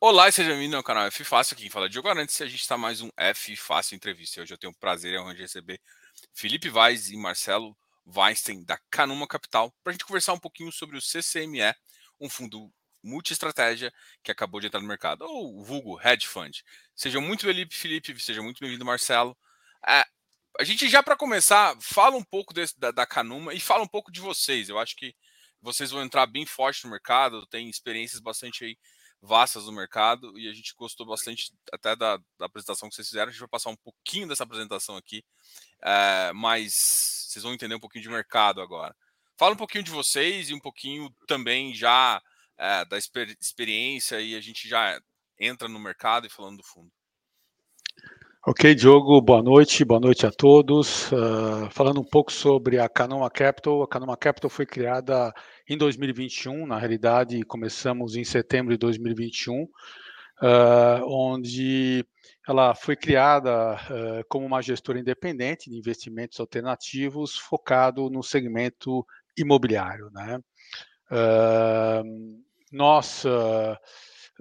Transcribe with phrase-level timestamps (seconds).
[0.00, 2.44] Olá e seja bem-vindo ao canal F Fácil, aqui quem fala é Diogo Arantes e
[2.44, 4.40] a gente está mais um F Fácil Entrevista.
[4.40, 5.80] Hoje eu tenho o prazer e a honra de receber
[6.32, 7.76] Felipe Vaz e Marcelo
[8.06, 11.74] Weinstein da Canuma Capital para a gente conversar um pouquinho sobre o CCME,
[12.20, 12.72] um fundo
[13.02, 13.92] multi-estratégia
[14.22, 16.62] que acabou de entrar no mercado, ou o vulgo Hedge Fund.
[16.94, 19.36] Sejam muito bem-vindo, Felipe, seja muito bem-vindo, Marcelo.
[19.84, 20.04] É,
[20.60, 23.88] a gente já para começar, fala um pouco desse, da, da Canuma e fala um
[23.88, 24.68] pouco de vocês.
[24.68, 25.12] Eu acho que
[25.60, 28.78] vocês vão entrar bem forte no mercado, tem experiências bastante aí
[29.20, 33.28] vastas no mercado e a gente gostou bastante até da, da, apresentação que vocês fizeram.
[33.28, 35.24] A gente vai passar um pouquinho dessa apresentação aqui,
[35.82, 38.94] é, mas vocês vão entender um pouquinho de mercado agora.
[39.36, 42.22] Fala um pouquinho de vocês e um pouquinho também já
[42.56, 45.00] é, da exper experiência e a gente já
[45.38, 46.90] entra no mercado e falando do fundo.
[48.50, 51.12] Ok, Diogo, boa noite, boa noite a todos.
[51.12, 55.34] Uh, falando um pouco sobre a Canoma Capital, a Canoma Capital foi criada
[55.68, 59.68] em 2021, na realidade começamos em setembro de 2021, uh,
[61.04, 62.02] onde
[62.48, 70.10] ela foi criada uh, como uma gestora independente de investimentos alternativos focado no segmento imobiliário.
[70.10, 70.40] Né?
[72.72, 73.24] nós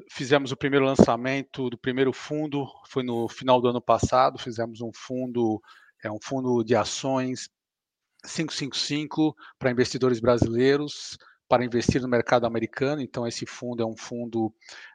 [0.09, 4.92] fizemos o primeiro lançamento do primeiro fundo, foi no final do ano passado, fizemos um
[4.94, 5.62] fundo,
[6.04, 7.50] é um fundo de ações
[8.23, 11.17] 555 para investidores brasileiros,
[11.48, 13.02] para investir no mercado americano.
[13.02, 14.48] Então, esse fundo é um fundo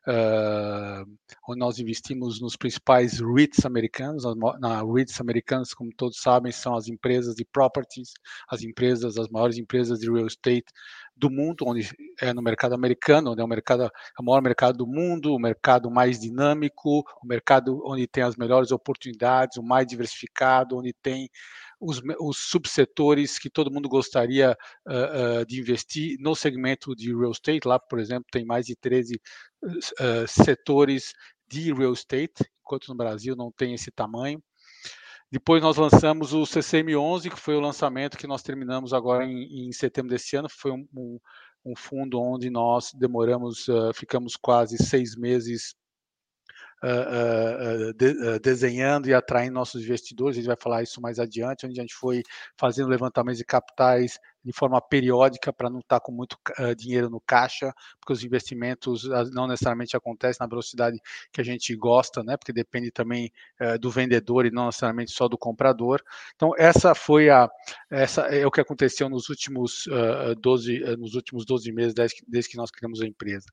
[0.07, 1.05] uh,
[1.49, 4.25] onde nós investimos nos principais REITs americanos.
[4.61, 8.13] Na REITs americanas, como todos sabem, são as empresas de properties,
[8.49, 10.67] as empresas, as maiores empresas de real estate
[11.17, 11.89] do mundo, onde
[12.21, 15.39] é no mercado americano, onde é o mercado, é o maior mercado do mundo, o
[15.39, 21.29] mercado mais dinâmico, o mercado onde tem as melhores oportunidades, o mais diversificado, onde tem
[21.83, 27.33] os, os subsetores que todo mundo gostaria uh, uh, de investir no segmento de real
[27.33, 27.67] estate.
[27.67, 29.21] Lá, por exemplo, tem mais de 13
[29.65, 31.13] uh, setores
[31.49, 34.41] de real estate, enquanto no Brasil não tem esse tamanho.
[35.31, 39.73] Depois nós lançamos o CCM11, que foi o lançamento que nós terminamos agora em, em
[39.73, 40.49] setembro desse ano.
[40.49, 41.19] Foi um, um,
[41.65, 45.75] um, fundo onde nós demoramos, ficamos quase seis meses
[46.83, 50.37] uh, uh, de, desenhando e atraindo nossos investidores.
[50.37, 52.23] A gente vai falar isso mais adiante, onde a gente foi
[52.57, 57.09] fazendo levantamentos de capitais de forma periódica para não estar tá com muito uh, dinheiro
[57.09, 60.99] no caixa, porque os investimentos não necessariamente acontecem na velocidade
[61.33, 62.37] que a gente gosta, né?
[62.37, 66.03] Porque depende também uh, do vendedor e não necessariamente só do comprador.
[66.35, 67.49] Então essa foi a
[67.91, 72.51] essa é o que aconteceu nos últimos uh, 12 nos últimos 12 meses desde, desde
[72.51, 73.47] que nós criamos a empresa.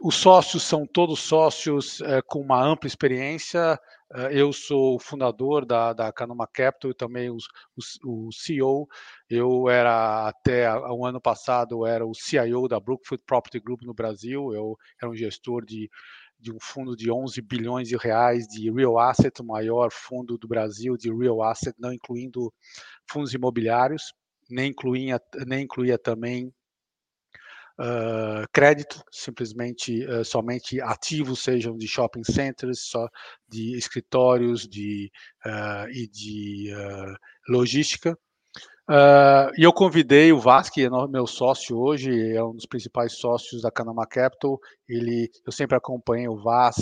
[0.00, 3.78] Os sócios são todos sócios é, com uma ampla experiência.
[4.14, 8.86] É, eu sou o fundador da, da Canoma Capital e também os, os, o CEO.
[9.28, 14.54] Eu era até um ano passado era o CIO da Brookfield Property Group no Brasil.
[14.54, 15.90] Eu era um gestor de,
[16.38, 20.46] de um fundo de 11 bilhões de reais de real asset, o maior fundo do
[20.46, 22.54] Brasil de real asset, não incluindo
[23.10, 24.14] fundos imobiliários,
[24.48, 26.52] nem incluía, nem incluía também
[27.78, 33.08] uh, crédito, simplesmente uh, somente ativos, sejam de shopping centers, só
[33.48, 35.10] de escritórios de,
[35.46, 36.72] uh, e de
[37.48, 38.18] logística.
[39.56, 43.62] e eu convidei o Vaz, que é meu sócio hoje, é um dos principais sócios
[43.62, 44.58] da Canama Capital.
[44.88, 46.76] Ele, eu sempre acompanhei o Vaz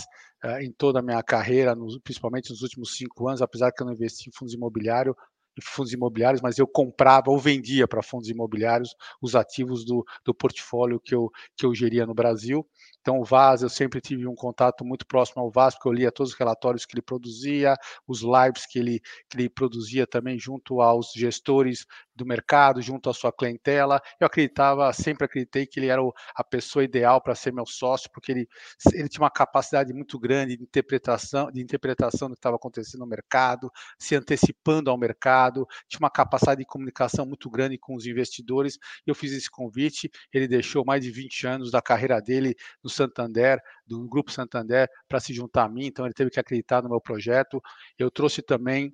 [0.60, 3.94] em toda a minha carreira, nos, principalmente nos últimos cinco anos, apesar que eu não
[3.94, 5.16] investi em fundos imobiliários,
[5.62, 11.00] fundos imobiliários, mas eu comprava ou vendia para fundos imobiliários os ativos do, do portfólio
[11.00, 12.66] que eu, que eu geria no Brasil.
[13.06, 16.10] Então, o Vaz, eu sempre tive um contato muito próximo ao Vaz, porque eu lia
[16.10, 19.00] todos os relatórios que ele produzia, os lives que ele,
[19.30, 24.02] que ele produzia também junto aos gestores do mercado, junto à sua clientela.
[24.18, 26.02] Eu acreditava, sempre acreditei que ele era
[26.34, 28.48] a pessoa ideal para ser meu sócio, porque ele,
[28.92, 33.06] ele tinha uma capacidade muito grande de interpretação, de interpretação do que estava acontecendo no
[33.06, 38.78] mercado, se antecipando ao mercado, tinha uma capacidade de comunicação muito grande com os investidores.
[39.06, 43.60] Eu fiz esse convite, ele deixou mais de 20 anos da carreira dele no Santander,
[43.86, 47.00] do Grupo Santander, para se juntar a mim, então ele teve que acreditar no meu
[47.00, 47.60] projeto.
[47.98, 48.92] Eu trouxe também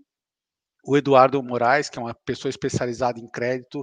[0.84, 3.80] o Eduardo Moraes, que é uma pessoa especializada em crédito,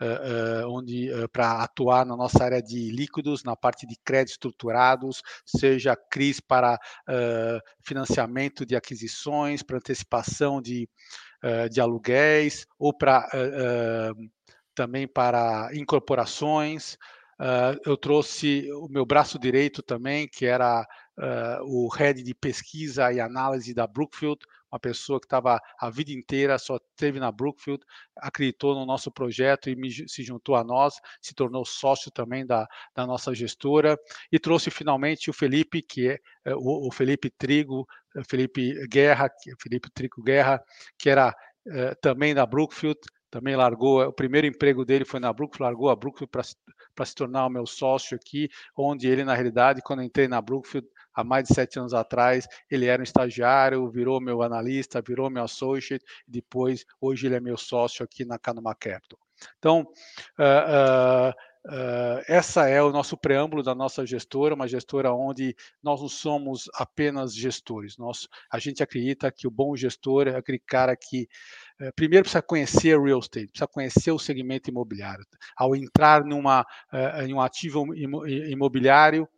[0.00, 4.32] uh, uh, onde uh, para atuar na nossa área de líquidos, na parte de créditos
[4.32, 6.78] estruturados, seja CRIs para
[7.86, 10.88] financiamento de aquisições, para antecipação de,
[11.70, 13.28] de aluguéis, ou para
[14.74, 16.96] também para incorporações.
[17.40, 23.10] Uh, eu trouxe o meu braço direito também, que era uh, o head de pesquisa
[23.10, 27.82] e análise da Brookfield, uma pessoa que estava a vida inteira, só teve na Brookfield,
[28.14, 32.68] acreditou no nosso projeto e me, se juntou a nós, se tornou sócio também da,
[32.94, 33.98] da nossa gestora.
[34.30, 36.08] E trouxe finalmente o Felipe, que
[36.44, 37.86] é o, o Felipe Trigo,
[38.28, 40.62] Felipe Guerra, Felipe Trigo Guerra,
[40.98, 43.00] que era uh, também da Brookfield,
[43.30, 47.46] também largou, o primeiro emprego dele foi na Brookfield, largou a Brookfield para se tornar
[47.46, 51.54] o meu sócio aqui, onde ele, na realidade, quando entrei na Brookfield, há mais de
[51.54, 57.26] sete anos atrás, ele era um estagiário, virou meu analista, virou meu associate, depois, hoje
[57.26, 59.18] ele é meu sócio aqui na Canuma Capital.
[59.58, 59.86] Então,
[60.38, 66.00] uh, uh, Uh, essa é o nosso preâmbulo da nossa gestora, uma gestora onde nós
[66.00, 67.98] não somos apenas gestores.
[67.98, 71.28] Nós, a gente acredita que o bom gestor é aquele cara que
[71.96, 75.24] primeiro precisa conhecer real estate, precisa conhecer o segmento imobiliário.
[75.56, 76.62] Ao entrar numa,
[76.92, 79.28] uh, em um ativo imobiliário,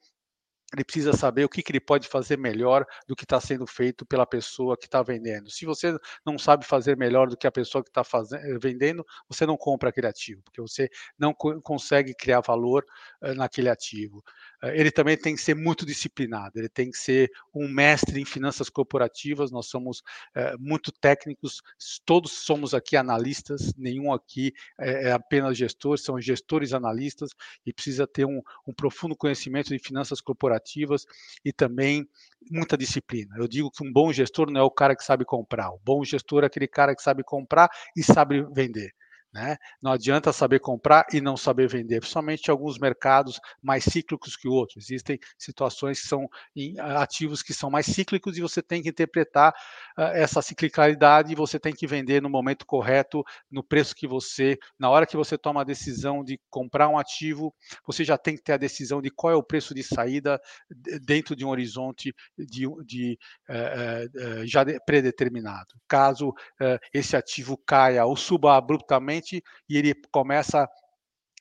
[0.75, 4.07] ele precisa saber o que, que ele pode fazer melhor do que está sendo feito
[4.07, 5.51] pela pessoa que está vendendo.
[5.51, 5.95] Se você
[6.25, 8.03] não sabe fazer melhor do que a pessoa que está
[8.39, 12.85] eh, vendendo, você não compra aquele ativo, porque você não co consegue criar valor
[13.23, 14.23] uh, naquele ativo.
[14.63, 18.25] Uh, ele também tem que ser muito disciplinado, ele tem que ser um mestre em
[18.25, 19.51] finanças corporativas.
[19.51, 21.63] Nós somos uh, muito técnicos,
[22.05, 27.31] todos somos aqui analistas, nenhum aqui é, é apenas gestor, são gestores analistas
[27.67, 31.05] e precisa ter um, um profundo conhecimento de finanças corporativas
[31.45, 32.09] e também
[32.51, 33.37] muita disciplina.
[33.39, 36.05] Eu digo que um bom gestor não é o cara que sabe comprar, o bom
[36.05, 38.93] gestor é aquele cara que sabe comprar e sabe vender.
[39.33, 39.57] Né?
[39.81, 44.47] Não adianta saber comprar e não saber vender, principalmente em alguns mercados mais cíclicos que
[44.47, 44.85] outros.
[44.85, 46.29] Existem situações que são
[46.99, 49.55] ativos que são mais cíclicos e você tem que interpretar
[49.97, 54.59] uh, essa ciclicalidade e você tem que vender no momento correto, no preço que você,
[54.79, 57.55] na hora que você toma a decisão de comprar um ativo,
[57.87, 60.39] você já tem que ter a decisão de qual é o preço de saída
[61.03, 63.19] dentro de um horizonte de, de
[63.49, 65.75] uh, uh, já predeterminado.
[65.89, 66.35] Caso
[66.93, 69.22] esse ativo caia ou suba abruptamente
[69.69, 70.69] e ele começa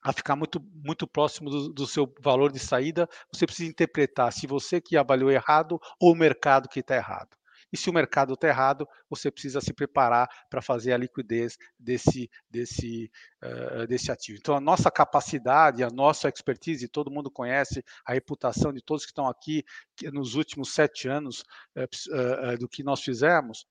[0.04, 4.48] a ficar muito, muito próximo do, do, seu valor de saída, você precisa interpretar se
[4.48, 7.38] você que avaliou errado ou o mercado que está errado.
[7.72, 12.30] E se o mercado está errado, você precisa se preparar para fazer a liquidez desse,
[12.50, 13.10] desse,
[13.42, 14.38] uh, desse ativo.
[14.40, 19.12] Então, a nossa capacidade, a nossa expertise, todo mundo conhece a reputação de todos que
[19.12, 19.64] estão aqui
[19.96, 21.46] que nos últimos sete anos
[21.78, 23.66] uh, uh, do que nós fizemos,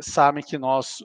[0.00, 0.98] sabem que nós,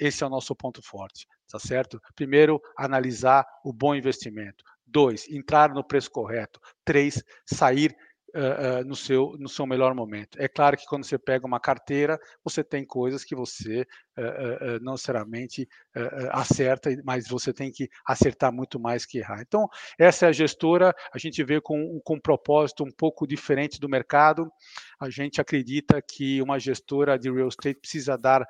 [0.00, 2.00] esse é o nosso ponto forte tá certo?
[2.14, 4.64] Primeiro, analisar o bom investimento.
[4.86, 6.60] Dois, entrar no preço correto.
[6.84, 7.94] Três, sair
[8.34, 10.40] uh, no, seu, no seu melhor momento.
[10.40, 13.86] É claro que quando você pega uma carteira, você tem coisas que você
[14.16, 15.68] uh, não necessariamente
[16.30, 19.40] acerta, mas você tem que acertar muito mais que errar.
[19.40, 19.68] Então,
[19.98, 23.88] essa é a gestora, a gente vê com, com um propósito um pouco diferente do
[23.88, 24.50] mercado.
[25.00, 28.46] A gente acredita que uma gestora de real estate precisa dar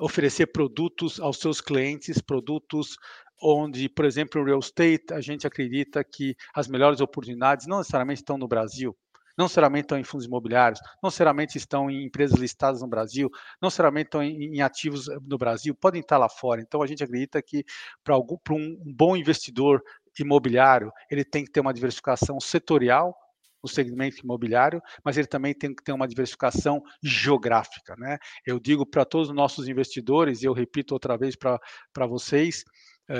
[0.00, 2.96] oferecer produtos aos seus clientes, produtos
[3.40, 8.20] onde, por exemplo, o real estate, a gente acredita que as melhores oportunidades não necessariamente
[8.20, 8.96] estão no Brasil,
[9.36, 13.68] não necessariamente estão em fundos imobiliários, não necessariamente estão em empresas listadas no Brasil, não
[13.68, 16.60] necessariamente estão em, em ativos eh, no Brasil, podem estar lá fora.
[16.60, 17.64] Então, a gente acredita que
[18.04, 19.82] para um bom investidor
[20.18, 23.16] imobiliário, ele tem que ter uma diversificação setorial,
[23.62, 27.94] no segmento imobiliário, mas ele também tem que ter uma diversificação geográfica.
[27.98, 28.18] Né?
[28.44, 32.64] Eu digo para todos os nossos investidores, e eu repito outra vez para vocês,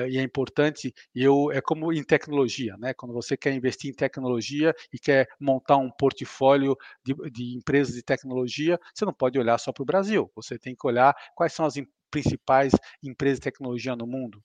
[0.09, 2.95] e é importante, eu, é como em tecnologia, né?
[2.95, 8.03] quando você quer investir em tecnologia e quer montar um portfólio de, de empresas de
[8.03, 11.67] tecnologia, você não pode olhar só para o Brasil, você tem que olhar quais são
[11.67, 11.75] as
[12.11, 14.43] principais empresas de tecnologia no mundo.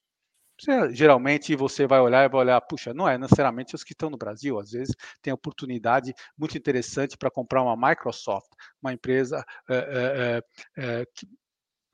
[0.59, 4.09] Você, geralmente você vai olhar e vai olhar, puxa, não é necessariamente os que estão
[4.09, 8.49] no Brasil, às vezes tem oportunidade muito interessante para comprar uma Microsoft,
[8.81, 10.41] uma empresa é,
[10.77, 11.27] é, é, que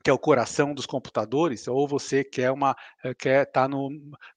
[0.02, 2.74] que é o coração dos computadores, ou você quer uma
[3.18, 3.90] quer estar tá no,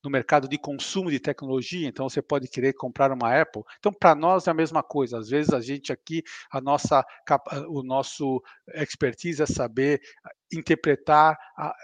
[0.04, 3.64] no mercado de consumo de tecnologia, então você pode querer comprar uma Apple.
[3.80, 5.18] Então, para nós é a mesma coisa.
[5.18, 7.04] Às vezes a gente aqui, a nossa
[7.70, 8.42] o nosso
[8.76, 10.02] expertise é saber
[10.52, 11.38] interpretar,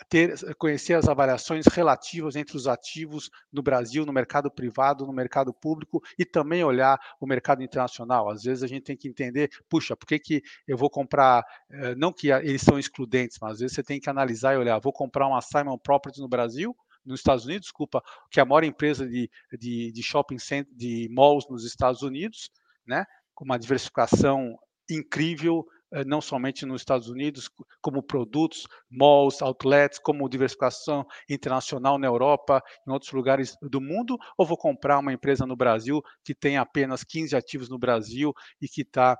[0.09, 5.53] ter, conhecer as avaliações relativas entre os ativos no Brasil, no mercado privado, no mercado
[5.53, 8.29] público e também olhar o mercado internacional.
[8.29, 11.95] Às vezes a gente tem que entender, puxa, por que, que eu vou comprar, eh,
[11.95, 14.93] não que eles são excludentes, mas às vezes você tem que analisar e olhar, vou
[14.93, 16.75] comprar uma Simon Property no Brasil,
[17.05, 21.09] nos Estados Unidos, desculpa, que é a maior empresa de, de, de shopping center, de
[21.11, 22.51] malls nos Estados Unidos,
[22.85, 24.57] né, com uma diversificação
[24.89, 25.65] incrível,
[26.05, 27.49] não somente nos Estados Unidos,
[27.81, 34.45] como produtos, malls, outlets, como diversificação internacional na Europa, em outros lugares do mundo, ou
[34.45, 38.81] vou comprar uma empresa no Brasil que tem apenas 15 ativos no Brasil e que
[38.81, 39.17] está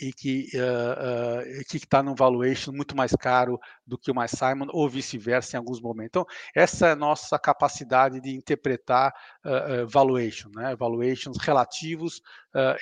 [0.00, 4.66] e que uh, uh, está num valuation muito mais caro do que o mais Simon,
[4.70, 6.08] ou vice-versa em alguns momentos.
[6.10, 9.12] Então, essa é a nossa capacidade de interpretar
[9.44, 10.76] uh, valuation, né?
[10.76, 12.20] valuations relativos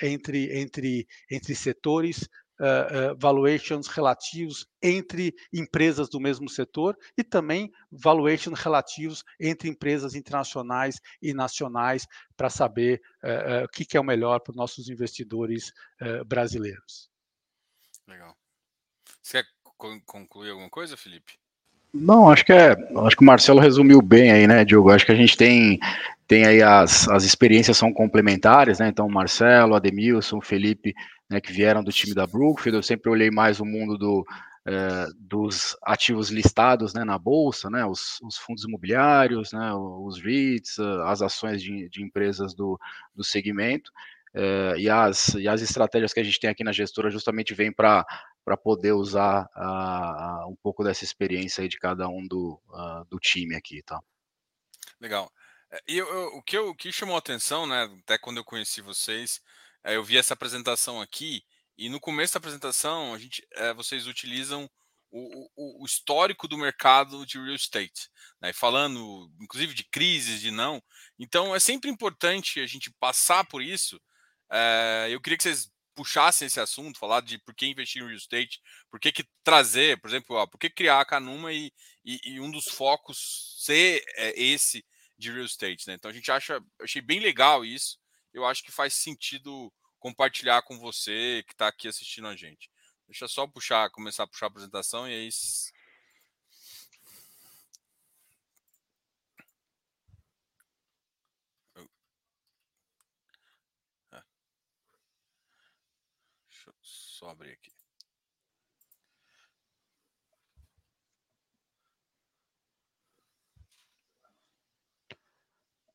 [0.01, 7.69] entre, entre, entre setores, Uh, uh, valuations relativos entre empresas do mesmo setor e também
[7.91, 12.07] valuations relativos entre empresas internacionais e nacionais
[12.37, 15.73] para saber uh, o que, que, é o melhor para os nossos investidores
[16.25, 17.09] brasileiros.
[18.07, 18.33] Legal.
[19.21, 19.49] Você quer
[20.05, 21.33] concluir alguma coisa, Felipe?
[21.93, 24.91] Não, acho que é, acho que o Marcelo resumiu bem aí, né, Diogo?
[24.91, 25.79] Acho que a gente tem
[26.27, 28.87] tem aí as, as experiências são complementares, né?
[28.87, 30.93] Então, Marcelo, Ademilson, Felipe
[31.29, 32.77] né, que vieram do time da Brookfield.
[32.77, 34.25] Eu sempre olhei mais o mundo do,
[34.65, 40.79] é, dos ativos listados né, na bolsa, né, os, os, fundos imobiliários, né, os REITs,
[41.05, 42.79] as ações de, de empresas do,
[43.13, 43.91] do segmento.
[44.33, 47.71] É, e, as, e as estratégias que a gente tem aqui na gestora justamente vêm
[47.71, 48.05] para
[48.45, 53.19] para poder usar uh, um pouco dessa experiência aí de cada um do, uh, do
[53.19, 53.99] time aqui, tá?
[55.01, 55.31] Legal.
[55.71, 58.37] É, e eu, eu, o, que eu, o que chamou a atenção, né, até quando
[58.37, 59.41] eu conheci vocês,
[59.93, 61.43] eu vi essa apresentação aqui
[61.77, 64.69] e no começo da apresentação a gente, é, vocês utilizam
[65.11, 68.09] o, o, o, histórico do mercado de real estate,
[68.41, 68.51] né?
[68.51, 70.81] falando inclusive de crises, de não.
[71.19, 74.01] Então é sempre importante a gente passar por isso.
[74.51, 78.17] É, eu queria que vocês puxassem esse assunto, falar de por que investir em real
[78.17, 78.59] estate,
[78.91, 81.71] por que, que trazer, por exemplo, ó, por que criar a Canuma e,
[82.03, 84.85] e, e um dos focos ser é, esse
[85.17, 85.93] de real estate, né?
[85.93, 87.97] Então a gente acha, achei bem legal isso
[88.35, 92.69] eu acho que faz sentido compartilhar com você que está aqui assistindo a gente.
[93.07, 95.29] Deixa eu só puxar, começar a puxar a apresentação e aí.
[104.11, 104.21] É.
[106.49, 107.74] Deixa eu só abrir aqui.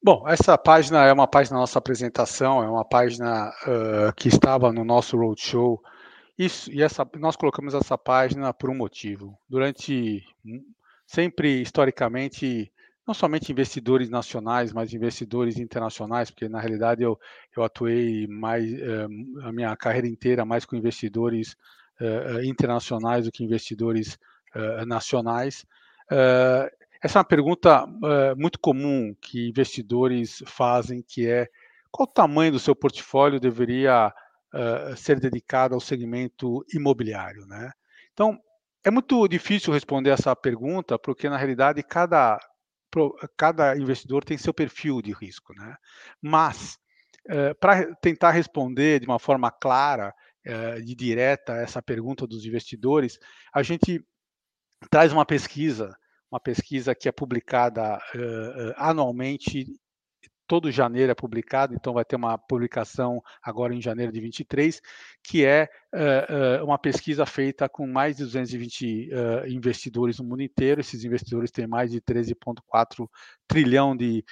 [0.03, 4.73] Bom, essa página é uma página da nossa apresentação, é uma página uh, que estava
[4.73, 5.79] no nosso roadshow.
[6.39, 9.39] Isso, e essa, nós colocamos essa página por um motivo.
[9.47, 10.25] Durante,
[11.07, 12.73] sempre historicamente,
[13.07, 17.21] não somente investidores nacionais, mas investidores internacionais, porque na realidade eu,
[17.55, 19.09] eu atuei mais uh,
[19.43, 21.55] a minha carreira inteira mais com investidores
[22.01, 24.19] uh, internacionais do que investidores
[24.87, 25.65] nacionais.
[27.03, 31.49] Essa é uma pergunta uh, muito comum que investidores fazem, que é
[31.91, 34.13] qual o tamanho do seu portfólio deveria
[34.55, 37.73] uh, ser dedicado ao segmento imobiliário, né?
[38.13, 38.39] Então,
[38.85, 42.39] é muito difícil responder essa pergunta, porque na realidade cada,
[43.37, 45.75] cada investidor tem seu perfil de risco, né?
[46.21, 46.79] Mas
[47.31, 50.13] uh, para tentar responder de uma forma clara
[50.87, 53.19] e direta essa pergunta dos investidores,
[53.53, 54.03] a gente
[54.91, 55.95] traz uma pesquisa
[56.31, 59.67] uma pesquisa que é publicada uh, anualmente,
[60.47, 64.81] todo janeiro é publicado, então vai ter uma publicação agora em janeiro de 23,
[65.23, 69.11] que é uh, uh, uma pesquisa feita com mais de 220
[69.49, 70.81] investidores no mundo inteiro.
[70.81, 73.09] Esses investidores têm mais de 13,4
[73.47, 74.25] trilhão de,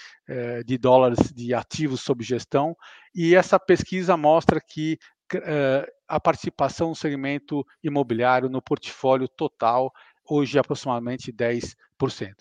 [0.65, 2.77] de dólares de ativos sob gestão,
[3.15, 4.99] e essa pesquisa mostra que
[6.09, 9.93] a participação no segmento imobiliário no portfólio total
[10.29, 11.75] hoje aproximadamente 10%.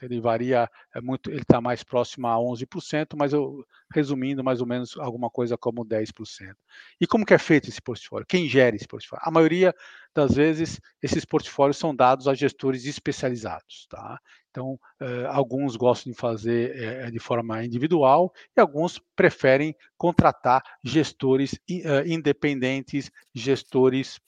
[0.01, 4.67] Ele varia é muito, ele está mais próximo a 11%, mas eu, resumindo, mais ou
[4.67, 6.53] menos alguma coisa como 10%.
[6.99, 8.25] E como que é feito esse portfólio?
[8.27, 9.23] Quem gera esse portfólio?
[9.25, 9.73] A maioria
[10.13, 13.87] das vezes, esses portfólios são dados a gestores especializados.
[13.89, 14.19] Tá?
[14.49, 21.59] Então, eh, alguns gostam de fazer eh, de forma individual e alguns preferem contratar gestores
[21.69, 24.19] eh, independentes, gestores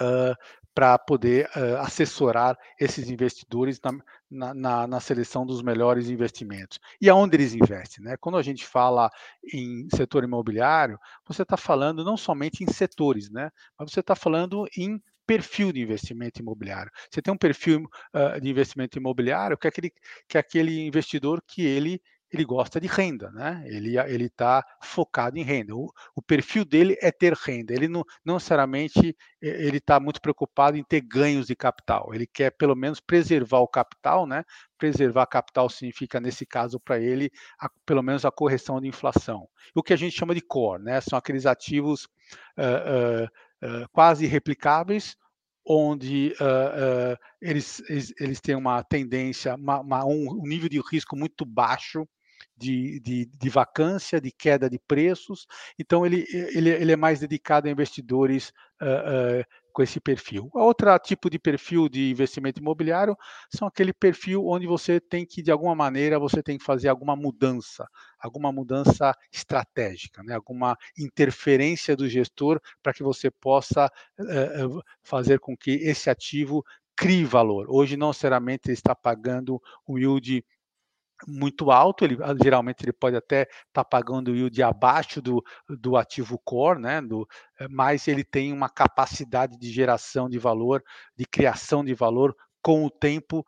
[0.00, 0.34] Uh,
[0.74, 3.78] para poder uh, assessorar esses investidores
[4.30, 6.78] na, na, na, seleção dos melhores investimentos.
[7.00, 8.04] E aonde eles investem?
[8.04, 8.16] Né?
[8.18, 9.10] Quando a gente fala
[9.52, 13.50] em setor imobiliário, você está falando não somente em setores, né?
[13.78, 16.90] mas você está falando em perfil de investimento imobiliário.
[17.10, 19.92] Você tem um perfil uh, de investimento imobiliário que é aquele,
[20.28, 22.00] que é aquele investidor que ele
[22.32, 23.62] ele gosta de renda, né?
[23.66, 25.76] Ele ele está focado em renda.
[25.76, 27.74] O, o, perfil dele é ter renda.
[27.74, 32.14] Ele não, não necessariamente ele está muito preocupado em ter ganhos de capital.
[32.14, 34.44] Ele quer pelo menos preservar o capital, né?
[34.78, 39.46] Preservar capital significa nesse caso para ele a, pelo menos a correção de inflação.
[39.74, 41.00] O que a gente chama de core, né?
[41.02, 42.04] São aqueles ativos
[42.58, 45.16] uh, uh, quase replicáveis,
[45.66, 51.16] onde uh, uh, eles, eles, eles, têm uma tendência, uma, uma, um nível de risco
[51.16, 52.06] muito baixo
[52.56, 55.46] de, de, de, vacância, de queda de preços.
[55.78, 60.50] Então, ele, ele, ele é mais dedicado a investidores uh, com esse perfil.
[60.52, 63.16] Outro tipo de perfil de investimento imobiliário
[63.50, 67.16] são aquele perfil onde você tem que, de alguma maneira, você tem que fazer alguma
[67.16, 67.86] mudança,
[68.18, 70.34] alguma mudança estratégica, né?
[70.34, 73.86] alguma interferência do gestor para que você possa
[74.20, 76.62] uh, fazer com que esse ativo
[76.94, 77.66] crie valor.
[77.68, 80.44] Hoje, não necessariamente ele está pagando um yield
[81.26, 85.42] muito alto, ele ah, geralmente ele pode até estar tá pagando o yield abaixo do,
[85.68, 87.26] do ativo core, né, do,
[87.60, 90.82] eh, mas ele tem uma capacidade de geração de valor,
[91.16, 93.44] de criação de valor com o tempo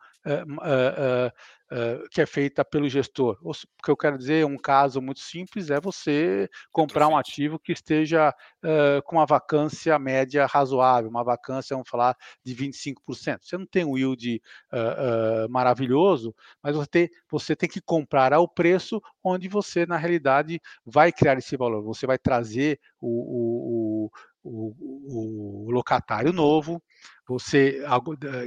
[2.11, 3.37] que é feita pelo gestor.
[3.41, 3.51] O
[3.83, 8.29] que eu quero dizer, um caso muito simples é você comprar um ativo que esteja
[8.29, 13.39] uh, com uma vacância média razoável, uma vacância, vamos falar, de 25%.
[13.41, 14.41] Você não tem um yield
[14.71, 20.61] uh, maravilhoso, mas você tem, você tem que comprar ao preço onde você, na realidade,
[20.85, 21.83] vai criar esse valor.
[21.83, 24.11] Você vai trazer o, o,
[24.43, 26.81] o, o locatário novo,
[27.27, 27.83] você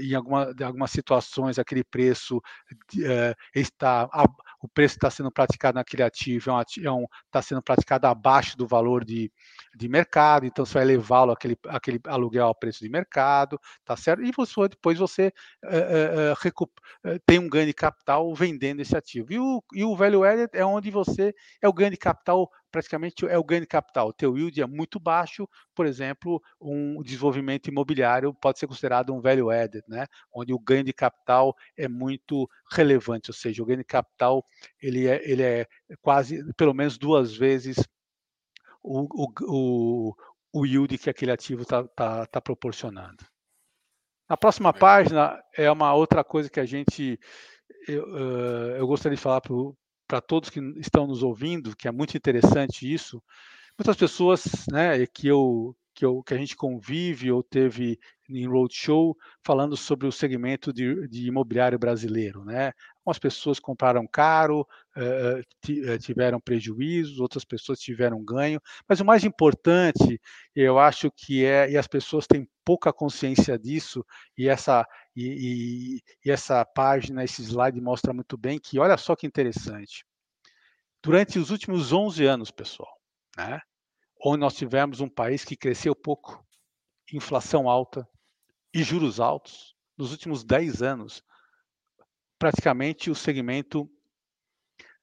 [0.00, 2.40] em alguma, algumas situações aquele preço
[3.02, 4.08] é, está
[4.60, 8.66] o preço está sendo praticado naquele ativo é um, está é sendo praticado abaixo do
[8.66, 9.30] valor de,
[9.76, 14.22] de mercado, então você vai levá-lo aquele, aquele aluguel ao preço de mercado, tá certo?
[14.22, 15.32] E você, depois você
[15.64, 16.34] é,
[17.04, 19.32] é, tem um ganho de capital vendendo esse ativo.
[19.32, 23.26] E o, e o value added é onde você é o ganho de capital praticamente
[23.26, 24.08] é o ganho de capital.
[24.08, 29.20] O teu yield é muito baixo, por exemplo, um desenvolvimento imobiliário pode ser considerado um
[29.20, 30.06] value added, né?
[30.32, 34.44] onde o ganho de capital é muito relevante, ou seja, o ganho de capital
[34.80, 35.66] ele é, ele é
[36.00, 37.76] quase, pelo menos duas vezes
[38.82, 40.14] o, o, o,
[40.52, 43.24] o yield que aquele ativo está tá, tá proporcionando.
[44.28, 47.18] A próxima página é uma outra coisa que a gente
[47.86, 48.16] eu,
[48.76, 49.40] eu gostaria de falar
[50.06, 53.22] para todos que estão nos ouvindo, que é muito interessante isso.
[53.78, 59.16] Muitas pessoas, né, que eu que, eu, que a gente convive ou teve em roadshow
[59.44, 62.72] falando sobre o segmento de, de imobiliário brasileiro, né?
[62.98, 64.60] Algumas pessoas compraram caro,
[64.96, 70.20] uh, tiveram prejuízos, outras pessoas tiveram ganho, mas o mais importante,
[70.54, 76.02] eu acho que é, e as pessoas têm pouca consciência disso, e essa, e, e,
[76.24, 80.04] e essa página, esse slide mostra muito bem que, olha só que interessante,
[81.02, 82.94] durante os últimos 11 anos, pessoal,
[83.36, 83.60] né?
[84.24, 86.44] Onde nós tivemos um país que cresceu pouco,
[87.12, 88.08] inflação alta
[88.74, 91.22] e juros altos, nos últimos 10 anos,
[92.38, 93.90] praticamente o segmento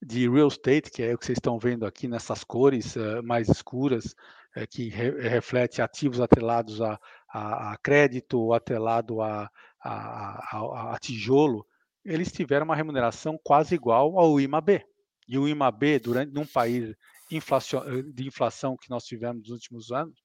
[0.01, 3.49] de real estate, que é o que vocês estão vendo aqui nessas cores uh, mais
[3.49, 4.15] escuras,
[4.55, 6.99] uh, que re reflete ativos atrelados a,
[7.29, 9.49] a, a crédito atrelado a,
[9.83, 11.65] a, a, tijolo,
[12.03, 14.85] eles tiveram uma remuneração quase igual ao IMAB.
[15.27, 16.95] E o IMAB, durante num país
[17.31, 20.19] eh, de inflação que nós tivemos nos últimos anos,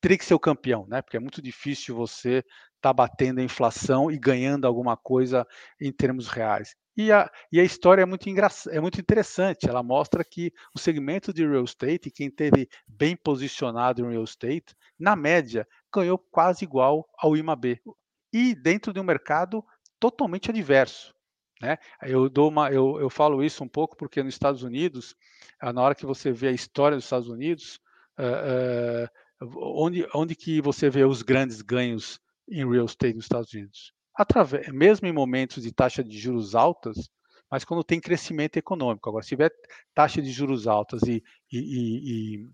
[0.00, 1.02] teria que ser o campeão, né?
[1.02, 5.46] Porque é muito difícil você estar tá batendo a inflação e ganhando alguma coisa
[5.80, 6.74] em termos reais.
[6.96, 8.28] E a, e a história é muito,
[8.70, 9.68] é muito interessante.
[9.68, 14.74] Ela mostra que o segmento de real estate, quem teve bem posicionado em real estate,
[14.98, 17.80] na média, ganhou quase igual ao IMAB.
[18.32, 19.64] E dentro de um mercado
[19.98, 21.14] totalmente adverso.
[21.60, 21.76] Né?
[22.02, 25.14] Eu, dou uma, eu, eu falo isso um pouco porque nos Estados Unidos,
[25.60, 27.78] ah, na hora que você vê a história dos Estados Unidos,
[28.18, 32.18] uh, uh, onde, onde que você vê os grandes ganhos
[32.48, 33.92] em real estate nos Estados Unidos?
[34.14, 37.10] Através, mesmo em momentos de taxa de juros altas,
[37.50, 39.08] mas quando tem crescimento econômico.
[39.08, 39.50] Agora, se tiver
[39.94, 42.46] taxa de juros altas e, e, e,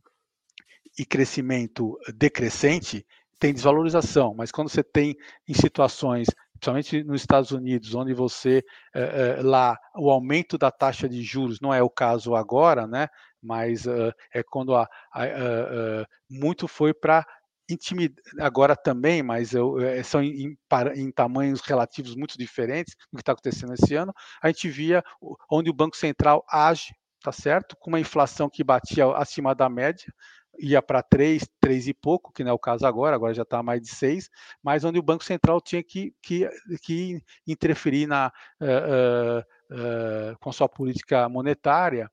[0.99, 3.07] e crescimento decrescente,
[3.39, 5.15] tem desvalorização, mas quando você tem
[5.47, 8.63] em situações principalmente nos Estados Unidos, onde você
[8.95, 13.09] é, é, lá o aumento da taxa de juros não é o caso agora, né?
[13.43, 17.25] Mas uh, é quando a, a, a, muito foi para
[17.69, 20.57] intimidar agora também, mas eu, são em,
[20.95, 24.13] em, tamanhos relativos muito diferentes do que está acontecendo esse ano.
[24.41, 25.03] A gente via
[25.51, 30.13] onde o Banco Central age, tá certo, com uma inflação que batia acima da média,
[30.59, 33.63] ia para 3, 3 e pouco, que não é o caso agora, agora já está
[33.63, 34.31] mais de 6,
[34.63, 36.49] mas onde o Banco Central tinha que, que,
[36.83, 39.41] que interferir na, uh,
[39.75, 42.11] uh, com sua política monetária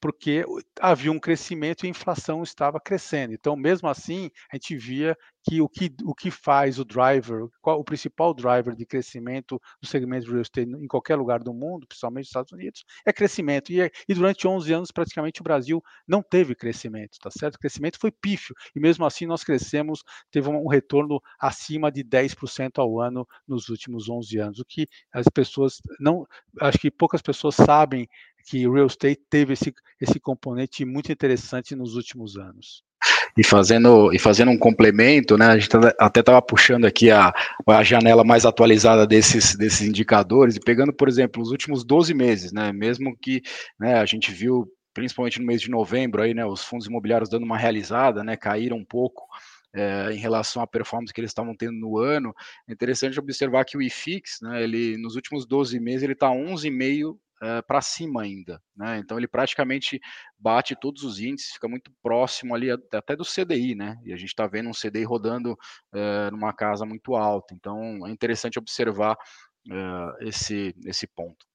[0.00, 0.44] porque
[0.80, 3.32] havia um crescimento e a inflação estava crescendo.
[3.34, 5.16] Então, mesmo assim, a gente via
[5.48, 9.88] que o que, o que faz o driver, qual o principal driver de crescimento do
[9.88, 13.72] segmento de real estate em qualquer lugar do mundo, principalmente nos Estados Unidos, é crescimento.
[13.72, 17.54] E, e durante 11 anos, praticamente, o Brasil não teve crescimento, tá certo?
[17.54, 18.54] O crescimento foi pífio.
[18.76, 24.08] E mesmo assim, nós crescemos, teve um retorno acima de 10% ao ano nos últimos
[24.08, 26.26] 11 anos, o que as pessoas não,
[26.60, 28.08] acho que poucas pessoas sabem
[28.48, 32.82] que real estate teve esse, esse componente muito interessante nos últimos anos.
[33.36, 37.32] E fazendo, e fazendo um complemento, né, a gente até estava puxando aqui a,
[37.66, 42.52] a janela mais atualizada desses, desses indicadores, e pegando, por exemplo, os últimos 12 meses,
[42.52, 43.42] né, mesmo que
[43.78, 47.44] né, a gente viu, principalmente no mês de novembro, aí, né, os fundos imobiliários dando
[47.44, 49.22] uma realizada, né, caíram um pouco,
[49.74, 52.34] é, em relação à performance que eles estavam tendo no ano,
[52.68, 57.16] é interessante observar que o IFIX, né, ele, nos últimos 12 meses, ele está 11,5
[57.42, 58.60] uh, para cima ainda.
[58.76, 58.98] Né?
[58.98, 60.00] Então ele praticamente
[60.38, 63.98] bate todos os índices, fica muito próximo ali até do CDI, né?
[64.04, 67.54] E a gente está vendo um CDI rodando uh, numa casa muito alta.
[67.54, 71.46] Então é interessante observar uh, esse, esse ponto.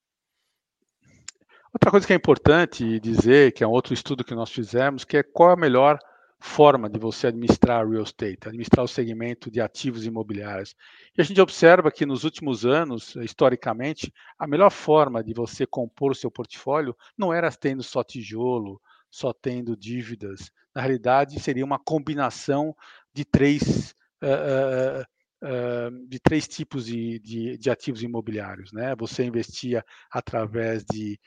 [1.73, 5.17] Outra coisa que é importante dizer, que é um outro estudo que nós fizemos, que
[5.17, 5.97] é qual é a melhor
[6.45, 10.75] forma de você administrar real estate, administrar o segmento de ativos imobiliários.
[11.17, 16.11] E a gente observa que nos últimos anos, historicamente, a melhor forma de você compor
[16.11, 18.79] o seu portfólio não era tendo só tijolo,
[19.09, 20.51] só tendo dívidas.
[20.75, 22.75] Na realidade, seria uma combinação
[23.13, 25.01] de três, uh,
[25.47, 28.73] uh, de três tipos de, de, de, ativos imobiliários.
[28.73, 28.93] Né?
[28.97, 31.17] Você investia através de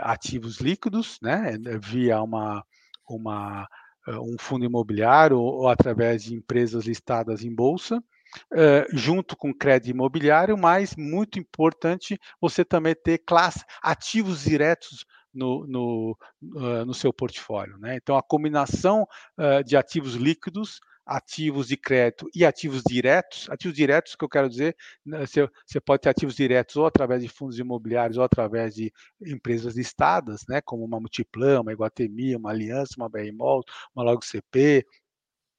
[0.00, 1.56] ativos líquidos, né?
[1.80, 2.64] via uma,
[3.08, 3.68] uma
[4.08, 7.98] um fundo imobiliário ou, através de empresas listadas em bolsa,
[8.52, 15.66] uh, junto com crédito imobiliário, mas muito importante você também ter classe, ativos diretos no,
[15.66, 17.78] no, uh, no seu portfólio.
[17.78, 17.96] Né?
[17.96, 19.06] Então, a combinação
[19.66, 23.48] de ativos líquidos ativos de crédito e ativos diretos.
[23.50, 27.28] Ativos diretos, que eu quero dizer, né, você, pode ter ativos diretos ou através de
[27.28, 32.94] fundos imobiliários ou através de empresas listadas, né, como uma Multiplan, uma Iguatemi, uma Aliança,
[32.96, 33.62] uma BRMOL,
[33.94, 34.84] uma Logo CP,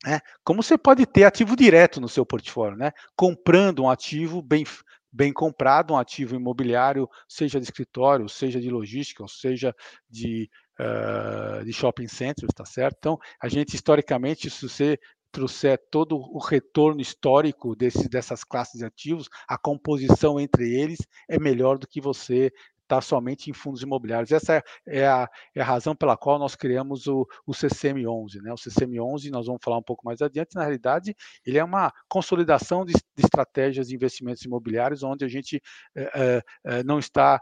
[0.06, 0.20] né?
[0.44, 2.92] Como você pode ter ativo direto no seu portfólio, né?
[3.16, 4.64] Comprando um ativo bem,
[5.12, 9.74] bem comprado, um ativo imobiliário, seja de escritório, seja de logística, ou seja
[10.10, 12.98] de, uh, de shopping centers, tá certo?
[13.00, 15.00] Então, a gente historicamente, se você
[15.36, 21.38] trouxer todo o retorno histórico desse, dessas classes de ativos, a composição entre eles é
[21.38, 22.46] melhor do que você
[22.86, 24.32] estar tá somente em fundos imobiliários.
[24.32, 28.42] Essa é a, é a razão pela qual nós criamos o, o CCM11.
[28.42, 28.54] Né?
[28.54, 31.14] O CCM11, nós vamos falar um pouco mais adiante, na realidade,
[31.46, 35.62] ele é uma consolidação de, de estratégias de investimentos imobiliários, onde a gente
[35.96, 37.42] é, é, não está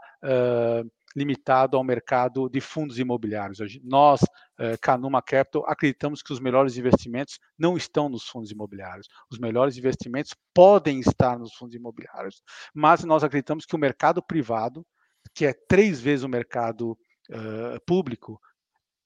[1.14, 3.58] limitado ao mercado de fundos imobiliários.
[3.82, 4.20] Nós,
[4.58, 9.08] eh, Canuma Capital, acreditamos que os melhores investimentos não estão nos fundos imobiliários.
[9.30, 12.42] Os melhores investimentos podem estar nos fundos imobiliários,
[12.74, 14.84] mas nós acreditamos que o mercado privado,
[15.32, 16.98] que é três vezes o mercado
[17.30, 18.40] uh, público,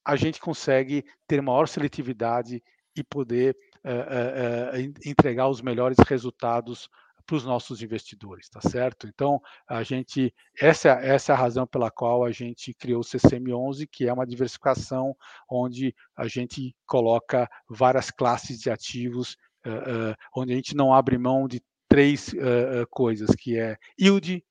[0.03, 2.63] a gente consegue ter maior seletividade
[2.95, 6.89] e poder uh, uh, entregar os melhores resultados
[7.29, 9.07] para os nossos investidores, tá certo?
[9.07, 13.87] Então, a gente, essa, essa é a razão pela qual a gente criou o CCM11,
[13.87, 15.15] que é uma diversificação
[15.47, 21.19] onde a gente coloca várias classes de ativos, uh, uh, onde a gente não abre
[21.19, 24.43] mão de três uh, coisas, que é yield,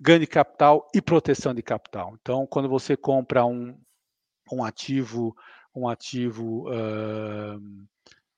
[0.00, 2.16] ganho de capital e proteção de capital.
[2.20, 3.80] Então, quando você compra um,
[4.50, 5.36] um ativo,
[5.72, 6.64] um ativo,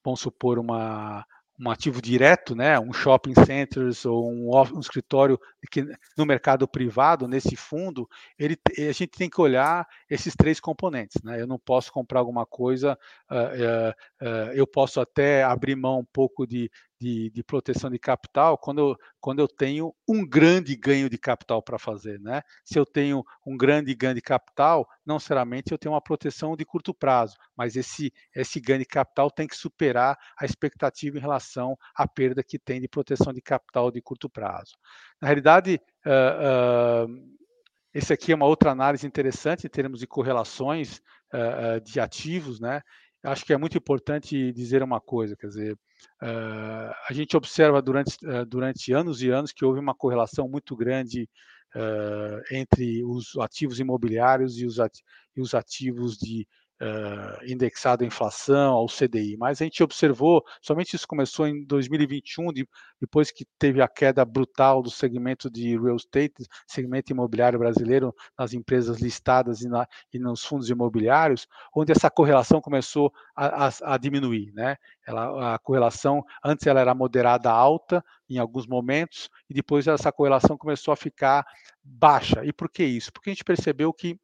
[0.04, 1.24] vamos supor, uma,
[1.60, 5.38] um ativo direto, né, um shopping centers ou um, um, escritório
[5.70, 5.84] que
[6.16, 11.22] no mercado privado, nesse fundo, ele, a gente tem que olhar esses três componentes.
[11.22, 11.40] Né?
[11.40, 12.98] Eu não posso comprar alguma coisa,
[13.30, 16.70] uh, uh, uh, eu posso até abrir mão um pouco de,
[17.02, 21.60] de, de, proteção de capital quando eu, quando eu tenho um grande ganho de capital
[21.60, 22.20] para fazer.
[22.20, 22.40] Né?
[22.64, 26.64] Se eu tenho um grande ganho de capital, não necessariamente eu tenho uma proteção de
[26.64, 31.76] curto prazo, mas esse, esse ganho de capital tem que superar a expectativa em relação
[31.96, 34.76] à perda que tem de proteção de capital de curto prazo.
[35.20, 37.32] Na realidade, uh, uh,
[37.92, 41.02] esse aqui é uma outra análise interessante em termos de correlações
[41.34, 42.80] uh, de ativos, né?
[43.22, 45.78] Acho que é muito importante dizer uma coisa, quer dizer,
[46.22, 50.76] Uh, a gente observa durante, uh, durante anos e anos que houve uma correlação muito
[50.76, 51.28] grande
[51.74, 55.04] uh, entre os ativos imobiliários e os, ativos,
[55.36, 56.46] os ativos de
[56.82, 62.52] uh, indexado à inflação, ao CDI, mas a gente observou, somente isso começou em 2021,
[62.52, 62.68] de,
[63.00, 68.52] depois que teve a queda brutal do segmento de real estate, segmento imobiliário brasileiro, nas
[68.52, 73.96] empresas listadas e, na, e nos fundos imobiliários, onde essa correlação começou a, a, a
[73.98, 74.76] diminuir, né?
[75.06, 80.56] Ela, a correlação, antes ela era moderada alta em alguns momentos, e depois essa correlação
[80.56, 81.46] começou a ficar
[81.82, 82.44] baixa.
[82.44, 83.12] E por que isso?
[83.12, 84.18] Porque a gente percebeu que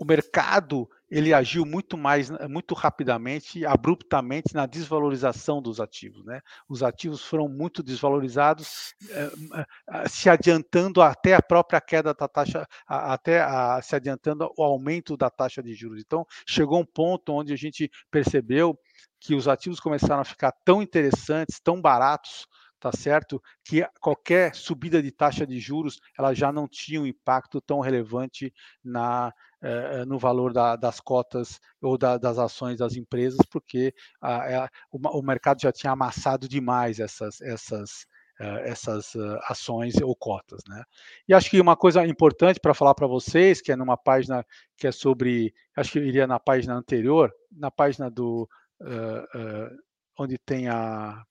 [0.00, 6.40] o mercado ele agiu muito mais, muito rapidamente, abruptamente na desvalorização dos ativos, né?
[6.66, 9.30] Os ativos foram muito desvalorizados, eh,
[9.88, 15.18] eh, se adiantando até a própria queda da taxa, até a, se adiantando o aumento
[15.18, 16.00] da taxa de juros.
[16.00, 18.78] Então, chegou um ponto onde a gente percebeu
[19.20, 22.46] que os ativos começaram a ficar tão interessantes, tão baratos,
[22.80, 23.40] tá certo?
[23.62, 28.52] Que qualquer subida de taxa de juros, ela já não tinha um impacto tão relevante
[28.82, 34.64] na eh, no valor da, das cotas ou da, das ações das empresas, porque a,
[34.64, 38.06] a, o, o, mercado já tinha amassado demais essas, essas,
[38.40, 40.62] uh, essas uh, ações ou cotas.
[40.66, 40.82] Né?
[41.28, 44.46] E acho que uma coisa importante para falar para vocês, que é numa página
[44.78, 48.48] que é sobre, acho que eu iria na página anterior, na página do
[50.18, 51.22] onde tem a,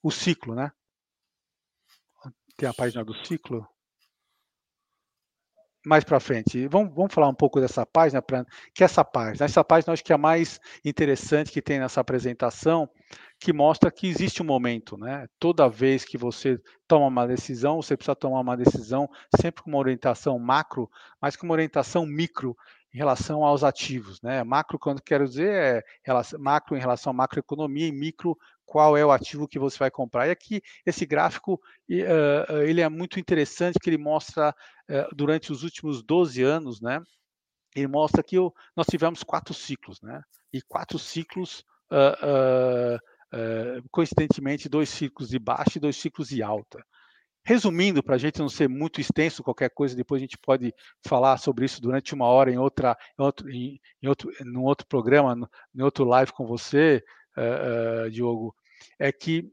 [0.00, 0.70] o ciclo, né?
[2.56, 3.66] Tem a página do ciclo
[5.84, 6.66] mais para frente.
[6.68, 10.12] Vamos, vamos falar um pouco dessa página, pra, que essa página, essa página acho que
[10.12, 12.88] é a mais interessante que tem nessa apresentação,
[13.38, 15.26] que mostra que existe um momento, né?
[15.38, 19.08] Toda vez que você toma uma decisão, você precisa tomar uma decisão
[19.40, 20.88] sempre com uma orientação macro,
[21.20, 22.56] mas com uma orientação micro
[22.94, 24.44] em relação aos ativos, né?
[24.44, 29.10] Macro, quando quero dizer, é macro em relação à macroeconomia e micro qual é o
[29.10, 30.28] ativo que você vai comprar.
[30.28, 34.54] E aqui, esse gráfico, ele é muito interessante, que ele mostra,
[35.14, 37.00] durante os últimos 12 anos, né,
[37.74, 38.36] ele mostra que
[38.76, 41.64] nós tivemos quatro ciclos, né, e quatro ciclos,
[43.90, 46.84] coincidentemente, dois ciclos de baixa e dois ciclos de alta.
[47.44, 50.72] Resumindo, para a gente não ser muito extenso, qualquer coisa, depois a gente pode
[51.04, 55.50] falar sobre isso durante uma hora em outra, em outro, em, em outro, outro programa,
[55.74, 57.02] em outro live com você,
[57.36, 58.54] uh, uh, Diogo
[58.96, 59.50] é que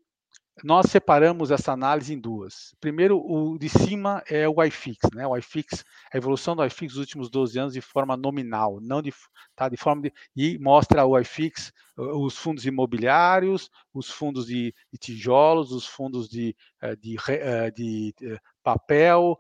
[0.64, 2.76] nós separamos essa análise em duas.
[2.80, 5.26] Primeiro, o de cima é o iFix, né?
[5.26, 9.14] O iFix, a evolução do iFix nos últimos 12 anos de forma nominal, não de,
[9.56, 14.98] tá, de forma de, e mostra o iFix, os fundos imobiliários, os fundos de, de
[14.98, 19.38] tijolos, os fundos de, eh, de, eh, de, de eh, papel,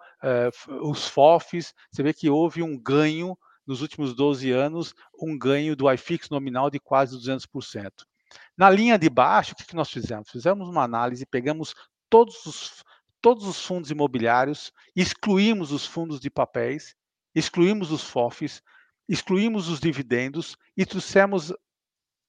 [0.82, 1.74] os FOFs.
[1.92, 6.70] Você vê que houve um ganho nos últimos 12 anos, um ganho do iFix nominal
[6.70, 8.09] de quase 200%.
[8.58, 10.30] Na linha de baixo, o que nós fizemos?
[10.30, 11.74] Fizemos uma análise, pegamos
[12.10, 12.84] todos os,
[13.22, 16.96] todos os fundos imobiliários, excluímos os fundos de papéis,
[17.34, 18.62] excluímos os FOFs,
[19.08, 21.54] excluímos os dividendos e trouxemos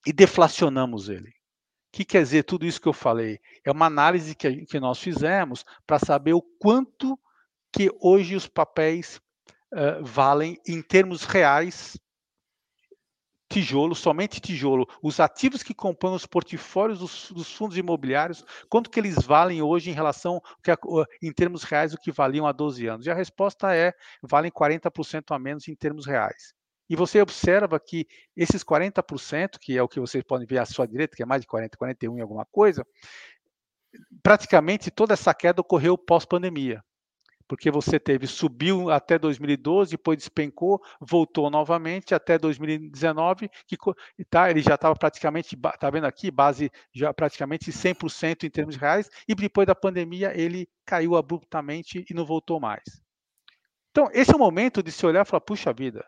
[0.06, 1.28] e deflacionamos ele.
[1.28, 3.40] O que quer dizer tudo isso que eu falei?
[3.64, 7.18] É uma análise que, que nós fizemos para saber o quanto
[7.72, 9.20] que hoje os papéis
[9.72, 11.98] uh, valem em termos reais
[13.50, 19.00] tijolo, somente tijolo, os ativos que compõem os portfólios dos, dos, fundos imobiliários, quanto que
[19.00, 20.70] eles valem hoje em relação, que,
[21.20, 23.06] em termos reais, o que valiam há 12 anos?
[23.06, 26.54] E a resposta é, valem 40% a menos em termos reais.
[26.88, 30.86] E você observa que esses 40%, que é o que vocês podem ver à sua
[30.86, 32.86] direita, que é mais de 40, 41 e alguma coisa,
[34.22, 36.82] praticamente toda essa queda ocorreu pós-pandemia
[37.50, 43.76] porque você teve, subiu até 2012, depois despencou, voltou novamente até 2019, que
[44.30, 49.10] tá, ele já estava praticamente, está vendo aqui, base já praticamente 100% em termos reais,
[49.26, 52.84] e depois da pandemia ele caiu abruptamente e não voltou mais.
[53.90, 56.06] Então, esse é o momento de se olhar e falar, puxa vida,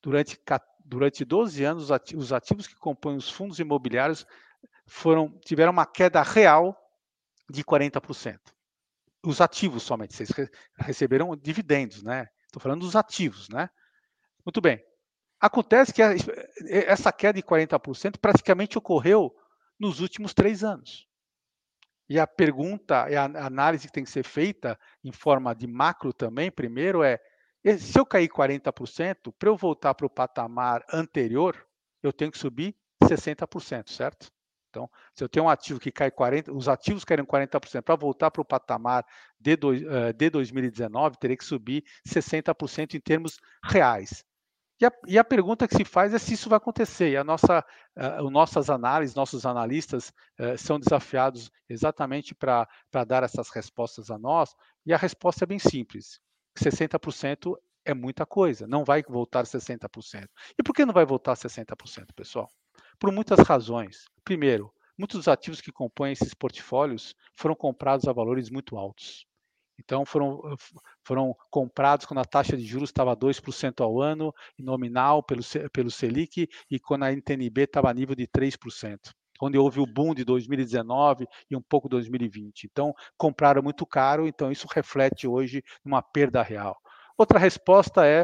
[0.00, 0.38] durante,
[0.84, 4.24] durante 12 anos, os ativos que compõem os fundos imobiliários
[4.86, 6.76] foram tiveram uma queda real
[7.50, 8.38] de 40%
[9.24, 10.30] os ativos somente, vocês
[10.78, 12.26] receberam dividendos, né?
[12.46, 13.68] Estou falando dos ativos, né?
[14.44, 14.82] Muito bem.
[15.40, 16.02] Acontece que
[16.68, 19.34] essa queda de 40% praticamente ocorreu
[19.78, 21.06] nos últimos três anos.
[22.08, 26.12] E a pergunta, e a análise que tem que ser feita em forma de macro
[26.12, 27.18] também, primeiro é,
[27.78, 31.56] se eu cair 40%, para eu voltar para o patamar anterior,
[32.02, 34.30] eu tenho que subir 60%, certo?
[34.72, 38.30] Então, se eu tenho um ativo que cai 40%, os ativos caíram 40%, para voltar
[38.30, 39.04] para o patamar
[39.38, 44.24] de, uh, de 2019, teria que subir 60% em termos reais.
[44.80, 47.10] E a, e a, pergunta que se faz é se isso vai acontecer.
[47.10, 47.64] E a nossa,
[47.96, 50.08] uh, nossas análises, nossos analistas
[50.40, 52.66] uh, são desafiados exatamente para
[53.06, 54.54] dar essas respostas a nós.
[54.86, 56.18] E a resposta é bem simples:
[56.58, 57.54] 60%
[57.84, 60.26] é muita coisa, não vai voltar a 60%.
[60.58, 62.48] E por que não vai voltar a 60%, pessoal?
[62.98, 64.04] Por muitas razões.
[64.24, 69.26] Primeiro, muitos dos ativos que compõem esses portfólios foram comprados a valores muito altos.
[69.78, 70.40] Então, foram,
[71.04, 76.48] foram comprados quando a taxa de juros estava 2% ao ano, nominal pelo, pelo Selic,
[76.70, 78.98] e quando a NTNB estava a nível de 3%,
[79.40, 82.64] onde houve o boom de 2019 e um pouco 2020.
[82.70, 86.78] Então, compraram muito caro, então isso reflete hoje uma perda real.
[87.18, 88.22] Outra resposta é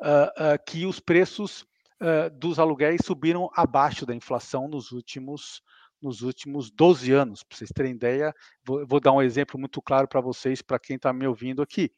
[0.00, 1.66] uh, uh, que os preços
[2.00, 5.62] uh, dos aluguéis subiram abaixo da inflação nos últimos
[6.00, 7.42] nos últimos 12 anos.
[7.42, 8.34] Para vocês terem ideia,
[8.64, 11.92] vou, vou dar um exemplo muito claro para vocês, para quem está me ouvindo aqui.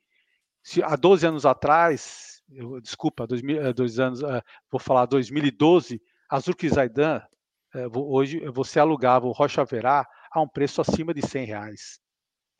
[0.60, 6.00] Se há 12 anos atrás, eu, desculpa, dois, eh, dois anos, uh, vou falar 2012,
[6.28, 7.22] a Zurkizaidan,
[7.74, 12.01] uh, hoje você alugava o Rocha Verá a um preço acima de 100 reais.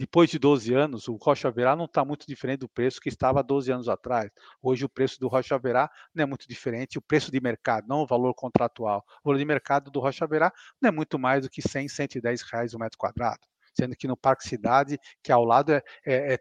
[0.03, 3.39] Depois de 12 anos, o Rocha Verá não está muito diferente do preço que estava
[3.39, 4.33] há 12 anos atrás.
[4.61, 8.03] Hoje o preço do Rocha Verá não é muito diferente, o preço de mercado, não
[8.03, 9.05] o valor contratual.
[9.23, 12.43] O valor de mercado do Rocha Verá não é muito mais do que 100, 110
[12.43, 13.39] reais o metro quadrado
[13.75, 16.39] sendo que no Parque Cidade, que ao lado é, é, é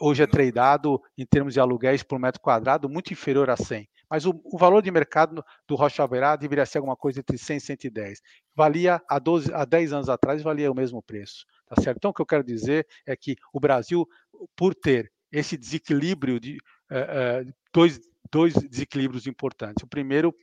[0.00, 3.88] hoje é tradeado em termos de aluguéis por metro quadrado muito inferior a 100.
[4.10, 7.56] Mas o, o valor de mercado do Rocha Verá deveria ser alguma coisa entre 100
[7.56, 8.20] e 110.
[8.54, 11.46] Valia há, 12, há 10 anos atrás, valia o mesmo preço.
[11.74, 11.96] Tá certo?
[11.96, 14.06] Então, o que eu quero dizer é que o Brasil,
[14.54, 16.58] por ter esse desequilíbrio de
[16.90, 17.98] uh, uh, dois,
[18.30, 19.82] dois desequilíbrios importantes.
[19.82, 20.34] O primeiro,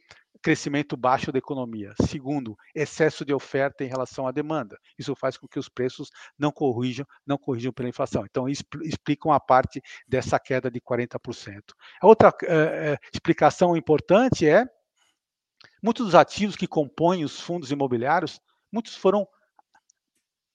[0.42, 1.94] crescimento baixo da economia.
[2.08, 4.76] Segundo, excesso de oferta em relação à demanda.
[4.98, 8.26] Isso faz com que os preços não corrijam, não corrijam pela inflação.
[8.26, 11.62] Então, explicam a parte dessa queda de 40%.
[12.02, 14.65] A outra uh, explicação importante é
[15.84, 19.28] muitos dos ativos que compõem os fundos imobiliários, muitos foram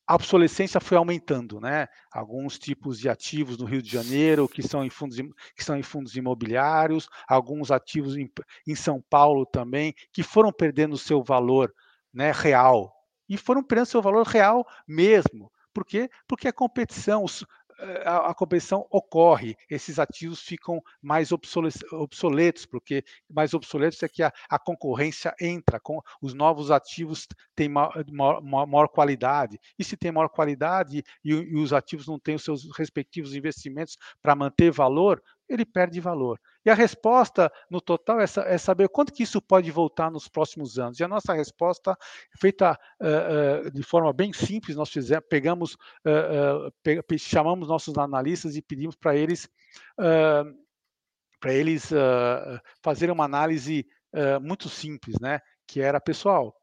[0.06, 1.88] a obsolescência foi aumentando, né?
[2.12, 5.16] Alguns tipos de ativos no Rio de Janeiro que são em fundos,
[5.56, 8.30] que são em fundos imobiliários, alguns ativos em,
[8.66, 11.72] em São Paulo também que foram perdendo seu valor,
[12.12, 12.92] né, real
[13.28, 15.50] e foram perdendo seu valor real mesmo.
[15.72, 16.08] Por quê?
[16.28, 17.24] Porque a competição,
[18.04, 24.32] a, a competição ocorre, esses ativos ficam mais obsoletos, porque mais obsoletos é que a,
[24.48, 30.12] a concorrência entra, com os novos ativos têm maior, maior, maior qualidade, e se tem
[30.12, 35.22] maior qualidade e, e os ativos não têm os seus respectivos investimentos para manter valor,
[35.48, 36.40] ele perde valor.
[36.64, 40.78] E a resposta no total é, é, saber quanto que isso pode voltar nos próximos
[40.78, 40.98] anos.
[40.98, 41.96] E a nossa resposta,
[42.38, 48.62] feita uh, uh, de forma bem simples, nós fizemos, pegamos, uh, chamamos nossos analistas e
[48.62, 49.48] pedimos para eles
[51.40, 51.90] para eles
[52.82, 53.86] fazerem uma análise
[54.40, 55.40] muito simples, né?
[55.66, 56.56] Que era, pessoal,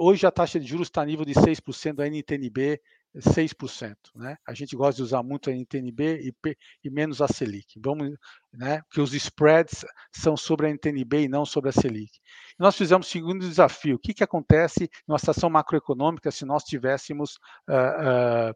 [0.00, 2.80] hoje a taxa de juros está a nível de 6% da NTNB
[3.20, 3.94] 6%.
[4.14, 4.36] Né?
[4.46, 7.78] A gente gosta de usar muito a NTNB e, e menos a Selic.
[7.82, 8.16] Vamos,
[8.52, 8.82] né?
[8.82, 12.20] Porque os spreads são sobre a NTNB e não sobre a Selic.
[12.58, 13.96] Nós fizemos o segundo desafio.
[13.96, 17.36] O que, que acontece numa situação macroeconômica se nós tivéssemos
[17.68, 18.54] uh, uh,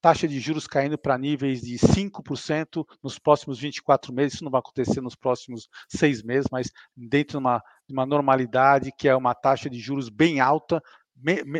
[0.00, 4.34] taxa de juros caindo para níveis de 5% nos próximos 24 meses?
[4.34, 8.92] Isso não vai acontecer nos próximos seis meses, mas dentro de uma, de uma normalidade
[8.98, 10.82] que é uma taxa de juros bem alta,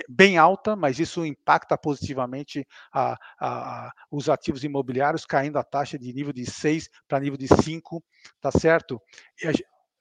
[0.08, 6.12] bem alta, mas isso impacta positivamente a, a, os ativos imobiliários, caindo a taxa de
[6.12, 8.02] nível de 6 para nível de 5,
[8.40, 9.00] tá certo?
[9.44, 9.52] A,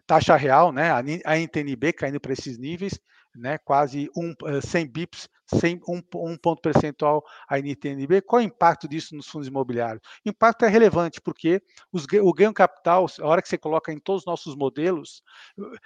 [0.06, 3.00] taxa real, né, a NTNB caindo para esses níveis,
[3.36, 8.22] né, quase um, 100 bips, 100, um, um ponto percentual a NTNB.
[8.22, 10.02] Qual é o impacto disso nos fundos imobiliários?
[10.26, 14.00] O impacto é relevante, porque os, o ganho capital, a hora que você coloca em
[14.00, 15.22] todos os nossos modelos,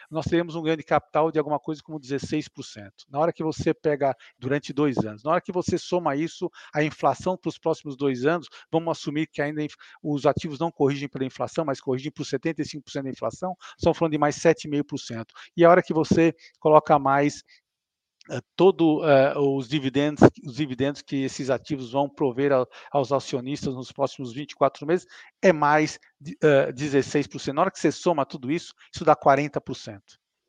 [0.09, 2.47] nós teremos um ganho de capital de alguma coisa como 16%.
[3.09, 6.83] Na hora que você pega durante dois anos, na hora que você soma isso, a
[6.83, 9.65] inflação para os próximos dois anos, vamos assumir que ainda
[10.03, 14.17] os ativos não corrigem pela inflação, mas corrigem por 75% da inflação, estamos falando de
[14.17, 15.25] mais 7,5%.
[15.55, 17.36] E a hora que você coloca mais eh,
[18.55, 23.91] todos uh, os dividendos, os dividendos que esses ativos vão prover a, aos acionistas nos
[23.91, 25.07] próximos 24 meses
[25.41, 27.53] é mais uh, 16%.
[27.53, 30.01] Na hora que você soma tudo isso, isso dá 40%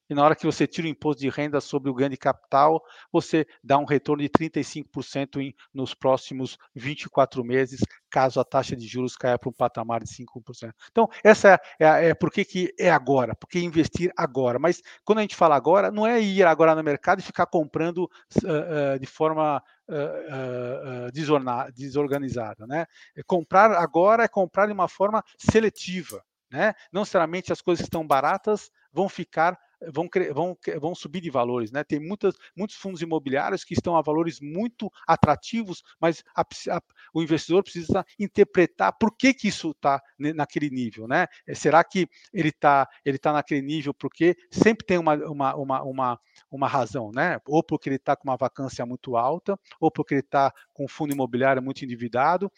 [0.09, 2.83] e na hora que você tira o imposto de renda sobre o ganho de capital,
[3.13, 8.87] você dá um retorno de 35% em, nos próximos 24 meses, caso a taxa de
[8.87, 10.73] juros caia para um patamar de 5%.
[10.91, 14.59] Então, essa é, é, é por que, que é agora, porque investir agora.
[14.59, 18.05] Mas quando a gente fala agora, não é ir agora no mercado e ficar comprando
[18.05, 22.67] uh, uh, de forma uh, desorganizada.
[22.67, 22.87] Né?
[23.17, 26.23] É comprar agora é comprar de uma forma seletiva.
[26.51, 26.73] Né?
[26.91, 29.59] Não necessariamente as coisas que estão baratas vão ficar
[29.93, 31.71] vão, vão, vão subir de valores.
[31.71, 31.85] Né?
[31.85, 37.23] Tem muitas, muitos fundos imobiliários que estão a valores muito atrativos, mas a, a, o
[37.23, 41.07] investidor precisa interpretar por que, que isso está naquele nível.
[41.07, 41.27] Né?
[41.47, 45.83] Eh, será que ele está ele tá naquele nível porque sempre tem uma, uma, uma,
[45.83, 47.39] uma, uma razão, né?
[47.47, 50.89] ou porque ele está com uma vacância muito alta, ou porque ele está com um
[50.89, 52.51] fundo imobiliário muito endividado,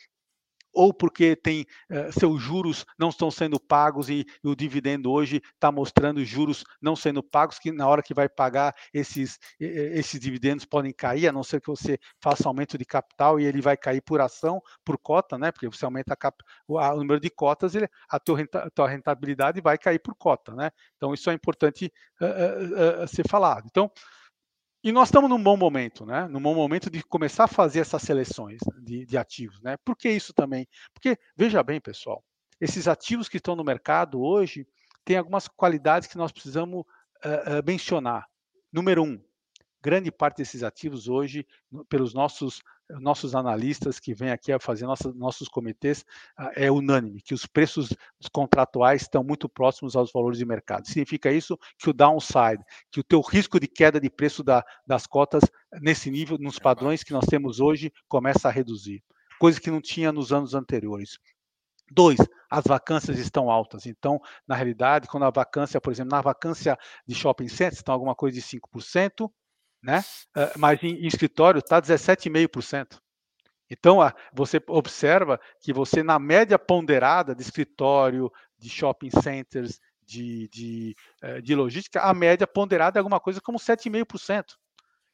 [0.73, 5.43] ou porque tem uh, seus juros não estão sendo pagos e, e o dividendo hoje
[5.55, 10.65] está mostrando juros não sendo pagos, que na hora que vai pagar esses, esses dividendos
[10.65, 14.01] podem cair, a não ser que você faça aumento de capital e ele vai cair
[14.03, 15.51] por ação, por cota, né?
[15.51, 19.79] Porque você aumenta cap, o, a, o, número de cotas, ele, a, tua rentabilidade vai
[19.79, 20.71] cair por cota, né?
[20.97, 23.67] Então isso é importante uh, uh, ser falado.
[23.67, 23.91] Então,
[24.83, 26.27] e nós estamos num bom momento, né?
[26.29, 29.77] Num bom momento de começar a fazer essas seleções de, de, ativos, né?
[29.85, 30.67] Por que isso também?
[30.93, 32.25] Porque, veja bem, pessoal,
[32.61, 34.67] esses ativos que estão no mercado hoje
[35.05, 38.27] têm algumas qualidades que nós precisamos uh, uh, mencionar.
[38.73, 39.23] Número um,
[39.83, 41.47] grande parte desses ativos hoje,
[41.89, 42.63] pelos nossos
[43.01, 46.05] nossos analistas que vêm aqui a fazer nossa, nossos comitês,
[46.37, 47.95] ah, é unânime, que os preços
[48.33, 50.87] contratuais estão muito próximos aos valores de mercado.
[50.87, 55.07] Significa isso que o downside, que o teu risco de queda de preço da, das
[55.07, 55.43] cotas
[55.81, 59.03] nesse nível, nos é padrões que nós temos hoje, começa a reduzir.
[59.39, 61.19] Coisa que não tinha nos anos anteriores.
[61.93, 62.19] Dois,
[62.49, 63.85] as vacâncias estão altas.
[63.85, 68.15] Então, na realidade, quando a vacância, por exemplo, na vacância de shopping centers, estão alguma
[68.15, 69.31] coisa de 5%,
[69.83, 70.05] né?
[70.37, 72.99] Uh, mas em, em escritório está 17,5%.
[73.71, 73.99] Então,
[74.33, 79.79] você observa que você, na média ponderada de escritório, de shopping centers,
[80.11, 84.45] de, de, eh, de logística, a média ponderada é alguma coisa como 7,5%.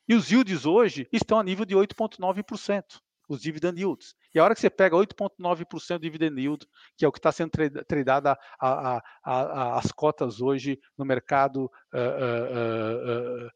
[0.09, 2.83] E os yields hoje estão a nível de 8,9%,
[3.29, 4.15] os dividend yields.
[4.35, 7.31] E a hora que você pega 8,9% de dividend yield, que é o que está
[7.31, 7.51] sendo
[7.87, 13.51] tradado a, a, a, as cotas hoje no mercado uh, uh, uh,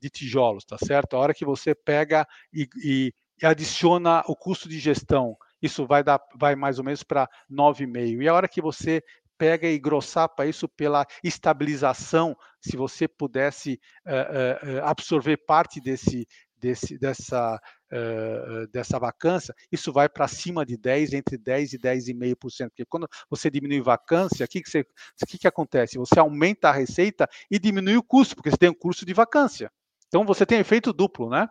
[0.00, 1.14] de tijolos, tá certo?
[1.14, 3.12] A hora que você pega e, e,
[3.42, 8.22] e adiciona o custo de gestão, isso vai dar, vai mais ou menos para 9,5.
[8.22, 9.02] E a hora que você
[9.38, 16.26] pega e grossapa isso pela estabilização, se você pudesse uh, uh, absorver parte desse,
[16.60, 17.60] desse, dessa,
[17.92, 22.68] uh, dessa vacância, isso vai para cima de 10, entre 10 e 10,5%.
[22.68, 24.84] Porque quando você diminui vacância, o que, que, você,
[25.26, 25.98] que, que acontece?
[25.98, 29.70] Você aumenta a receita e diminui o custo, porque você tem um custo de vacância.
[30.08, 31.48] Então você tem efeito duplo, né?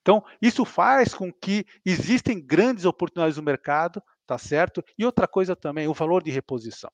[0.00, 4.82] Então, isso faz com que existem grandes oportunidades no mercado, tá certo?
[4.96, 6.90] E outra coisa também, o valor de reposição.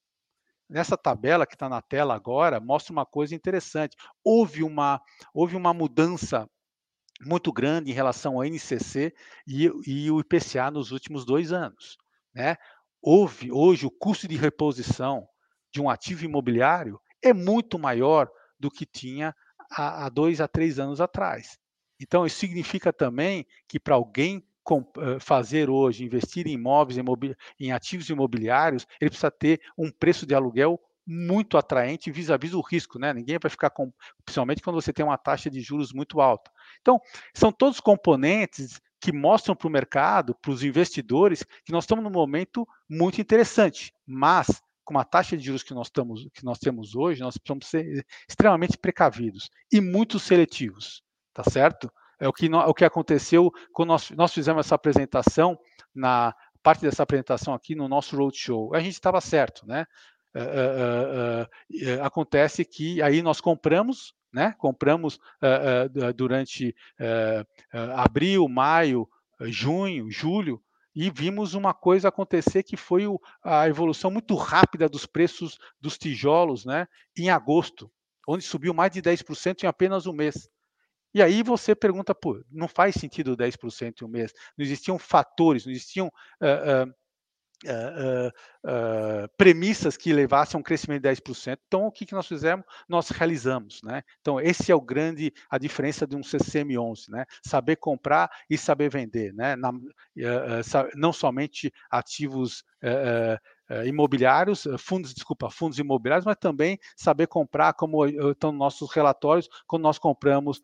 [0.69, 3.97] Nessa tabela que está na tela agora, mostra uma coisa interessante.
[4.25, 5.01] Houve uma,
[5.33, 6.49] houve uma mudança
[7.21, 9.15] muito grande em relação ao NCC
[9.47, 11.97] e, e o IPCA nos últimos dois anos.
[12.35, 12.57] Né?
[13.01, 15.27] Houve, hoje, o custo de reposição
[15.73, 19.35] de um ativo imobiliário é muito maior do que tinha
[19.71, 21.59] há, há dois a três anos atrás.
[22.01, 24.47] Então, isso significa também que para alguém
[25.21, 26.99] fazer hoje, investir em imóveis,
[27.61, 32.61] em ativos imobiliários, ele precisa ter um preço de aluguel muito atraente vis-à-vis -vis o
[32.61, 33.13] risco, né?
[33.13, 33.93] Ninguém vai ficar com,
[34.25, 36.51] principalmente quando você tem uma taxa de juros muito alta.
[36.81, 37.01] Então,
[37.35, 42.11] são todos componentes que mostram para o mercado, para os investidores, que nós estamos num
[42.11, 46.95] momento muito interessante, mas com a taxa de juros que nós, estamos, que nós temos
[46.95, 51.03] hoje, nós precisamos ser extremamente precavidos e muito seletivos,
[51.33, 51.91] tá certo?
[52.19, 55.59] É o que, o que aconteceu quando nós, nós fizemos essa apresentação,
[55.95, 58.75] na parte dessa apresentação aqui no nosso roadshow.
[58.75, 59.85] A gente estava certo, né?
[60.35, 64.55] Uh, uh, acontece que aí nós compramos, né?
[64.59, 65.21] Compramos
[66.05, 66.75] durante
[67.95, 69.09] abril, maio,
[69.43, 70.61] junho, julho,
[70.95, 75.97] e vimos uma coisa acontecer que foi o, a evolução muito rápida dos preços dos
[75.97, 76.87] tijolos, né?
[77.17, 77.91] Em agosto,
[78.27, 80.49] onde subiu mais de 10% em apenas um mês.
[81.15, 84.33] E aí você pergunta, pô, não faz sentido 10% em um mês.
[84.59, 86.95] Não existiam fatores, não existiam uh, uh,
[87.65, 88.33] Uh, uh,
[88.69, 91.59] uh, premissas que levassem a um crescimento de 10%.
[91.67, 92.67] Então, o que, que nós fizemos?
[92.87, 93.81] Nós realizamos.
[93.83, 94.03] Né?
[94.21, 97.25] Então, esse é o grande, a diferença de um CCM11, né?
[97.43, 99.33] saber comprar e saber vender.
[99.33, 99.57] Né?
[99.57, 99.73] Na,
[100.95, 102.65] não somente ativos
[103.87, 109.99] imobiliários, fundos, desculpa, fundos imobiliários, mas também saber comprar, como estão nossos relatórios, quando nós
[109.99, 110.61] compramos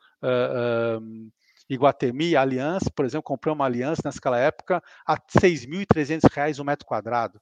[1.70, 7.40] Iguatemi, Aliança, por exemplo, comprou uma Aliança naquela época a R$ 6.300 o metro quadrado.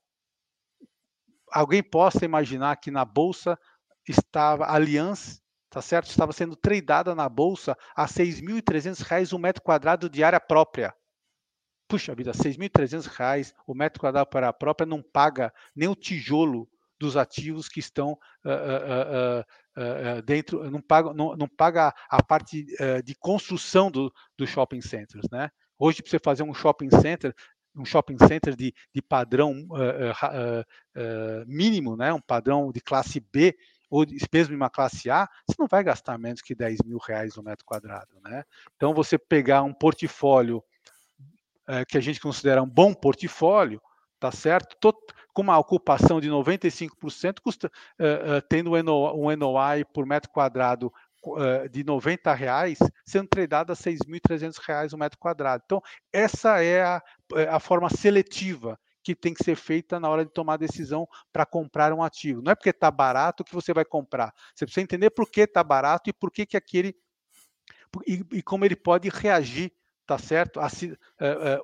[1.51, 3.59] Alguém possa imaginar que na bolsa
[4.07, 6.11] estava Aliança, tá certo?
[6.11, 10.95] Estava sendo tradeada na bolsa a R$ 6.300 o metro quadrado de área própria.
[11.89, 16.69] Puxa vida, R$ 6.300 o metro quadrado para a própria não paga nem o tijolo
[16.99, 18.13] dos ativos que estão
[18.45, 19.41] uh,
[19.77, 22.67] uh, dentro, não paga, não, não paga a parte
[23.05, 25.51] de construção do, do shopping centers, né?
[25.79, 27.33] Hoje, para você fazer um shopping center,
[27.77, 29.55] um shopping center de, de padrão
[31.47, 32.13] mínimo, né?
[32.13, 33.57] um padrão de classe B,
[33.89, 37.37] ou mesmo em uma classe A, você não vai gastar menos que 10 mil reais
[37.37, 38.21] no metro quadrado.
[38.23, 38.45] Né?
[38.77, 40.63] Então, você pegar um portfólio
[41.67, 43.81] é, que a gente considera um bom portfólio,
[44.19, 44.77] tá certo?
[45.39, 50.93] Com uma ocupação de 95%, custa, uh, uh, tendo um NOI por metro quadrado
[51.25, 52.77] uh, de 90 reais,
[53.07, 55.63] sendo tradado a 6.300 reais o metro quadrado.
[55.65, 55.81] Então,
[56.13, 57.01] essa é a,
[57.51, 61.47] a forma seletiva que tem que ser feita na hora de tomar a decisão para
[61.47, 62.43] comprar um ativo.
[62.43, 64.35] Não é porque está barato que você vai comprar.
[64.53, 66.97] Você precisa entender por que está barato e por que, que aquele.
[68.09, 69.73] E, e como ele pode reagir
[70.09, 70.59] tá certo?
[70.59, 70.99] Assim, uh, uh,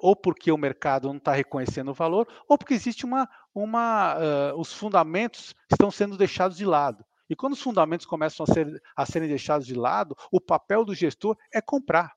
[0.03, 4.61] ou porque o mercado não está reconhecendo o valor, ou porque existe uma, uma uh,
[4.61, 7.03] os fundamentos estão sendo deixados de lado.
[7.29, 10.95] E quando os fundamentos começam a, ser, a serem deixados de lado, o papel do
[10.95, 12.13] gestor é comprar,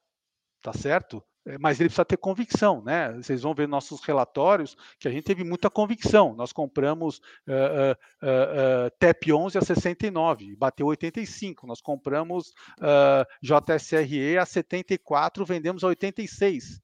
[0.61, 1.23] tá certo?
[1.47, 3.13] É, mas ele precisa ter convicção, né?
[3.13, 6.35] Vocês vão ver nossos relatórios que a gente teve muita convicção.
[6.35, 11.65] Nós compramos uh, uh, uh, TEP 11 a 69, bateu 85.
[11.65, 12.53] Nós compramos
[13.41, 16.81] JSRE a 74, vendemos a 86.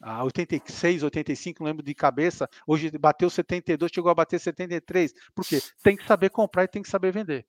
[0.00, 2.48] A 86, 85, não lembro de cabeça.
[2.64, 5.12] Hoje bateu 72, chegou a bater 73.
[5.34, 5.60] Por quê?
[5.82, 7.44] Tem que saber comprar e tem que saber vender.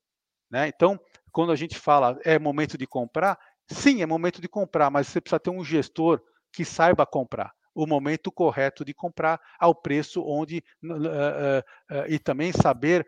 [0.49, 0.68] Né?
[0.70, 0.99] Então,
[1.32, 3.38] quando a gente fala é momento de comprar,
[3.68, 6.20] sim, é momento de comprar, mas você precisa ter um gestor
[6.52, 12.18] que saiba comprar o momento correto de comprar ao preço onde uh, uh, uh, e
[12.18, 13.08] também saber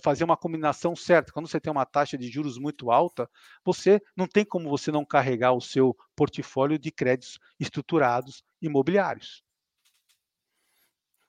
[0.00, 1.32] fazer uma combinação certa.
[1.32, 3.28] Quando você tem uma taxa de juros muito alta,
[3.64, 9.42] você não tem como você não carregar o seu portfólio de créditos estruturados imobiliários.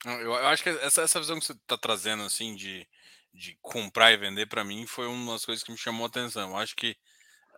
[0.06, 2.88] Eu acho que essa, essa visão que você está trazendo assim de,
[3.34, 6.52] de comprar e vender para mim foi uma das coisas que me chamou a atenção.
[6.52, 6.96] Eu acho que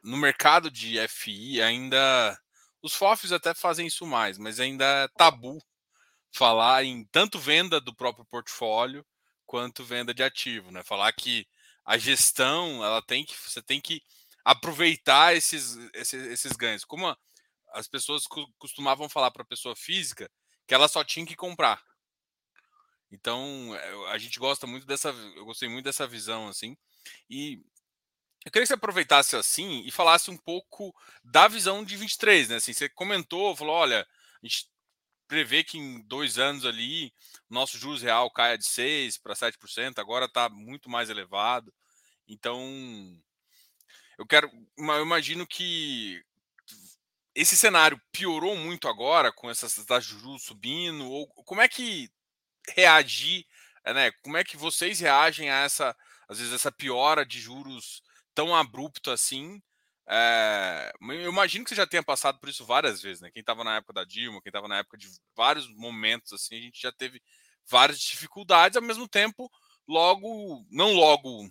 [0.01, 2.39] no mercado de FI ainda
[2.81, 5.61] os FOFs até fazem isso mais, mas ainda é tabu
[6.31, 9.05] falar em tanto venda do próprio portfólio
[9.45, 10.83] quanto venda de ativo, né?
[10.83, 11.45] Falar que
[11.85, 14.01] a gestão, ela tem que você tem que
[14.45, 16.85] aproveitar esses, esses, esses ganhos.
[16.85, 17.17] Como a,
[17.73, 18.25] as pessoas
[18.57, 20.29] costumavam falar para a pessoa física
[20.67, 21.83] que ela só tinha que comprar.
[23.11, 23.73] Então,
[24.07, 26.77] a gente gosta muito dessa, eu gostei muito dessa visão assim.
[27.29, 27.61] E
[28.45, 32.55] eu queria que você aproveitasse assim e falasse um pouco da visão de 23, né?
[32.55, 34.67] Assim, você comentou, falou, olha, a gente
[35.27, 37.13] prevê que em dois anos ali
[37.49, 41.73] nosso juros real caia de 6 para 7%, agora está muito mais elevado.
[42.27, 42.59] Então,
[44.17, 46.23] eu quero, eu imagino que
[47.35, 52.09] esse cenário piorou muito agora com essas taxas de juros subindo, ou como é que
[52.75, 53.45] reagir,
[53.85, 54.11] né?
[54.23, 55.95] Como é que vocês reagem a essa,
[56.27, 58.01] às vezes essa piora de juros
[58.33, 59.61] tão abrupto assim.
[60.07, 63.31] É, eu imagino que você já tenha passado por isso várias vezes, né?
[63.31, 66.61] Quem estava na época da Dilma, quem estava na época de vários momentos assim, a
[66.61, 67.21] gente já teve
[67.69, 69.49] várias dificuldades, ao mesmo tempo,
[69.87, 71.49] logo, não logo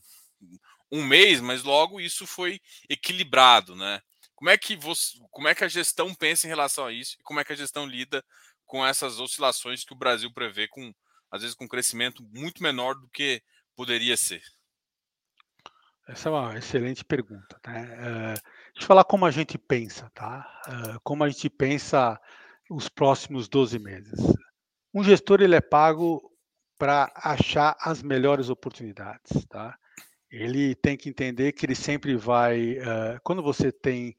[0.90, 4.02] um mês, mas logo isso foi equilibrado, né?
[4.34, 7.22] Como é que você, como é que a gestão pensa em relação a isso e
[7.22, 8.24] como é que a gestão lida
[8.66, 10.92] com essas oscilações que o Brasil prevê com
[11.30, 13.42] às vezes com um crescimento muito menor do que
[13.76, 14.42] poderia ser?
[16.10, 17.56] Essa é uma excelente pergunta.
[17.64, 17.82] Né?
[17.82, 18.34] Uh,
[18.72, 20.44] deixa eu falar como a gente pensa, tá?
[20.66, 22.20] Uh, como a gente pensa
[22.68, 24.18] os próximos 12 meses.
[24.92, 26.20] Um gestor ele é pago
[26.76, 29.78] para achar as melhores oportunidades, tá?
[30.28, 34.16] Ele tem que entender que ele sempre vai, uh, quando você tem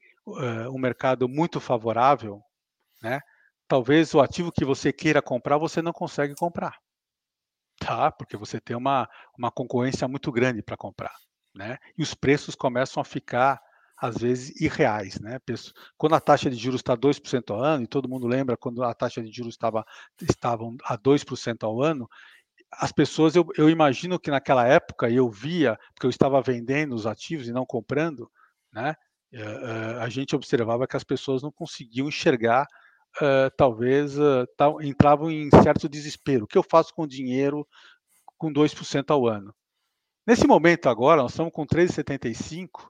[0.72, 2.40] um mercado muito favorável,
[3.02, 3.20] né?
[3.66, 6.78] Talvez o ativo que você queira comprar você não consegue comprar,
[7.80, 8.12] tá?
[8.12, 11.12] Porque você tem uma, uma concorrência muito grande para comprar
[11.54, 11.78] né?
[11.96, 13.60] E os preços começam a ficar
[13.96, 15.38] às vezes irreais, né?
[15.96, 18.92] Quando a taxa de juros está 2% ao ano, e todo mundo lembra quando a
[18.92, 19.84] taxa de juros estava
[20.20, 22.08] estavam a 2% ao ano,
[22.72, 27.06] as pessoas, eu, eu imagino que naquela época eu via, porque eu estava vendendo os
[27.06, 28.30] ativos e não comprando,
[28.72, 28.94] né?
[29.32, 32.66] Uh, a gente observava que as pessoas não conseguiam enxergar,
[33.18, 34.14] uh, talvez
[34.56, 36.44] tal, entravam em certo desespero.
[36.44, 37.66] O que eu faço com dinheiro
[38.36, 39.54] com 2% ao ano?
[40.26, 42.88] Nesse momento agora, nós estamos com 3,75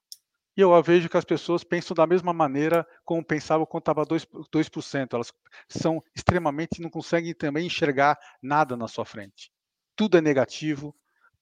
[0.55, 4.27] e eu vejo que as pessoas pensam da mesma maneira como pensavam quando estava 2%,
[4.53, 5.15] 2%.
[5.15, 5.33] Elas
[5.67, 9.51] são extremamente, não conseguem também enxergar nada na sua frente.
[9.97, 10.95] Tudo é negativo,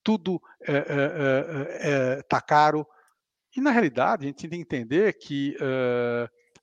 [0.02, 2.86] tudo está é, é, é, caro.
[3.56, 5.56] E, na realidade, a gente tem que entender que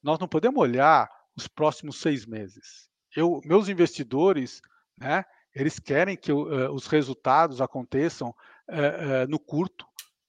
[0.02, 2.88] nós não podemos olhar os próximos seis meses.
[3.14, 4.62] Eu, meus investidores,
[4.98, 8.34] né, eles querem que uh, os resultados aconteçam
[8.70, 9.86] uh, uh, no curto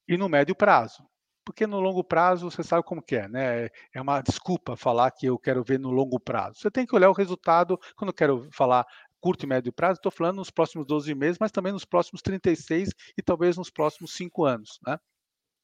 [0.07, 1.07] e no médio prazo.
[1.45, 3.68] Porque no longo prazo, você sabe como que é, né?
[3.95, 6.61] É uma desculpa falar que eu quero ver no longo prazo.
[6.61, 8.84] Você tem que olhar o resultado, quando eu quero falar
[9.20, 12.91] curto e médio prazo, estou falando nos próximos 12 meses, mas também nos próximos 36
[13.16, 14.99] e talvez nos próximos 5 anos, né?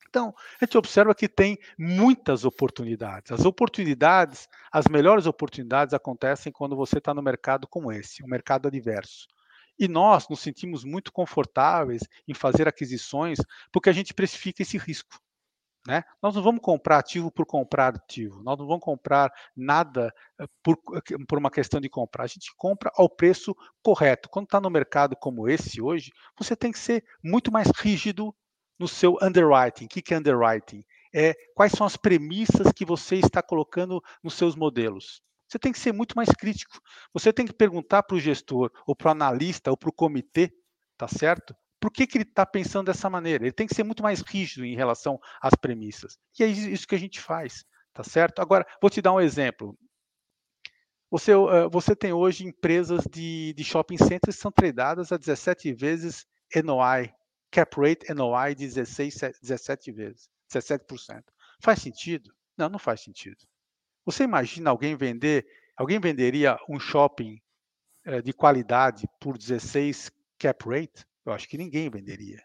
[0.08, 3.32] Então, a gente observa que tem muitas oportunidades.
[3.32, 8.68] As oportunidades, as melhores oportunidades acontecem quando você está no mercado como esse, um mercado
[8.68, 9.26] adverso.
[9.78, 13.38] E nós nos sentimos muito confortáveis em fazer aquisições
[13.72, 15.18] porque a gente precifica esse risco.
[15.86, 16.02] Né?
[16.22, 20.10] Nós não vamos comprar ativo por comprar ativo, nós não vamos comprar nada
[20.40, 24.30] eh, por, eh, por uma questão de comprar, a gente compra ao preço correto.
[24.30, 28.34] Quando está no mercado como esse hoje, você tem que ser muito mais rígido
[28.78, 29.84] no seu underwriting.
[29.84, 30.82] O que é underwriting?
[31.14, 35.22] É quais são as premissas que você está colocando nos seus modelos.
[35.54, 36.80] Você tem que ser muito mais crítico.
[37.12, 40.52] Você tem que perguntar para o gestor, ou para o analista, ou para o comitê,
[40.96, 41.54] tá certo?
[41.78, 43.44] Por que, que ele está pensando dessa maneira?
[43.44, 46.18] Ele tem que ser muito mais rígido em relação às premissas.
[46.36, 48.40] E é isso que a gente faz, tá certo?
[48.42, 49.78] Agora, vou te dar um exemplo.
[51.08, 51.30] Você,
[51.70, 56.26] você tem hoje empresas de, de shopping centers que são tradeadas a 17 vezes
[56.64, 57.14] NOI
[57.48, 61.22] cap rate NOI de 16, 17 vezes, 17%.
[61.60, 62.34] Faz sentido?
[62.58, 63.38] Não, não faz sentido.
[64.04, 65.46] Você imagina alguém vender,
[65.76, 67.40] alguém venderia um shopping
[68.04, 71.06] eh, de qualidade por 16 cap rate?
[71.24, 72.42] Eu acho que ninguém venderia,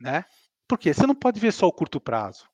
[0.00, 0.24] né?
[0.68, 2.48] Porque você não pode ver só o curto prazo,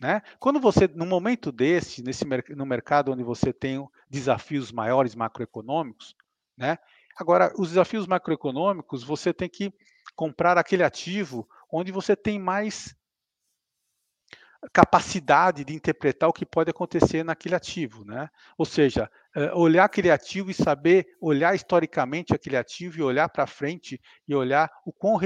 [0.00, 0.22] né?
[0.38, 6.14] Quando você, num momento desse, nesse no mercado onde você tem desafios maiores macroeconômicos,
[6.56, 6.78] né?
[7.16, 9.72] Agora, os desafios macroeconômicos, você tem que
[10.14, 12.94] comprar aquele ativo onde você tem mais
[14.72, 18.28] capacidade de interpretar o que pode acontecer naquele ativo, né?
[18.56, 23.46] Ou seja, eh, olhar aquele ativo e saber olhar historicamente aquele ativo e olhar para
[23.46, 25.18] frente e olhar o quão,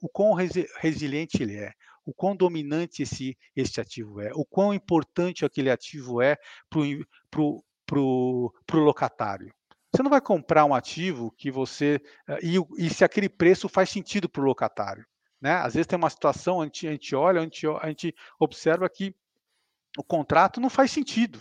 [0.00, 1.72] o quão resiliente ele é,
[2.04, 6.36] o quão dominante esse, esse ativo é, o quão importante aquele ativo é
[6.70, 6.80] para
[8.00, 9.52] o locatário.
[9.94, 12.00] Você não vai comprar um ativo que você.
[12.28, 15.04] Eh, e, e se aquele preço faz sentido para o locatário.
[15.40, 15.52] Né?
[15.52, 18.88] Às vezes tem uma situação, a gente, a gente olha, a gente, a gente observa
[18.88, 19.14] que
[19.96, 21.40] o contrato não faz sentido.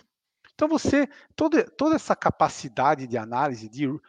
[0.58, 4.02] Então você toda, toda essa capacidade de análise de, uh,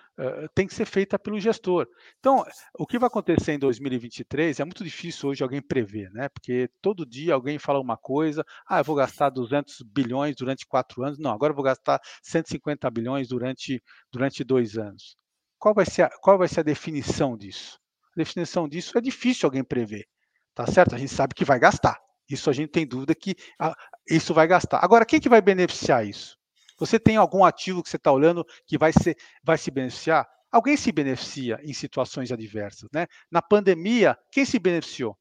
[0.55, 1.87] tem que ser feita pelo gestor.
[2.19, 2.43] Então
[2.79, 6.31] o que vai acontecer em 2023 é muito difícil hoje alguém prever, né?
[6.31, 11.05] Porque todo dia alguém fala uma coisa, ah, eu vou gastar 200 bilhões durante quatro
[11.05, 15.19] anos, não, agora eu vou gastar 150 bilhões durante durante dois anos.
[15.59, 17.79] Qual vai ser a, qual vai ser a definição disso?
[18.19, 20.05] Definição disso é difícil alguém prever,
[20.53, 20.93] tá certo?
[20.93, 21.97] A gente sabe que vai gastar.
[22.29, 23.73] Isso a gente tem dúvida que ah,
[24.11, 24.81] isso vai gastar.
[24.83, 26.37] Agora, quem que vai beneficiar isso?
[26.81, 30.29] Você tem algum ativo que você está olhando que vai, ser, vai se beneficiar?
[30.51, 33.07] Alguém se beneficia em situações adversas, né?
[33.31, 35.17] Na pandemia, quem se beneficiou?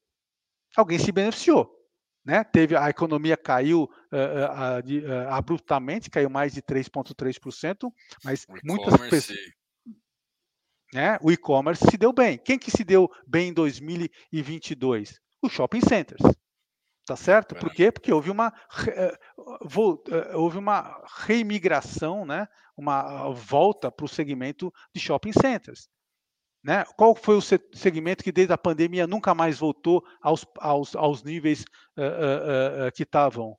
[0.76, 1.70] Alguém se beneficiou,
[2.26, 2.44] né?
[2.46, 7.92] Teve a economia caiu uh, uh, uh, abruptamente, caiu mais de 3,3%,
[8.24, 9.38] mas muitas pessoas
[10.94, 11.18] né?
[11.22, 12.38] O e-commerce se deu bem.
[12.38, 15.20] Quem que se deu bem em 2022?
[15.42, 16.22] Os shopping centers.
[17.06, 17.56] Tá certo?
[17.56, 17.90] Por quê?
[17.90, 18.54] Porque houve uma,
[18.86, 19.18] eh,
[20.12, 22.48] eh, houve uma reimigração, né?
[22.76, 25.88] uma volta para o segmento de shopping centers.
[26.62, 26.84] Né?
[26.98, 31.62] Qual foi o segmento que desde a pandemia nunca mais voltou aos, aos, aos níveis
[31.98, 33.58] uh, uh, uh, que estavam?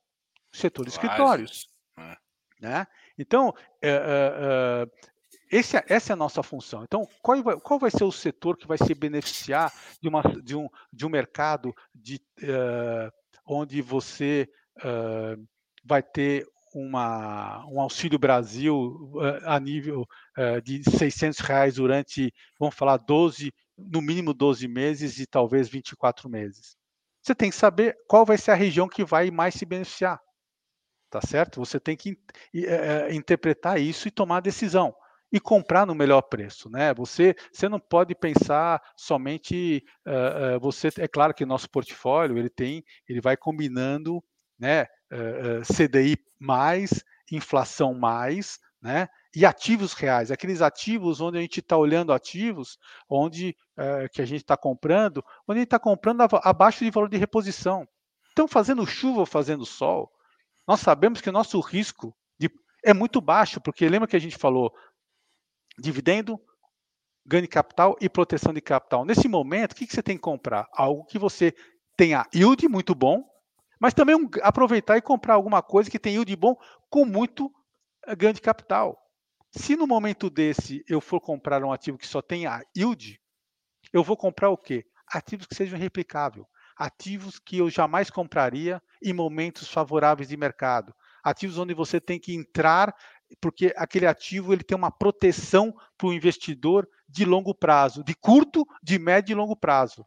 [0.51, 1.67] Setor de escritórios.
[1.97, 2.17] É.
[2.61, 2.87] Né?
[3.17, 3.53] Então,
[5.51, 6.83] esse, é, essa é a nossa função.
[6.83, 10.55] Então, qual vai, qual vai, ser o setor que vai se beneficiar de, uma, de,
[10.55, 12.21] um, de um mercado de,
[13.49, 14.47] onde você
[14.77, 15.47] uh,
[15.83, 20.05] vai ter uma, um Auxílio Brasil uh, a nível
[20.37, 26.29] uh, de 600 reais durante, vamos falar, 12, no mínimo 12 meses e talvez 24
[26.29, 26.77] meses.
[27.23, 30.21] Você tem que saber qual vai ser a região que vai mais se beneficiar.
[31.09, 31.59] Tá certo?
[31.59, 32.15] Você tem que
[33.11, 34.93] interpretar isso e tomar a decisão
[35.31, 36.93] e comprar no melhor preço, né?
[36.95, 42.49] Você, você não pode pensar somente, uh, uh, você é claro que nosso portfólio ele
[42.49, 44.23] tem, ele vai combinando,
[44.57, 44.83] né?
[45.11, 49.07] Uh, CDI mais, inflação mais, né?
[49.35, 53.55] E ativos reais, aqueles ativos onde a gente está olhando ativos, onde
[54.11, 57.87] que a gente está comprando, onde a gente está comprando abaixo de valor de reposição.
[58.31, 60.11] Então, fazendo chuva fazendo sol,
[60.67, 62.49] nós sabemos que o nosso risco de,
[62.83, 64.73] é muito baixo, porque lembra que a gente falou,
[65.79, 66.39] dividendo,
[67.25, 69.05] ganho de capital e proteção de capital.
[69.05, 70.67] Nesse momento, o que, você tem que comprar?
[70.73, 71.53] Algo que você
[71.95, 73.23] tenha yield muito bom,
[73.79, 76.55] mas também um, aproveitar e comprar alguma coisa que tem yield bom
[76.89, 77.51] com muito
[78.07, 78.97] eh, ganho de capital.
[79.51, 83.19] Se no momento desse eu for comprar um ativo que só tenha yield,
[83.91, 84.85] eu vou comprar o quê?
[85.09, 86.45] ativos que sejam replicáveis,
[86.77, 92.33] ativos que eu jamais compraria em momentos favoráveis de mercado, ativos onde você tem que
[92.33, 92.95] entrar
[93.41, 98.65] porque aquele ativo ele tem uma proteção para o investidor de longo prazo, de curto,
[98.81, 100.05] de médio e longo prazo.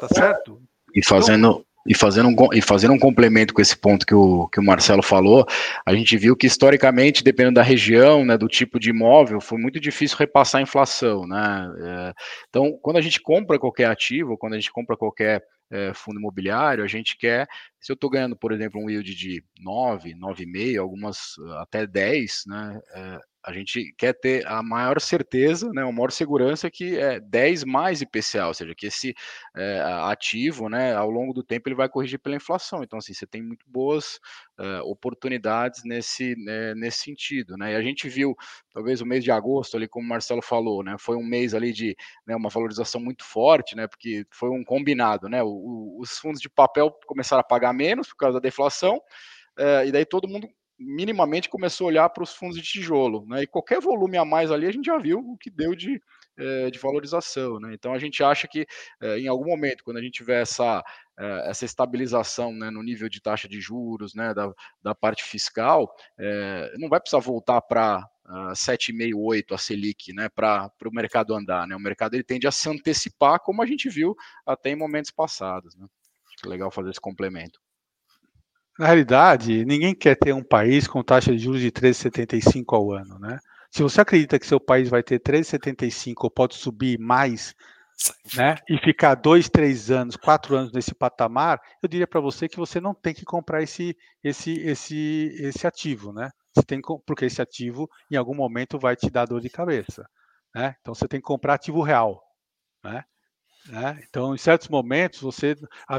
[0.00, 0.60] Tá certo?
[0.94, 4.48] E fazendo, então, e fazendo, um, e fazendo um complemento com esse ponto que o,
[4.48, 5.46] que o Marcelo falou,
[5.84, 9.78] a gente viu que historicamente, dependendo da região, né, do tipo de imóvel, foi muito
[9.78, 11.26] difícil repassar a inflação.
[11.26, 11.74] Né?
[11.80, 12.14] É,
[12.48, 16.82] então, quando a gente compra qualquer ativo, quando a gente compra qualquer é, fundo imobiliário,
[16.82, 17.46] a gente quer,
[17.84, 22.80] se eu estou ganhando, por exemplo, um yield de 9, 9,5, algumas até 10, né,
[22.94, 27.64] é, a gente quer ter a maior certeza, né, a maior segurança que é 10
[27.64, 29.14] mais IPCA, ou seja, que esse
[29.54, 32.82] é, ativo, né, ao longo do tempo ele vai corrigir pela inflação.
[32.82, 34.18] Então, assim, você tem muito boas
[34.58, 38.34] é, oportunidades nesse, né, nesse sentido, né, e a gente viu,
[38.72, 41.70] talvez o mês de agosto ali, como o Marcelo falou, né, foi um mês ali
[41.70, 41.94] de
[42.26, 46.90] né, uma valorização muito forte, né, porque foi um combinado, né, os fundos de papel
[47.06, 49.00] começaram a pagar menos por causa da deflação,
[49.58, 50.48] é, e daí todo mundo
[50.78, 53.42] minimamente começou a olhar para os fundos de tijolo, né?
[53.42, 56.00] E qualquer volume a mais ali a gente já viu o que deu de,
[56.36, 57.72] é, de valorização, né?
[57.72, 58.66] Então a gente acha que
[59.00, 60.82] é, em algum momento, quando a gente tiver essa,
[61.18, 64.52] é, essa estabilização né, no nível de taxa de juros, né, da,
[64.82, 65.94] da parte fiscal,
[66.76, 71.66] não vai precisar voltar para uh, 7,5, 8 a Selic, né, para o mercado andar,
[71.66, 71.76] né?
[71.76, 74.16] O mercado ele tende a se antecipar, como a gente viu
[74.46, 75.86] até em momentos passados, né?
[76.36, 77.63] Acho legal fazer esse complemento.
[78.78, 83.18] Na realidade, ninguém quer ter um país com taxa de juros de 13,75 ao ano,
[83.18, 83.38] né?
[83.70, 87.54] Se você acredita que seu país vai ter 13,75 ou pode subir mais,
[88.36, 92.56] né, e ficar dois, três anos, quatro anos nesse patamar, eu diria para você que
[92.56, 96.30] você não tem que comprar esse, esse, esse, esse ativo, né?
[96.54, 100.08] Você tem, porque esse ativo, em algum momento, vai te dar dor de cabeça,
[100.54, 100.76] né?
[100.80, 102.22] Então você tem que comprar ativo real,
[102.82, 103.04] né?
[103.68, 103.98] Né?
[104.08, 105.56] Então, em certos momentos, você,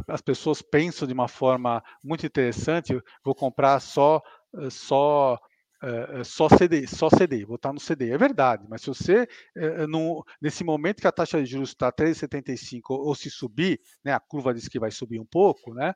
[0.07, 2.99] as pessoas pensam de uma forma muito interessante.
[3.23, 4.21] Vou comprar só,
[4.55, 5.37] eh, só,
[5.83, 8.11] eh, só CD, só CD, vou estar no CD.
[8.11, 11.91] É verdade, mas se você, eh, no, nesse momento que a taxa de juros está
[11.91, 15.95] 3,75 ou se subir, né, a curva diz que vai subir um pouco, né?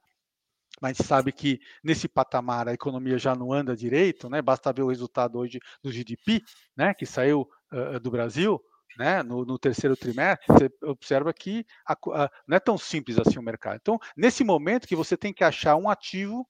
[0.81, 4.41] mas a sabe que nesse patamar a economia já não anda direito, né?
[4.41, 6.41] Basta ver o resultado hoje do GDP,
[6.75, 6.93] né?
[6.93, 8.61] Que saiu uh, do Brasil,
[8.97, 13.39] né, no, no, terceiro trimestre, você observa que a, a, não é tão simples assim
[13.39, 13.77] o mercado.
[13.81, 16.47] Então, nesse momento que você tem que achar um ativo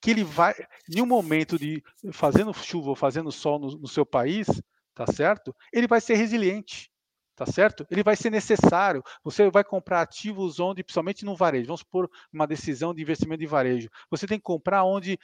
[0.00, 0.54] que ele vai,
[0.94, 1.82] em um momento de
[2.12, 4.46] fazendo chuva ou fazendo sol no, no seu país,
[4.94, 5.54] tá certo?
[5.72, 6.90] Ele vai ser resiliente,
[7.34, 7.86] tá certo?
[7.90, 9.02] Ele vai ser necessário.
[9.22, 13.46] Você vai comprar ativos onde, principalmente no varejo, vamos supor uma decisão de investimento de
[13.46, 13.88] varejo.
[14.10, 15.18] Você tem que comprar onde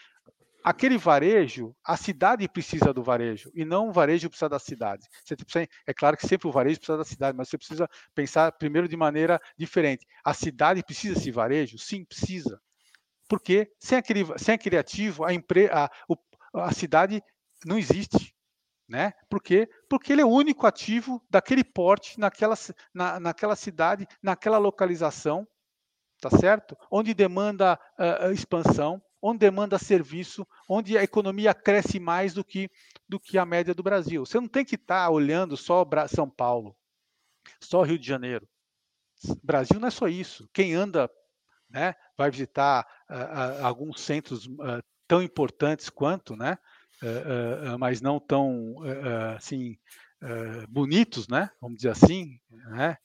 [0.62, 5.06] aquele varejo, a cidade precisa do varejo e não o varejo precisa da cidade.
[5.24, 8.52] Você precisa, é claro que sempre o varejo precisa da cidade, mas você precisa pensar
[8.52, 10.06] primeiro de maneira diferente.
[10.24, 11.78] A cidade precisa desse varejo?
[11.78, 12.60] Sim, precisa.
[13.28, 15.90] Porque sem aquele, sem aquele ativo, a, empre, a,
[16.54, 17.22] a cidade
[17.64, 18.34] não existe.
[18.88, 19.12] Né?
[19.30, 19.68] Por quê?
[19.88, 22.54] Porque ele é o único ativo daquele porte, naquela,
[22.92, 25.48] na, naquela cidade, naquela localização,
[26.20, 26.76] tá certo?
[26.90, 32.68] Onde demanda uh, expansão, onde demanda serviço, onde a economia cresce mais do que,
[33.08, 34.26] do que a média do Brasil.
[34.26, 36.76] Você não tem que estar tá olhando só São Paulo,
[37.60, 38.48] só Rio de Janeiro.
[39.42, 40.48] Brasil não é só isso.
[40.52, 41.08] Quem anda,
[41.70, 46.58] né, vai visitar uh, uh, alguns centros uh, tão importantes quanto, né,
[47.80, 48.76] mas não tão
[49.36, 49.76] assim
[50.68, 52.96] bonitos, né, vamos dizer assim, né,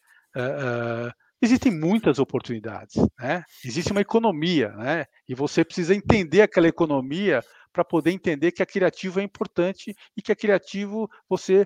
[1.41, 3.43] Existem muitas oportunidades, né?
[3.63, 5.05] Existe uma economia, né?
[5.27, 10.21] E você precisa entender aquela economia para poder entender que aquele ativo é importante e
[10.21, 11.65] que aquele ativo você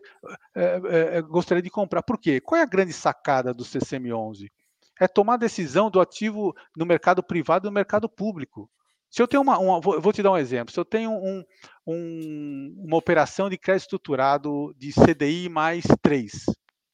[0.55, 2.03] é, é, gostaria de comprar.
[2.03, 2.41] Por quê?
[2.41, 4.51] Qual é a grande sacada do CCM11?
[4.99, 8.70] É tomar a decisão do ativo no mercado privado e no mercado público.
[9.09, 10.74] Se eu tenho uma, uma vou te dar um exemplo.
[10.74, 11.43] Se eu tenho um,
[11.86, 16.45] um, uma operação de crédito estruturado de CDI mais 3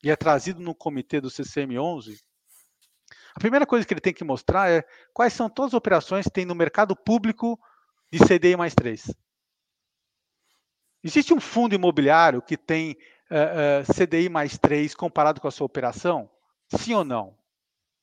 [0.03, 2.17] e é trazido no comitê do CCM11,
[3.37, 4.83] a primeira coisa que ele tem que mostrar é
[5.13, 7.59] quais são todas as operações que tem no mercado público
[8.11, 9.13] de CDI mais 3.
[11.03, 12.97] Existe um fundo imobiliário que tem
[13.29, 16.27] uh, uh, CDI mais 3 comparado com a sua operação?
[16.79, 17.37] Sim ou não?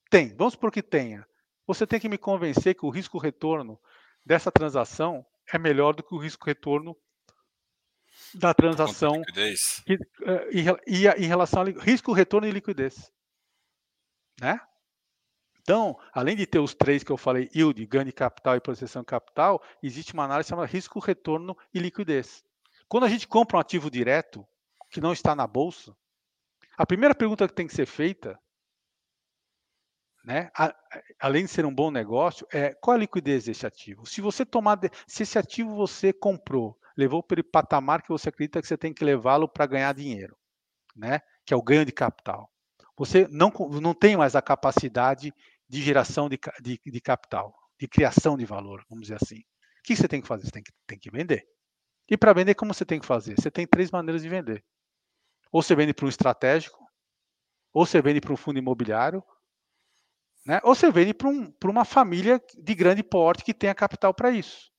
[0.09, 0.32] Tem.
[0.37, 1.26] Vamos supor que tenha.
[1.66, 3.76] Você tem que me convencer que o risco-retorno
[4.24, 6.97] dessa transação é melhor do que o risco-retorno
[8.37, 9.20] da transação
[9.85, 13.11] que, uh, em, em, relação a risco, retorno e liquidez.
[14.41, 14.61] Né?
[15.65, 19.03] Então, além de ter os três que eu falei, yield, ganho de capital e proteção
[19.03, 22.45] de capital, existe uma análise chamada risco, retorno e liquidez.
[22.87, 24.47] Quando a gente compra um ativo direto,
[24.91, 25.97] que não está na bolsa,
[26.77, 28.39] a primeira pergunta que tem que ser feita
[30.25, 30.51] né?
[30.57, 30.75] A,
[31.21, 34.07] além de ser um bom negócio, é qual a liquidez desse ativo?
[34.07, 38.61] Se você tomar, se esse ativo você comprou, levou para o patamar que você acredita
[38.62, 40.35] que você tem que levá-lo para ganhar dinheiro,
[40.97, 41.21] né?
[41.45, 42.51] Que é o ganho de capital.
[42.97, 43.53] Você não,
[43.83, 45.35] não tem mais a capacidade
[45.69, 49.39] de geração de, de, de capital, de criação de valor, vamos dizer assim.
[49.39, 50.47] O que você tem que fazer?
[50.47, 51.47] Você tem que, tem que vender.
[52.09, 53.35] E para vender, como você tem que fazer?
[53.39, 54.65] Você tem três maneiras de vender.
[55.51, 56.79] Ou você vende para um estratégico,
[57.73, 59.23] ou você vende para um fundo imobiliário,
[60.47, 60.61] né?
[60.62, 64.71] ou você vende para um, uma família de grande porte que tenha capital para isso.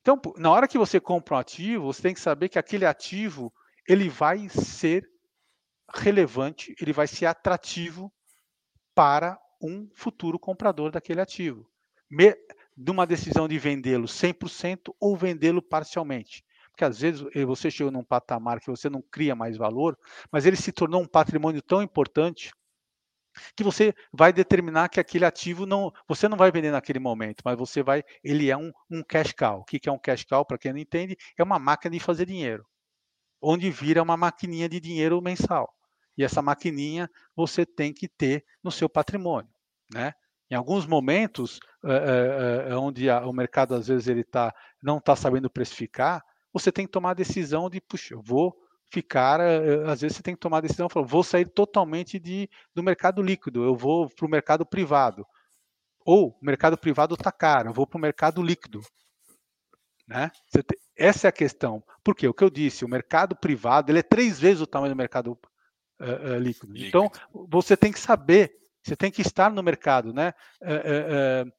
[0.00, 3.52] Então, na hora que você compra um ativo, você tem que saber que aquele ativo
[3.86, 5.06] ele vai ser
[5.94, 8.12] relevante, ele vai ser atrativo
[8.94, 11.68] para um futuro comprador daquele ativo.
[12.10, 12.34] Me,
[12.76, 16.44] de uma decisão de vendê-lo 100% ou vendê-lo parcialmente.
[16.70, 19.98] Porque às vezes eh, você chegou num patamar que você não cria mais valor,
[20.30, 22.52] mas ele se tornou um patrimônio tão importante
[23.56, 27.56] que você vai determinar que aquele ativo não, você não vai vender naquele momento, mas
[27.58, 29.60] você vai, ele é um, um cash cow.
[29.60, 30.44] O que é um cash cow?
[30.44, 32.64] Para quem não entende, é uma máquina de fazer dinheiro,
[33.40, 35.72] onde vira uma maquininha de dinheiro mensal.
[36.18, 39.50] E essa maquininha você tem que ter no seu patrimônio,
[39.94, 40.12] né?
[40.50, 44.52] Em alguns momentos, é, é, onde a, o mercado às vezes ele tá,
[44.82, 48.56] não está sabendo precificar, você tem que tomar a decisão de, puxa, eu vou
[48.90, 49.38] ficar,
[49.86, 53.62] às vezes você tem que tomar a decisão, vou sair totalmente de, do mercado líquido,
[53.62, 55.26] eu vou para o mercado privado.
[56.04, 58.80] Ou o mercado privado está caro, eu vou para o mercado líquido.
[60.06, 60.30] Né?
[60.96, 61.84] Essa é a questão.
[62.02, 64.96] Porque o que eu disse, o mercado privado ele é três vezes o tamanho do
[64.96, 65.38] mercado
[66.00, 66.72] uh, uh, líquido.
[66.72, 66.88] líquido.
[66.88, 67.10] Então,
[67.48, 70.32] você tem que saber, você tem que estar no mercado né,
[70.62, 71.52] uh,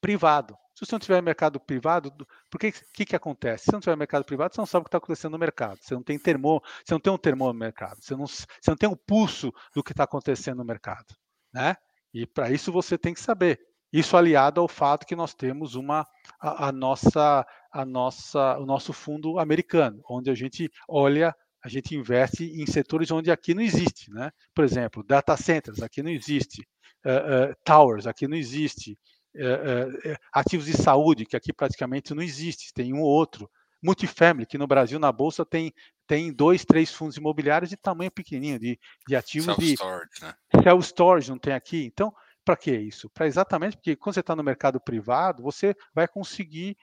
[0.00, 0.56] privado.
[0.74, 2.12] Se você não tiver mercado privado,
[2.50, 3.64] por que, que acontece?
[3.64, 5.78] Se não tiver mercado privado, você não sabe o que está acontecendo no mercado.
[5.80, 8.02] Você não tem termo, você não tem um termômetro no mercado.
[8.02, 11.14] Você não, você não tem um pulso do que está acontecendo no mercado,
[11.50, 11.76] né?
[12.12, 13.58] E para isso você tem que saber.
[13.90, 16.06] Isso aliado ao fato que nós temos uma
[16.38, 21.34] a, a nossa a nossa o nosso fundo americano, onde a gente olha
[21.66, 24.30] a gente investe em setores onde aqui não existe, né?
[24.54, 26.60] Por exemplo, data centers, aqui não existe,
[27.04, 28.96] uh, uh, towers, aqui não existe,
[29.34, 33.50] uh, ativos de saúde, que aqui praticamente não existe, tem um ou outro.
[33.82, 35.72] Multifamily, que no Brasil, na Bolsa, tem,
[36.06, 40.24] tem dois, três fundos imobiliários de tamanho pequenininho, de, de ativos self-storage, de...
[40.24, 40.34] Né?
[40.62, 41.84] Self-storage não tem aqui.
[41.84, 42.14] Então,
[42.44, 43.10] para que isso?
[43.10, 46.76] Para exatamente porque quando você está no mercado privado, você vai conseguir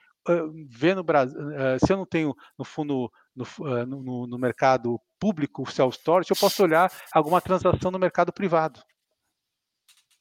[0.68, 1.38] ver no Brasil.
[1.84, 6.90] Se eu não tenho no fundo no, no, no mercado público self-storage, eu posso olhar
[7.12, 8.80] alguma transação no mercado privado.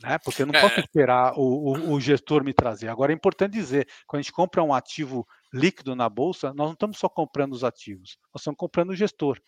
[0.01, 0.17] Né?
[0.17, 0.61] Porque eu não é.
[0.61, 2.89] posso esperar o, o, o, gestor me trazer.
[2.89, 6.73] Agora é importante dizer, quando a gente compra um ativo líquido na bolsa, nós não
[6.73, 9.39] estamos só comprando os ativos, nós estamos comprando o gestor.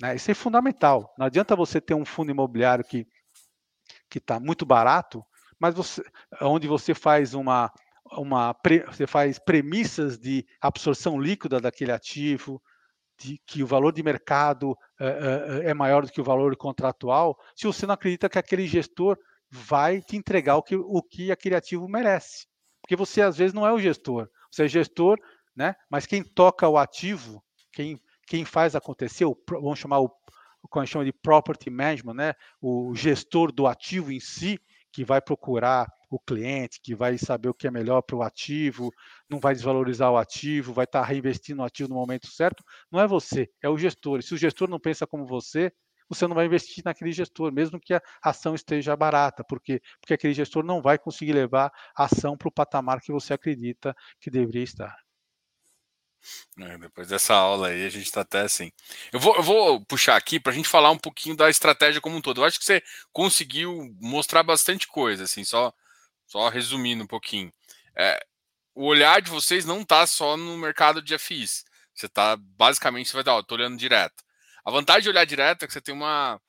[0.00, 0.16] Né?
[0.16, 1.12] Isso é fundamental.
[1.18, 3.06] Não adianta você ter um fundo imobiliário que
[4.10, 5.24] que está muito barato,
[5.58, 6.02] mas você,
[6.40, 7.70] onde você faz uma
[8.12, 8.54] uma
[8.86, 12.62] você faz premissas de absorção líquida daquele ativo,
[13.18, 17.36] de que o valor de mercado é, é, é, maior do que o valor contratual,
[17.54, 19.18] se você não acredita que aquele gestor
[19.50, 22.46] vai te entregar o que, o que aquele ativo merece.
[22.80, 24.28] Porque você, às vezes, não é o gestor.
[24.50, 25.18] Você é gestor,
[25.54, 25.74] né?
[25.90, 27.42] mas quem toca o ativo,
[27.72, 30.10] quem, quem faz acontecer, o, vamos chamar o,
[30.70, 32.34] como chama de property management, né?
[32.60, 34.60] o gestor do ativo em si,
[34.92, 38.90] que vai procurar o cliente, que vai saber o que é melhor para o ativo,
[39.28, 43.06] não vai desvalorizar o ativo, vai estar reinvestindo no ativo no momento certo, não é
[43.06, 44.20] você, é o gestor.
[44.20, 45.72] E se o gestor não pensa como você,
[46.08, 50.32] você não vai investir naquele gestor, mesmo que a ação esteja barata, porque porque aquele
[50.32, 54.62] gestor não vai conseguir levar a ação para o patamar que você acredita que deveria
[54.62, 54.96] estar.
[56.58, 58.72] É, depois dessa aula aí, a gente está até assim.
[59.12, 62.16] Eu vou, eu vou puxar aqui para a gente falar um pouquinho da estratégia como
[62.16, 62.40] um todo.
[62.40, 62.82] Eu acho que você
[63.12, 65.72] conseguiu mostrar bastante coisa, assim, só,
[66.28, 67.52] só resumindo um pouquinho.
[67.96, 68.24] É,
[68.74, 71.64] o olhar de vocês não está só no mercado de FIs.
[71.92, 74.22] Você está, basicamente, você vai dar, ó, tô olhando direto.
[74.64, 76.40] A vantagem de olhar direto é que você tem uma,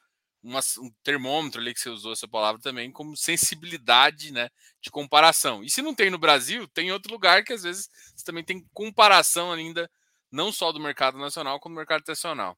[0.43, 4.49] uma, um termômetro ali que você usou essa palavra também, como sensibilidade né,
[4.81, 5.63] de comparação.
[5.63, 8.43] E se não tem no Brasil, tem em outro lugar que às vezes você também
[8.43, 9.89] tem comparação ainda,
[10.31, 12.57] não só do mercado nacional, como do mercado internacional.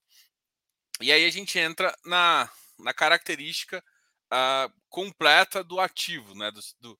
[1.00, 3.82] E aí a gente entra na, na característica
[4.32, 7.00] uh, completa do ativo, né, do, do,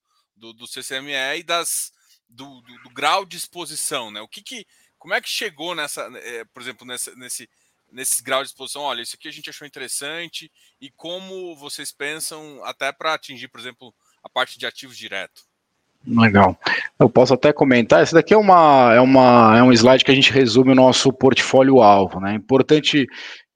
[0.50, 1.92] do CCME e das,
[2.26, 4.10] do, do, do, grau de exposição.
[4.10, 4.22] Né?
[4.22, 4.66] O que, que
[4.98, 7.46] como é que chegou nessa, eh, por exemplo, nessa, nesse
[7.92, 12.64] nesse grau de exposição, olha, isso aqui a gente achou interessante e como vocês pensam
[12.64, 15.42] até para atingir, por exemplo, a parte de ativos direto?
[16.04, 16.58] Legal.
[16.98, 20.14] Eu posso até comentar, esse daqui é, uma, é, uma, é um slide que a
[20.14, 22.32] gente resume o nosso portfólio alvo, né?
[22.32, 23.06] É importante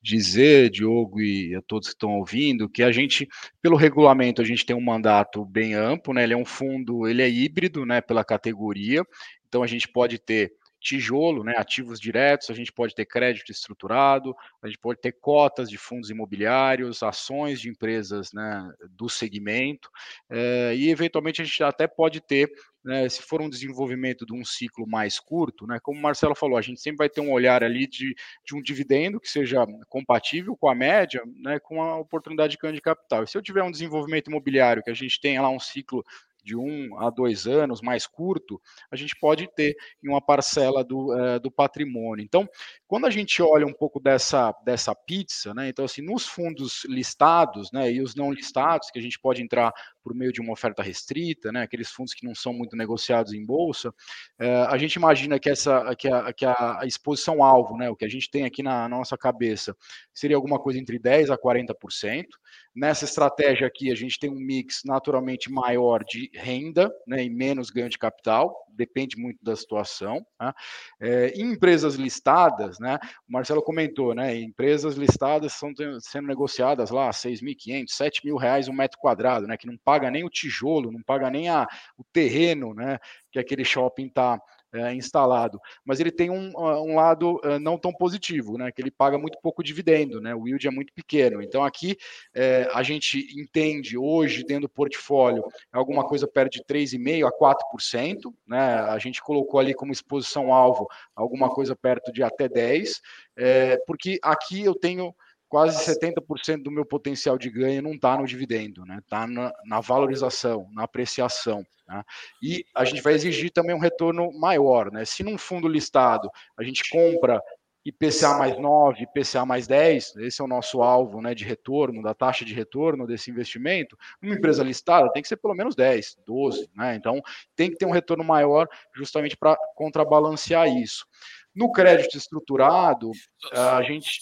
[0.07, 3.27] dizer, Diogo e a todos que estão ouvindo, que a gente,
[3.61, 6.23] pelo regulamento, a gente tem um mandato bem amplo, né?
[6.23, 8.01] Ele é um fundo, ele é híbrido, né?
[8.01, 9.05] Pela categoria,
[9.49, 14.37] então a gente pode ter tijolo, né, ativos diretos, a gente pode ter crédito estruturado,
[14.63, 19.91] a gente pode ter cotas de fundos imobiliários, ações de empresas né, do segmento,
[20.31, 22.49] é, e eventualmente a gente até pode ter,
[22.87, 26.57] né, se for um desenvolvimento de um ciclo mais curto, né, como o Marcelo falou,
[26.57, 28.15] a gente sempre vai ter um olhar ali de,
[28.45, 32.75] de um dividendo que seja compatível com a média, né, com a oportunidade de ganho
[32.75, 33.25] de capital.
[33.25, 36.05] E se eu tiver um desenvolvimento imobiliário que a gente tenha lá um ciclo
[36.45, 41.13] de um a dois anos, mais curto, a gente pode ter em uma parcela do,
[41.13, 42.25] uh, do patrimônio.
[42.25, 42.49] Então,
[42.87, 47.73] quando a gente olha um pouco dessa, dessa pizza, né, então assim, nos fundos listados,
[47.73, 49.73] né, e os não listados, que a gente pode entrar
[50.03, 53.45] por meio de uma oferta restrita, né, aqueles fundos que não são muito negociados em
[53.45, 57.97] bolsa, uh, a gente imagina que essa, que a, que a exposição alvo, né, o
[57.97, 59.77] que a gente tem aqui na, na nossa cabeça,
[60.15, 62.27] seria alguma coisa entre 10 a 40%.
[62.75, 67.71] Nessa estratégia aqui, a gente tem um mix naturalmente maior de renda né, e menos
[67.71, 70.25] ganho de capital, depende muito da situação.
[70.39, 70.53] Né?
[71.01, 72.99] É, em empresas listadas, né,
[73.29, 78.73] o Marcelo comentou, né, empresas listadas são sendo negociadas lá 6.500, 7 mil reais um
[78.73, 81.67] metro quadrado, né, que não paga nem o tijolo, não paga nem a,
[81.97, 82.99] o terreno né,
[83.31, 84.41] que aquele shopping está
[84.77, 88.71] é, instalado, mas ele tem um, um lado uh, não tão positivo, né?
[88.71, 90.35] Que ele paga muito pouco dividendo, né?
[90.35, 91.43] O yield é muito pequeno.
[91.43, 91.97] Então aqui
[92.35, 98.35] é, a gente entende hoje dentro do portfólio alguma coisa perto de 3,5% a 4%,
[98.47, 98.75] né?
[98.81, 103.01] A gente colocou ali como exposição alvo alguma coisa perto de até 10%,
[103.37, 105.15] é, porque aqui eu tenho
[105.49, 108.99] quase 70% do meu potencial de ganho não está no dividendo, né?
[108.99, 111.65] Está na, na, valorização, na apreciação.
[111.89, 112.03] Né?
[112.43, 115.05] E a gente vai exigir também um retorno maior, né?
[115.05, 117.41] Se num fundo listado a gente compra
[117.87, 122.13] IPCA mais 9, IPCA mais 10, esse é o nosso alvo né, de retorno, da
[122.13, 126.69] taxa de retorno desse investimento, uma empresa listada tem que ser pelo menos 10, 12,
[126.75, 126.97] né?
[126.97, 127.23] Então
[127.55, 131.07] tem que ter um retorno maior justamente para contrabalancear isso.
[131.55, 133.13] No crédito estruturado,
[133.53, 134.21] a gente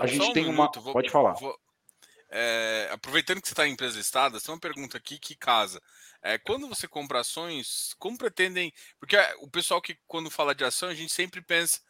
[0.00, 0.82] a gente um tem minuto, uma.
[0.82, 1.32] Vou, Pode falar.
[1.34, 1.58] Vou,
[2.36, 5.80] é, aproveitando que você está em empresa listada, tem uma pergunta aqui que casa.
[6.20, 8.72] É, quando você compra ações, como pretendem.
[8.98, 11.80] Porque o pessoal que, quando fala de ação, a gente sempre pensa.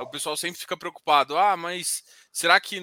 [0.00, 1.38] O pessoal sempre fica preocupado.
[1.38, 2.02] Ah, mas
[2.32, 2.80] será que,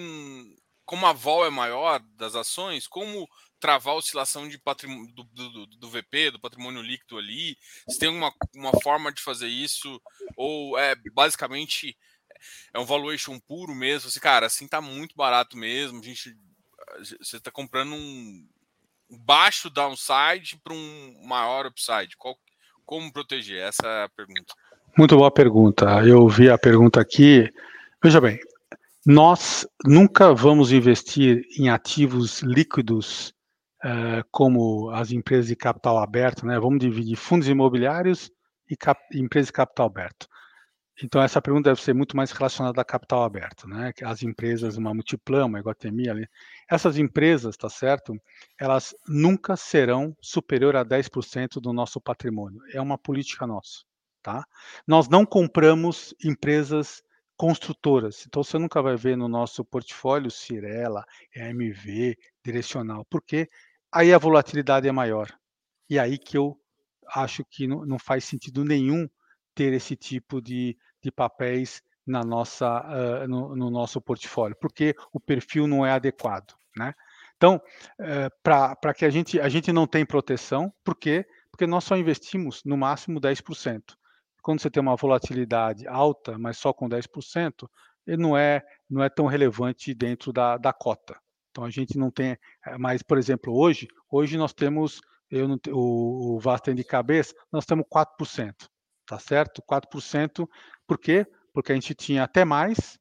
[0.86, 3.29] como a vol é maior das ações, como
[3.59, 7.55] travar a oscilação de patrimônio, do, do, do, VP, do patrimônio líquido ali?
[7.88, 10.01] Se tem uma, uma forma de fazer isso?
[10.36, 11.95] Ou é basicamente
[12.74, 14.10] é um valuation puro mesmo.
[14.10, 16.00] Assim, cara, assim tá muito barato mesmo.
[16.00, 16.36] A gente,
[17.20, 18.48] você tá comprando um
[19.10, 22.16] baixo downside para um maior upside.
[22.18, 22.38] Qual,
[22.86, 23.62] como proteger?
[23.62, 24.54] Essa é a pergunta.
[24.98, 25.86] Muito boa pergunta.
[26.06, 27.50] Eu vi a pergunta aqui.
[28.04, 28.39] Veja bem,
[29.06, 33.34] nós nunca vamos investir em ativos líquidos
[33.84, 36.60] uh, como as empresas de capital aberto, né?
[36.60, 38.32] Vamos dividir fundos imobiliários
[38.70, 38.76] e
[39.18, 40.28] empresas de capital aberto.
[41.04, 43.92] Então, essa pergunta deve ser muito mais relacionada a capital aberto, né?
[44.04, 46.28] As empresas, uma Multiplan, uma Iguatemi, ali,
[46.70, 48.14] essas empresas, tá certo?
[48.60, 52.62] Elas nunca serão superior a 10% do nosso patrimônio.
[52.74, 53.84] É uma política nossa,
[54.22, 54.46] tá?
[54.86, 57.02] Nós não compramos empresas
[57.36, 58.26] construtoras.
[58.28, 61.04] Então, você nunca vai ver no nosso portfólio Cirela,
[61.36, 62.16] EMV,
[62.46, 63.48] Direcional, porque
[63.92, 65.28] aí a volatilidade é maior.
[65.89, 66.56] E aí que eu
[67.08, 69.10] acho que não, não faz sentido nenhum
[69.54, 75.20] ter esse tipo de, de papéis na nossa, uh, no, no, nosso portfólio, porque o
[75.20, 76.54] perfil não é adequado.
[76.76, 76.93] Né?
[77.38, 77.62] Então,
[77.99, 81.26] uh, para que a gente, a gente não tem proteção, por quê?
[81.52, 83.82] Porque nós só investimos no máximo 10%.
[84.41, 87.68] Quando você tem uma volatilidade alta, mas só com 10%,
[88.08, 91.16] ele não é, não é tão relevante dentro da, da cota.
[91.52, 95.60] Então a gente não tem, eh, mas por exemplo, hoje, hoje nós temos, eu não,
[95.70, 98.70] o, o Vasta de cabeça, nós temos 4%
[99.12, 99.62] tá certo?
[99.62, 100.47] 4%.
[100.88, 101.28] Por quê?
[101.53, 102.97] Porque a gente tinha até mais,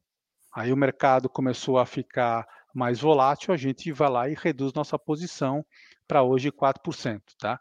[0.53, 2.45] aí o mercado começou a ficar
[2.75, 5.65] mais volátil, a gente vai lá e reduz nossa posição
[6.05, 7.57] para hoje 4%, tá?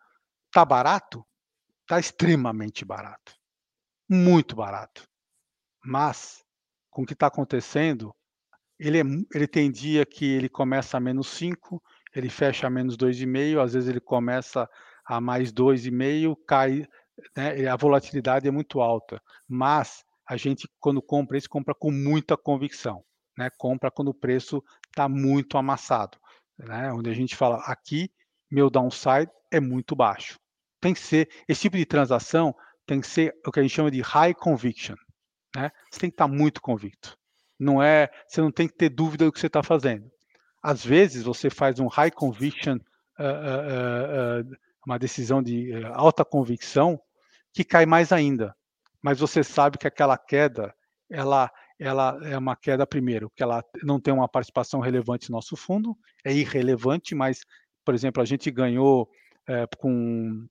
[0.51, 1.25] Tá barato?
[1.87, 3.37] Tá extremamente barato.
[4.09, 5.05] Muito barato.
[5.85, 6.43] Mas,
[6.91, 8.13] com o que está acontecendo,
[8.81, 11.81] ele, é, ele tem dia que ele começa a menos 5,
[12.13, 14.69] ele fecha a menos 2,5, às vezes ele começa
[15.05, 16.85] a mais 2,5, cai
[17.37, 22.37] né, a volatilidade é muito alta, mas a gente, quando compra isso, compra com muita
[22.37, 23.05] convicção,
[23.37, 23.51] né?
[23.59, 26.19] compra quando o preço está muito amassado,
[26.57, 26.93] né?
[26.93, 28.09] onde a gente fala, aqui,
[28.49, 30.39] meu downside é muito baixo.
[30.81, 32.55] Tem que ser, esse tipo de transação
[32.87, 34.95] tem que ser o que a gente chama de high conviction.
[35.57, 35.71] Né?
[35.91, 37.19] Você tem que estar tá muito convicto.
[37.59, 40.09] Não é, você não tem que ter dúvida do que você está fazendo.
[40.63, 44.57] Às vezes você faz um high conviction, uh, uh, uh,
[44.87, 47.01] uma decisão de eh, alta convicção
[47.53, 48.55] que cai mais ainda.
[49.03, 50.75] Mas você sabe que aquela queda,
[51.11, 55.57] ela, ela é uma queda primeiro, que ela não tem uma participação relevante no nosso
[55.57, 57.41] fundo, é irrelevante, mas,
[57.85, 59.11] por exemplo, a gente ganhou
[59.49, 60.47] é, com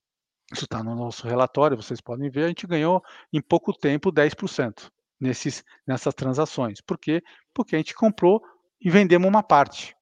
[0.52, 4.90] isso está no nosso relatório, vocês podem ver, a gente ganhou em pouco tempo 10%
[5.20, 6.80] nesses, nessas transações.
[6.80, 7.22] Por quê?
[7.54, 8.42] Porque a gente comprou
[8.80, 9.94] e vendemos uma parte.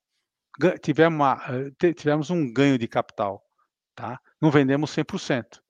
[0.83, 1.39] Tivemos, uma,
[1.83, 3.45] eh, tivemos um ganho de capital.
[3.95, 4.19] Tá?
[4.41, 5.61] Não vendemos 100%.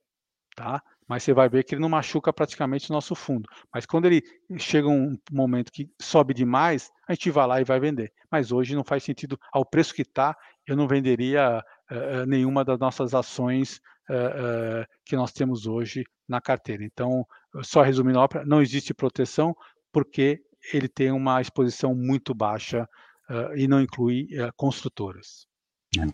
[0.54, 0.82] Tá?
[1.08, 3.48] Mas você vai ver que ele não machuca praticamente o nosso fundo.
[3.72, 4.22] Mas quando ele
[4.58, 8.12] chega um momento que sobe demais, a gente vai lá e vai vender.
[8.30, 10.36] Mas hoje não faz sentido, ao preço que está,
[10.66, 13.80] eu não venderia uh, nenhuma das nossas ações
[14.10, 16.84] uh, uh, que nós temos hoje na carteira.
[16.84, 17.26] Então,
[17.62, 19.56] só resumindo a ópera, não existe proteção
[19.90, 20.42] porque
[20.74, 22.86] ele tem uma exposição muito baixa
[23.56, 25.46] e não inclui construtoras.
[25.98, 26.06] É.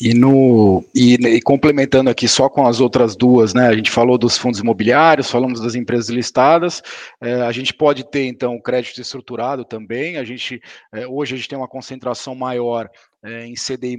[0.00, 3.68] E, no, e, e, complementando aqui só com as outras duas, né?
[3.68, 6.82] A gente falou dos fundos imobiliários, falamos das empresas listadas.
[7.20, 10.16] É, a gente pode ter então crédito estruturado também.
[10.16, 12.88] A gente é, hoje a gente tem uma concentração maior
[13.22, 13.96] é, em CDI+,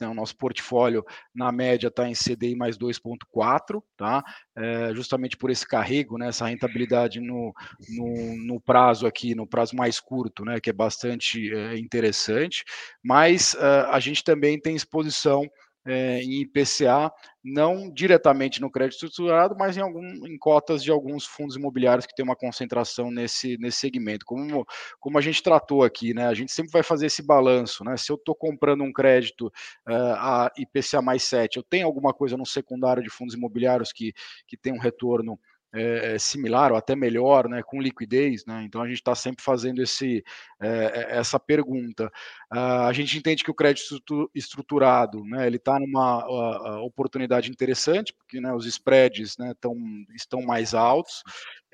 [0.00, 1.04] né, o nosso portfólio
[1.34, 4.22] na média está em CDI mais 2,4, tá?
[4.56, 7.52] É, justamente por esse carrego, né, essa rentabilidade no,
[7.88, 12.64] no, no, prazo aqui, no prazo mais curto, né, que é bastante é, interessante,
[13.02, 15.48] mas a gente também tem exposição
[15.86, 17.12] é, em IPCA,
[17.42, 22.14] não diretamente no crédito estruturado, mas em, algum, em cotas de alguns fundos imobiliários que
[22.14, 24.24] tem uma concentração nesse, nesse segmento.
[24.24, 24.66] Como,
[24.98, 26.26] como a gente tratou aqui, né?
[26.26, 27.96] A gente sempre vai fazer esse balanço, né?
[27.96, 29.48] Se eu estou comprando um crédito
[29.86, 34.14] uh, a IPCA mais 7, eu tenho alguma coisa no secundário de fundos imobiliários que,
[34.46, 35.38] que tem um retorno
[35.74, 38.62] é, similar ou até melhor, né, com liquidez, né?
[38.64, 40.24] Então a gente está sempre fazendo esse,
[40.60, 42.06] é, essa pergunta.
[42.52, 46.24] Uh, a gente entende que o crédito estruturado, né, ele está numa
[46.82, 49.74] oportunidade interessante, porque né, os spreads né, tão,
[50.14, 51.24] estão mais altos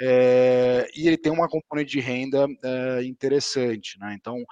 [0.01, 2.47] é, e ele tem uma componente de renda
[3.05, 4.17] interessante, né?
[4.19, 4.43] Então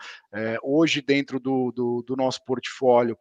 [0.63, 3.17] hoje dentro do, do, do nosso portfólio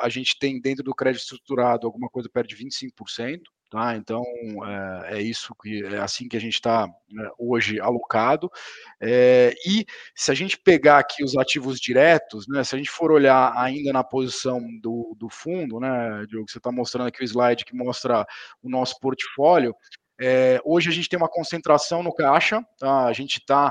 [0.00, 3.40] a gente tem dentro do crédito estruturado alguma coisa perto de 25%.
[3.70, 3.96] Tá?
[3.96, 4.24] Então
[4.64, 8.50] é, é, isso que é assim que a gente está né, hoje alocado.
[8.98, 13.12] É, e se a gente pegar aqui os ativos diretos, né, se a gente for
[13.12, 17.66] olhar ainda na posição do, do fundo, né, Diogo, você está mostrando aqui o slide
[17.66, 18.26] que mostra
[18.62, 19.74] o nosso portfólio.
[20.18, 23.04] É, hoje a gente tem uma concentração no caixa, tá?
[23.04, 23.70] a gente está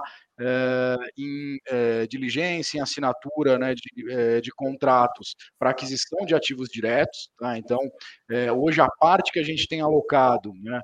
[1.17, 7.29] em é, diligência, em assinatura né, de, é, de contratos para aquisição de ativos diretos.
[7.37, 7.57] Tá?
[7.57, 7.79] Então,
[8.55, 10.81] hoje a parte que a gente tem alocado, né,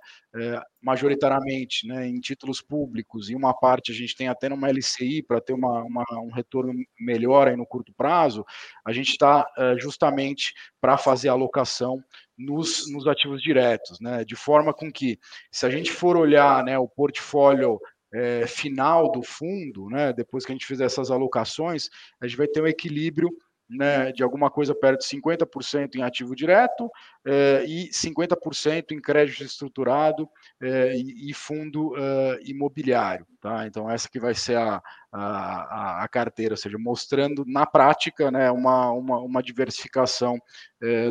[0.81, 5.39] majoritariamente né, em títulos públicos, e uma parte a gente tem até numa LCI para
[5.39, 8.43] ter uma, uma, um retorno melhor aí no curto prazo,
[8.85, 9.45] a gente está
[9.77, 12.03] justamente para fazer a alocação
[12.37, 15.19] nos, nos ativos diretos, né, de forma com que,
[15.51, 17.79] se a gente for olhar né, o portfólio
[18.14, 21.89] é, final do fundo, né, depois que a gente fizer essas alocações,
[22.22, 23.30] a gente vai ter um equilíbrio
[23.70, 26.89] né, de alguma coisa perto de 50% em ativo direto
[27.26, 30.30] é, e 50% em crédito estruturado
[30.61, 33.26] é, e, e, fundo uh, imobiliário.
[33.41, 33.66] Tá?
[33.66, 38.51] Então, essa que vai ser a, a, a, carteira, ou seja, mostrando na prática né,
[38.51, 40.39] uma, uma, uma diversificação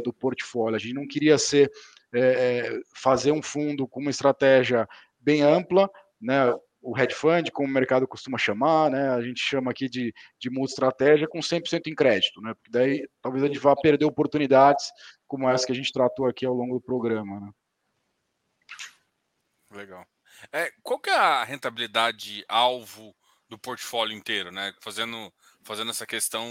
[0.05, 0.77] do portfólio.
[0.77, 1.71] A gente não queria ser
[2.95, 4.87] fazer um fundo com uma estratégia
[5.21, 5.91] bem ampla,
[6.21, 9.11] né, o hedge fund, como o mercado costuma chamar, né?
[9.11, 12.53] A gente chama aqui de, de multi-estratégia com 100% em crédito, né?
[12.55, 14.91] Porque daí talvez a gente vá perder oportunidades
[15.29, 17.51] como essa que a gente tratou aqui ao longo do programa, né?
[19.71, 20.05] Legal.
[20.53, 23.15] É, qual que é a rentabilidade alvo
[23.49, 24.75] do portfólio inteiro, né?
[24.81, 26.45] Fazendo, fazendo essa questão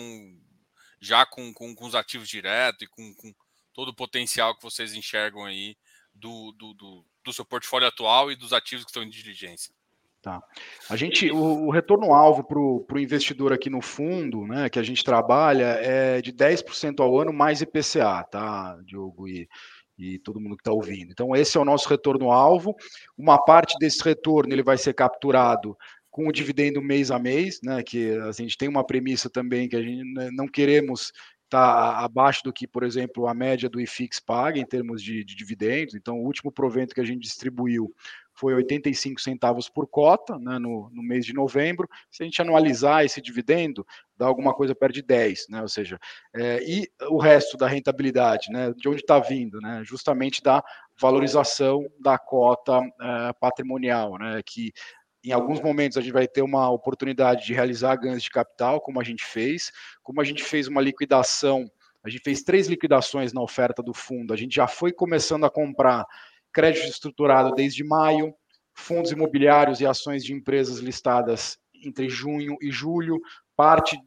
[0.99, 3.33] já com, com, com os ativos diretos e com, com,
[3.73, 5.75] todo o potencial que vocês enxergam aí
[6.13, 9.73] do, do, do, do seu portfólio atual e dos ativos que estão em diligência.
[10.21, 10.39] Tá.
[10.87, 14.83] A gente, o, o retorno alvo para o investidor aqui no fundo, né, que a
[14.83, 19.49] gente trabalha, é de 10% ao ano mais IPCA, tá, Diogo e,
[19.97, 21.11] e todo mundo que está ouvindo.
[21.11, 22.75] Então, esse é o nosso retorno alvo.
[23.17, 25.75] Uma parte desse retorno ele vai ser capturado
[26.11, 29.75] com o dividendo mês a mês, né, que a gente tem uma premissa também que
[29.75, 31.11] a gente né, não queremos
[31.45, 35.23] estar tá abaixo do que, por exemplo, a média do IFIX paga em termos de,
[35.23, 35.95] de dividendos.
[35.95, 37.91] Então, o último provento que a gente distribuiu
[38.41, 41.87] foi 85 centavos por cota né, no, no, mês de novembro.
[42.09, 43.85] Se a gente anualizar esse dividendo,
[44.17, 45.61] dá alguma coisa perto de 10, né?
[45.61, 45.99] Ou seja,
[46.33, 48.73] é, e o resto da rentabilidade, né?
[48.75, 49.83] De onde está vindo, né?
[49.85, 50.63] Justamente da
[50.99, 54.41] valorização da cota é, patrimonial, né?
[54.43, 54.73] Que
[55.23, 58.99] em alguns momentos a gente vai ter uma oportunidade de realizar ganhos de capital, como
[58.99, 61.69] a gente fez, como a gente fez uma liquidação,
[62.03, 65.49] a gente fez três liquidações na oferta do fundo, a gente já foi começando a
[65.51, 66.07] comprar
[66.51, 68.33] crédito estruturado desde maio,
[68.73, 73.19] fundos imobiliários e ações de empresas listadas entre junho e julho,
[73.55, 73.97] parte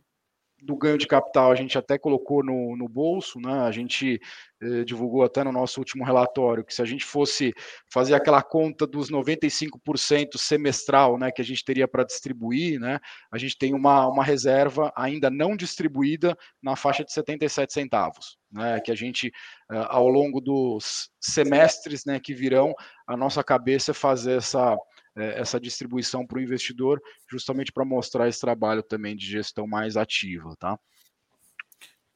[0.65, 3.61] do ganho de capital a gente até colocou no, no bolso, né?
[3.61, 4.21] A gente
[4.63, 7.53] eh, divulgou até no nosso último relatório que se a gente fosse
[7.93, 12.99] fazer aquela conta dos 95% semestral, né, que a gente teria para distribuir, né?
[13.31, 18.81] A gente tem uma, uma reserva ainda não distribuída na faixa de 77 centavos, né?
[18.81, 19.31] Que a gente
[19.71, 22.75] eh, ao longo dos semestres, né, que virão,
[23.07, 24.77] a nossa cabeça é fazer essa
[25.17, 27.01] é, essa distribuição para o investidor,
[27.31, 30.79] justamente para mostrar esse trabalho também de gestão mais ativa, tá?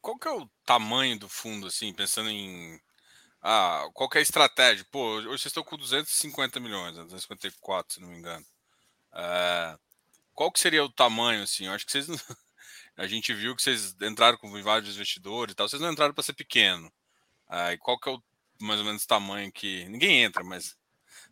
[0.01, 2.81] Qual que é o tamanho do fundo, assim, pensando em
[3.41, 4.85] ah, qual é a estratégia?
[4.91, 8.45] Pô, hoje vocês estão com 250 milhões, 254, né, se não me engano.
[9.15, 9.79] É,
[10.35, 11.67] qual que seria o tamanho, assim?
[11.67, 12.07] Eu acho que vocês
[12.97, 16.25] a gente viu que vocês entraram com vários investidores e tal, vocês não entraram para
[16.25, 16.93] ser pequeno.
[17.51, 18.23] É, e qual que é o
[18.61, 20.77] mais ou menos tamanho que ninguém entra, mas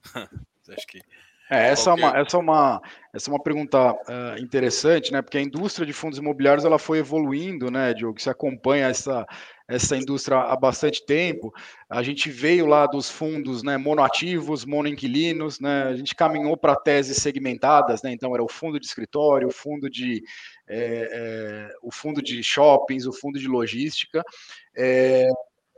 [0.69, 1.03] acho que
[1.51, 2.83] é, essa, é uma, essa, é uma,
[3.13, 5.23] essa é uma pergunta uh, interessante, né?
[5.23, 8.21] Porque a indústria de fundos imobiliários ela foi evoluindo, né, Diogo?
[8.21, 9.25] Você acompanha essa,
[9.69, 11.53] essa indústria há bastante tempo.
[11.89, 15.85] A gente veio lá dos fundos né, monoativos, monoinquilinos, né?
[15.85, 18.13] A gente caminhou para teses segmentadas, né?
[18.13, 20.23] Então era o fundo de escritório, o fundo de,
[20.69, 24.23] é, é, o fundo de shoppings, o fundo de logística.
[24.77, 25.29] É,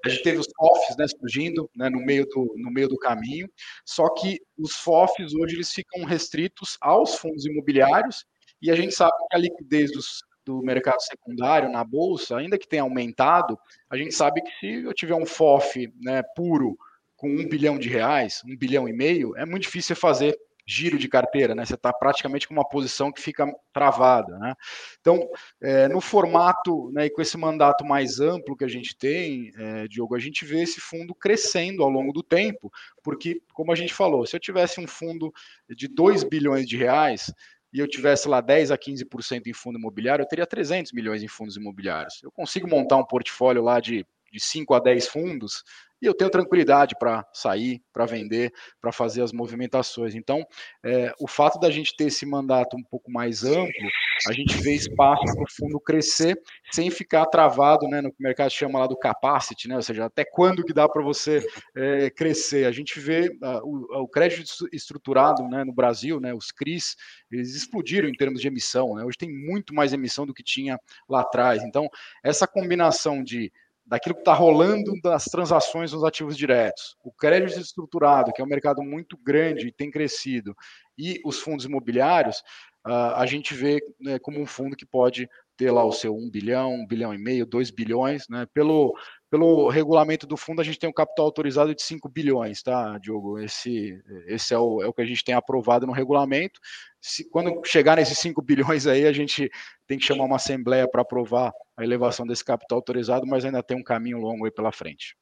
[0.05, 3.49] a gente teve os FOFs né, surgindo né, no, meio do, no meio do caminho,
[3.85, 8.25] só que os FOFs hoje eles ficam restritos aos fundos imobiliários.
[8.61, 12.69] E a gente sabe que a liquidez dos, do mercado secundário na bolsa, ainda que
[12.69, 13.59] tenha aumentado,
[13.91, 16.77] a gente sabe que se eu tiver um FOF né, puro
[17.17, 20.39] com um bilhão de reais, um bilhão e meio, é muito difícil fazer
[20.69, 21.65] giro de carteira, né?
[21.65, 24.55] Você está praticamente com uma posição que fica travada, né?
[25.01, 25.27] Então,
[25.63, 29.89] é, no formato, né, e com esse mandato mais amplo que a gente tem, é,
[29.89, 32.71] Diogo, a gente vê esse fundo crescendo ao longo do tempo,
[33.03, 35.33] porque, como a gente falou, se eu tivesse um fundo
[35.75, 37.33] de 2 bilhões de reais,
[37.73, 41.29] e eu tivesse lá 10 a 15% em fundo imobiliário, eu teria 300 milhões em
[41.29, 42.23] fundos imobiliários.
[42.23, 45.63] Eu consigo montar um portfólio lá de de 5 a 10 fundos,
[46.01, 50.15] e eu tenho tranquilidade para sair, para vender, para fazer as movimentações.
[50.15, 50.47] Então,
[50.85, 53.89] é, o fato da gente ter esse mandato um pouco mais amplo,
[54.29, 56.41] a gente vê espaço para o fundo crescer
[56.71, 60.05] sem ficar travado, né, no que o mercado chama lá do capacity, né, ou seja,
[60.05, 61.45] até quando que dá para você
[61.77, 62.67] é, crescer.
[62.67, 66.97] A gente vê o, o, crédito estruturado né, no Brasil, né, os CRIs,
[67.31, 68.95] eles explodiram em termos de emissão.
[68.95, 70.79] Né, hoje tem muito mais emissão do que tinha
[71.09, 71.63] lá atrás.
[71.65, 71.89] Então,
[72.23, 73.53] essa combinação de
[73.89, 78.49] daquilo que está rolando das transações nos ativos diretos, o crédito estruturado, que é um
[78.49, 80.55] mercado muito grande e tem crescido,
[80.97, 82.41] e os fundos imobiliários,
[82.87, 85.29] uh, a gente vê né, como um fundo que pode
[85.59, 88.47] ter lá o seu 1 bilhão, 1 bilhão e meio, 2 bilhões, né?
[88.55, 88.97] Pelo,
[89.29, 93.41] pelo regulamento do fundo, a gente tem um capital autorizado de 5 bilhões, tá, Diogo?
[93.41, 96.61] Esse, esse é, o, é o que a gente tem aprovado no regulamento.
[97.01, 99.51] Se, quando chegar nesses 5 bilhões aí, a gente
[99.85, 103.77] tem que chamar uma assembleia para aprovar a elevação desse capital autorizado, mas ainda tem
[103.77, 105.17] um caminho longo aí pela frente.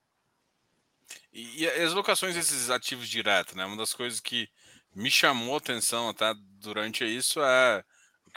[1.33, 3.65] E, e as locações desses ativos diretos, né?
[3.65, 4.49] Uma das coisas que
[4.95, 7.83] me chamou a atenção até durante isso é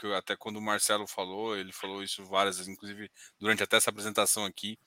[0.00, 3.90] que até quando o Marcelo falou, ele falou isso várias vezes, inclusive durante até essa
[3.90, 4.78] apresentação aqui,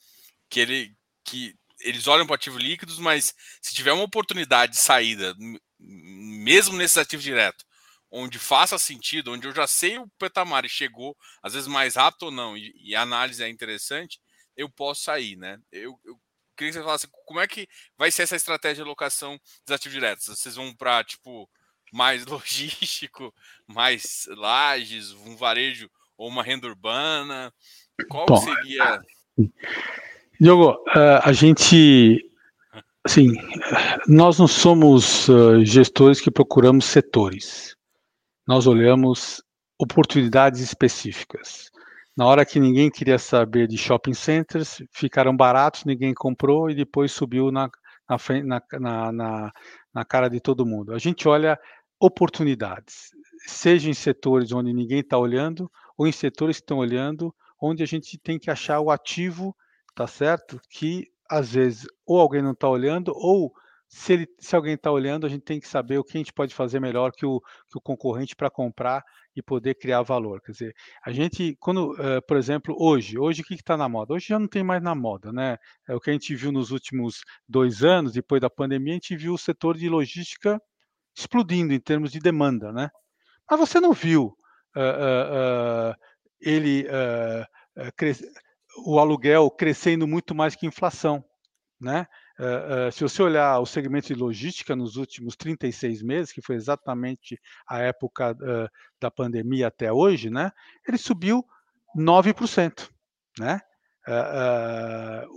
[0.49, 5.35] que ele que eles olham para ativos líquidos, mas se tiver uma oportunidade de saída,
[5.79, 7.65] mesmo nesses ativos diretos,
[8.09, 12.23] onde faça sentido, onde eu já sei o patamar e chegou, às vezes mais rápido
[12.23, 14.19] ou não, e, e a análise é interessante,
[14.55, 15.59] eu posso sair, né?
[15.71, 16.19] Eu, eu
[16.55, 17.67] queria que você falasse como é que
[17.97, 20.25] vai ser essa estratégia de alocação dos ativos diretos.
[20.25, 21.49] Vocês vão para, tipo,
[21.93, 23.33] mais logístico,
[23.67, 27.53] mais lajes, um varejo ou uma renda urbana?
[28.09, 29.01] Qual Bom, seria.
[30.39, 32.29] Diogo, eh, a gente.
[33.05, 33.33] Assim,
[34.07, 37.75] nós não somos eh, gestores que procuramos setores.
[38.47, 39.43] Nós olhamos
[39.77, 41.69] oportunidades específicas.
[42.15, 47.11] Na hora que ninguém queria saber de shopping centers, ficaram baratos, ninguém comprou e depois
[47.11, 47.69] subiu na,
[48.07, 49.51] na, na, na,
[49.93, 50.93] na cara de todo mundo.
[50.93, 51.59] A gente olha
[52.05, 53.09] oportunidades,
[53.45, 57.85] seja em setores onde ninguém está olhando ou em setores que estão olhando, onde a
[57.85, 59.55] gente tem que achar o ativo
[59.95, 60.59] tá certo?
[60.69, 63.53] Que às vezes ou alguém não está olhando, ou
[63.87, 66.33] se, ele, se alguém está olhando, a gente tem que saber o que a gente
[66.33, 67.39] pode fazer melhor que o,
[67.69, 69.03] que o concorrente para comprar
[69.35, 70.41] e poder criar valor.
[70.41, 70.75] Quer dizer,
[71.05, 74.13] a gente, quando, uh, por exemplo, hoje, hoje o que está na moda?
[74.13, 75.57] Hoje já não tem mais na moda, né?
[75.87, 79.15] É o que a gente viu nos últimos dois anos, depois da pandemia, a gente
[79.15, 80.59] viu o setor de logística
[81.15, 82.89] explodindo em termos de demanda, né?
[83.49, 84.35] Mas você não viu
[86.41, 86.87] ele
[88.85, 91.23] o aluguel crescendo muito mais que inflação,
[91.79, 92.07] né?
[92.39, 96.55] Uh, uh, se você olhar o segmento de logística nos últimos 36 meses, que foi
[96.55, 98.67] exatamente a época uh,
[98.99, 100.51] da pandemia até hoje, né,
[100.87, 101.45] ele subiu
[101.97, 102.89] 9%,
[103.39, 103.59] né?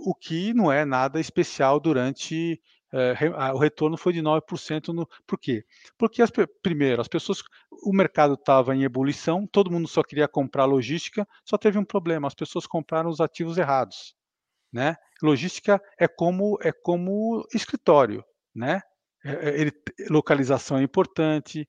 [0.03, 2.61] o que não é nada especial durante
[3.53, 4.93] o retorno foi de 9%.
[4.93, 5.65] No, por quê?
[5.97, 6.31] Porque, as,
[6.61, 7.43] primeiro, as pessoas,
[7.83, 12.27] o mercado estava em ebulição, todo mundo só queria comprar logística, só teve um problema,
[12.27, 14.15] as pessoas compraram os ativos errados.
[14.71, 14.95] Né?
[15.21, 18.23] Logística é como é como escritório,
[18.53, 18.81] né?
[19.23, 19.71] É, é, ele,
[20.09, 21.67] localização é importante,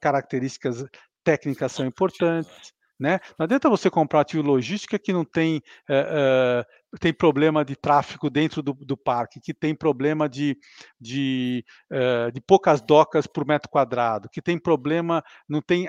[0.00, 0.84] características
[1.22, 3.18] técnicas são importantes, né?
[3.38, 8.30] Não adianta você comprar ativo logística que não tem, é, é, tem problema de tráfego
[8.30, 10.56] dentro do, do parque, que tem problema de,
[11.00, 15.88] de, é, de poucas docas por metro quadrado, que tem problema, não tem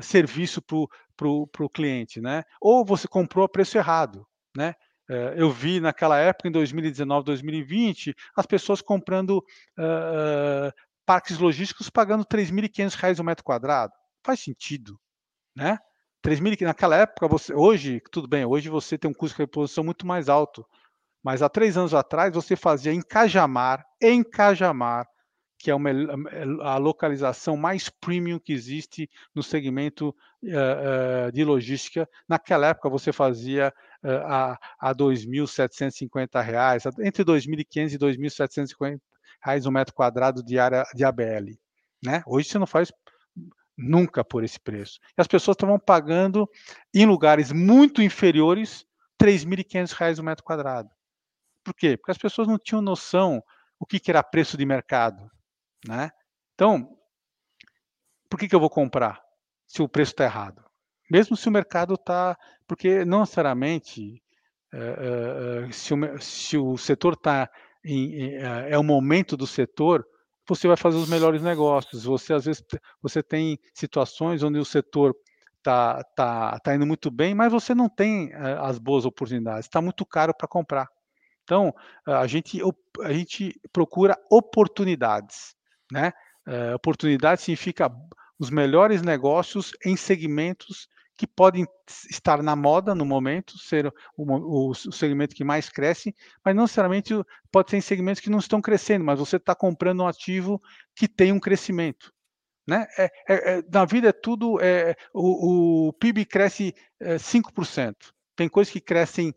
[0.00, 2.42] serviço para o cliente, né?
[2.60, 4.26] Ou você comprou a preço errado
[4.56, 4.74] né?
[5.10, 9.44] Eh, eu vi naquela época, em 2019, 2020, as pessoas comprando
[11.06, 13.92] parques logísticos pagando R$ 3.500 o metro quadrado.
[14.24, 14.98] Faz sentido,
[15.54, 15.78] né?
[16.24, 20.06] 3.000, naquela época, você, hoje, tudo bem, hoje você tem um custo de reposição muito
[20.06, 20.66] mais alto,
[21.22, 25.06] mas há três anos atrás você fazia em Cajamar, em Cajamar,
[25.58, 25.90] que é uma,
[26.62, 32.06] a localização mais premium que existe no segmento uh, uh, de logística.
[32.28, 33.72] Naquela época você fazia
[34.02, 39.00] uh, a, a R$ 2.750, entre R$ 2.500 e 2.750
[39.42, 41.56] reais um metro quadrado de área de ABL.
[42.02, 42.22] Né?
[42.26, 42.92] Hoje você não faz
[43.76, 44.98] nunca por esse preço.
[45.16, 46.48] E as pessoas estavam pagando
[46.92, 48.86] em lugares muito inferiores
[49.20, 50.90] R$ 3.500 um metro quadrado.
[51.64, 51.96] Por quê?
[51.96, 53.42] Porque as pessoas não tinham noção
[53.78, 55.30] o que, que era preço de mercado.
[55.86, 56.10] Né?
[56.54, 56.96] Então,
[58.28, 59.22] por que, que eu vou comprar
[59.66, 60.64] se o preço está errado?
[61.10, 62.36] Mesmo se o mercado está.
[62.66, 64.22] Porque não necessariamente,
[64.72, 67.50] é, é, se, o, se, o, setor está.
[68.68, 70.06] É o momento do setor,
[70.46, 72.04] você vai fazer os melhores negócios.
[72.04, 72.62] Você, às vezes,
[73.02, 75.14] você tem situações onde o setor
[75.58, 80.04] está tá, tá indo muito bem, mas você não tem as boas oportunidades, está muito
[80.04, 80.88] caro para comprar.
[81.44, 81.74] Então,
[82.06, 82.60] a gente,
[83.02, 85.54] a gente procura oportunidades.
[85.92, 86.12] Né?
[86.46, 87.90] Uh, oportunidade significa
[88.38, 91.66] os melhores negócios em segmentos que podem
[92.10, 93.86] estar na moda no momento, ser
[94.16, 96.14] o, o, o, segmento que mais cresce,
[96.44, 97.14] mas não necessariamente
[97.52, 100.60] pode ser em segmentos que não estão crescendo, mas você está comprando um ativo
[100.94, 102.12] que tem um crescimento.
[102.66, 102.86] Né?
[102.98, 104.60] É, é, é, na vida é tudo.
[104.60, 107.94] É, o, o, PIB cresce é, 5%.
[108.34, 109.34] Tem coisas que crescem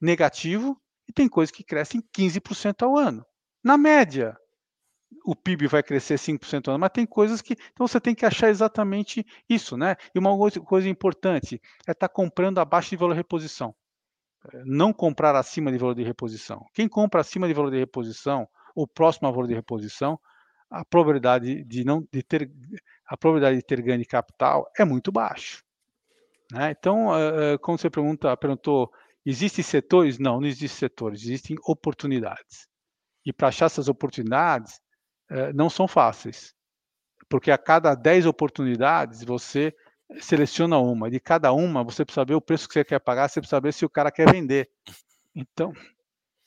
[0.00, 3.24] negativo e tem coisas que crescem 15% ao ano.
[3.62, 4.36] Na média,
[5.24, 7.56] o PIB vai crescer 5% ao ano, mas tem coisas que.
[7.72, 9.96] Então você tem que achar exatamente isso, né?
[10.14, 13.74] E uma coisa importante é estar tá comprando abaixo de valor de reposição.
[14.64, 16.64] Não comprar acima de valor de reposição.
[16.72, 20.18] Quem compra acima de valor de reposição, ou próximo a valor de reposição,
[20.70, 22.50] a probabilidade de não de ter
[23.06, 25.62] a probabilidade de ter ganho de capital é muito baixo.
[26.52, 26.70] Né?
[26.70, 28.90] Então, uh, quando você pergunta, perguntou,
[29.24, 30.18] existem setores?
[30.18, 32.68] Não, não existem setores, existem oportunidades.
[33.24, 34.80] E para achar essas oportunidades, eh,
[35.54, 36.54] não são fáceis,
[37.28, 39.74] porque a cada 10 oportunidades você
[40.18, 43.40] seleciona uma, de cada uma você precisa saber o preço que você quer pagar, você
[43.40, 44.68] precisa saber se o cara quer vender.
[45.34, 45.72] Então,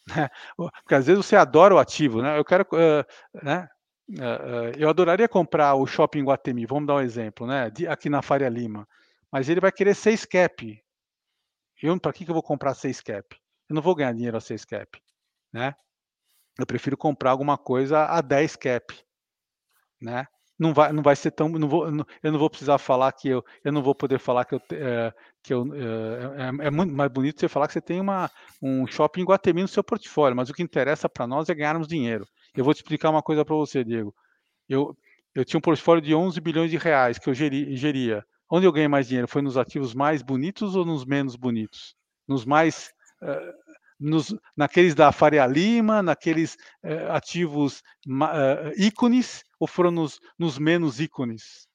[0.07, 2.37] né, porque às vezes você adora o ativo, né?
[2.37, 3.67] Eu quero, uh, né?
[4.09, 7.69] Uh, eu adoraria comprar o shopping Guatemi, vamos dar um exemplo, né?
[7.69, 8.87] De, aqui na Faria Lima,
[9.31, 10.83] mas ele vai querer 6 cap.
[11.81, 13.25] Eu, para que, que eu vou comprar 6 cap?
[13.69, 15.01] Eu não vou ganhar dinheiro a 6 cap,
[15.53, 15.73] né?
[16.59, 18.93] Eu prefiro comprar alguma coisa a 10 cap,
[20.01, 20.27] né?
[20.57, 23.43] Não vai, não vai ser tão, não vou, eu não vou precisar falar que eu,
[23.63, 27.11] eu não vou poder falar que eu, é, que eu é, é, é, muito mais
[27.11, 28.29] bonito você falar que você tem uma,
[28.61, 31.87] um shopping em Guatemi no seu portfólio, mas o que interessa para nós é ganharmos
[31.87, 32.25] dinheiro.
[32.55, 34.13] Eu vou te explicar uma coisa para você, Diego.
[34.69, 34.95] Eu,
[35.33, 38.23] eu tinha um portfólio de 11 bilhões de reais que eu geri, geria.
[38.49, 39.27] Onde eu ganhei mais dinheiro?
[39.27, 41.95] Foi nos ativos mais bonitos ou nos menos bonitos?
[42.27, 42.93] Nos mais
[43.23, 43.53] uh,
[44.03, 50.99] nos, naqueles da Faria Lima, naqueles eh, ativos uh, ícones, ou foram nos, nos menos
[50.99, 51.67] ícones?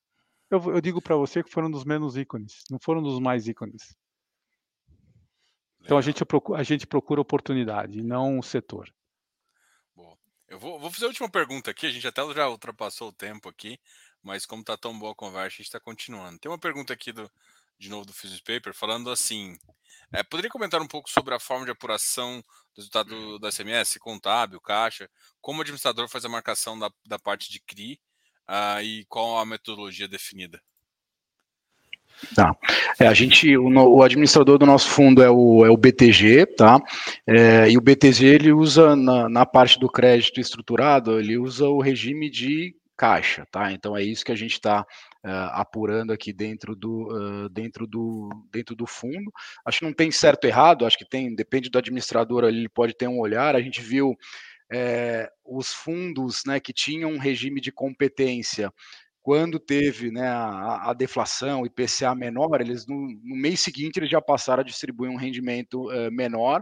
[0.50, 3.96] Eu, eu digo para você que foram nos menos ícones, não foram nos mais ícones.
[5.80, 8.92] Então a gente, procura, a gente procura oportunidade, não o setor.
[9.96, 13.12] Bom, eu vou, vou, fazer a última pergunta aqui, a gente até já ultrapassou o
[13.12, 13.78] tempo aqui,
[14.22, 16.38] mas como está tão boa a conversa, a gente está continuando.
[16.38, 17.30] Tem uma pergunta aqui do,
[17.78, 19.56] de novo do Physics Paper, falando assim:
[20.12, 22.42] é, poderia comentar um pouco sobre a forma de apuração
[22.74, 25.08] do resultado da SMS, contábil, caixa,
[25.40, 28.00] como o administrador faz a marcação da, da parte de CRI,
[28.48, 30.60] uh, e qual a metodologia definida?
[32.34, 32.56] Tá.
[32.98, 36.80] É, a gente, o, o, administrador do nosso fundo é o, é o BTG, tá?
[37.26, 41.80] É, e o BTG ele usa na, na, parte do crédito estruturado, ele usa o
[41.80, 43.72] regime de caixa, tá?
[43.72, 44.84] Então é isso que a gente está
[45.24, 49.32] uh, apurando aqui dentro do, uh, dentro, do, dentro do fundo.
[49.64, 53.08] Acho que não tem certo errado, acho que tem, depende do administrador, ele pode ter
[53.08, 53.54] um olhar.
[53.54, 54.16] A gente viu
[54.72, 58.72] é, os fundos né, que tinham um regime de competência
[59.28, 64.22] quando teve né, a, a, deflação, IPCA menor, eles no, no, mês seguinte eles já
[64.22, 66.60] passaram a distribuir um rendimento uh, menor,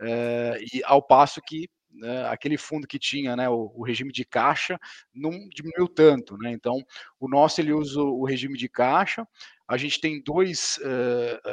[0.00, 1.68] uh, e ao passo que
[2.02, 4.78] uh, aquele fundo que tinha né, o, o, regime de caixa
[5.14, 6.36] não diminuiu tanto.
[6.36, 6.52] Né?
[6.52, 6.82] Então,
[7.18, 9.26] o nosso ele usa o regime de caixa.
[9.66, 10.80] A gente tem dois,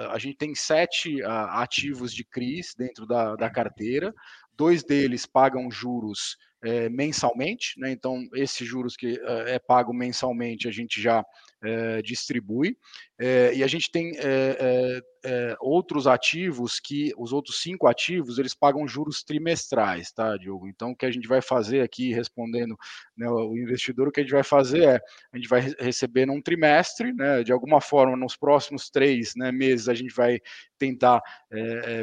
[0.10, 4.14] a gente tem sete ativos de CRIs dentro da, da carteira.
[4.54, 7.92] Dois deles pagam juros é, mensalmente, né?
[7.92, 11.26] Então, esses juros que é pago mensalmente a gente já
[11.66, 12.78] é, distribui.
[13.18, 18.88] É, e a gente tem é, outros ativos que, os outros cinco ativos, eles pagam
[18.88, 20.68] juros trimestrais, tá, Diogo?
[20.68, 22.78] Então, o que a gente vai fazer aqui, respondendo
[23.18, 25.02] né, o investidor, o que a gente vai fazer é,
[25.34, 29.90] a gente vai receber num trimestre, né, de alguma forma, nos próximos três né, meses,
[29.90, 30.40] a gente vai
[30.78, 31.22] tentar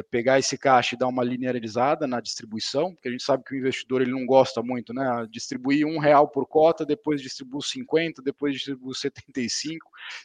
[0.09, 3.57] pegar esse caixa e dar uma linearizada na distribuição, porque a gente sabe que o
[3.57, 8.55] investidor ele não gosta muito, né, distribuir um real por cota, depois distribui 50, depois
[8.55, 9.52] distribui 75,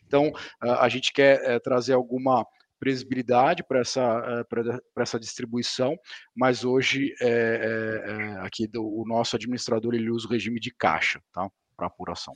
[0.04, 2.46] então, a gente quer é, trazer alguma
[2.78, 5.96] previsibilidade para essa, eh, essa distribuição,
[6.34, 11.20] mas hoje é, é, aqui do, o nosso administrador ele usa o regime de caixa
[11.32, 11.48] tá?
[11.76, 12.34] para apuração.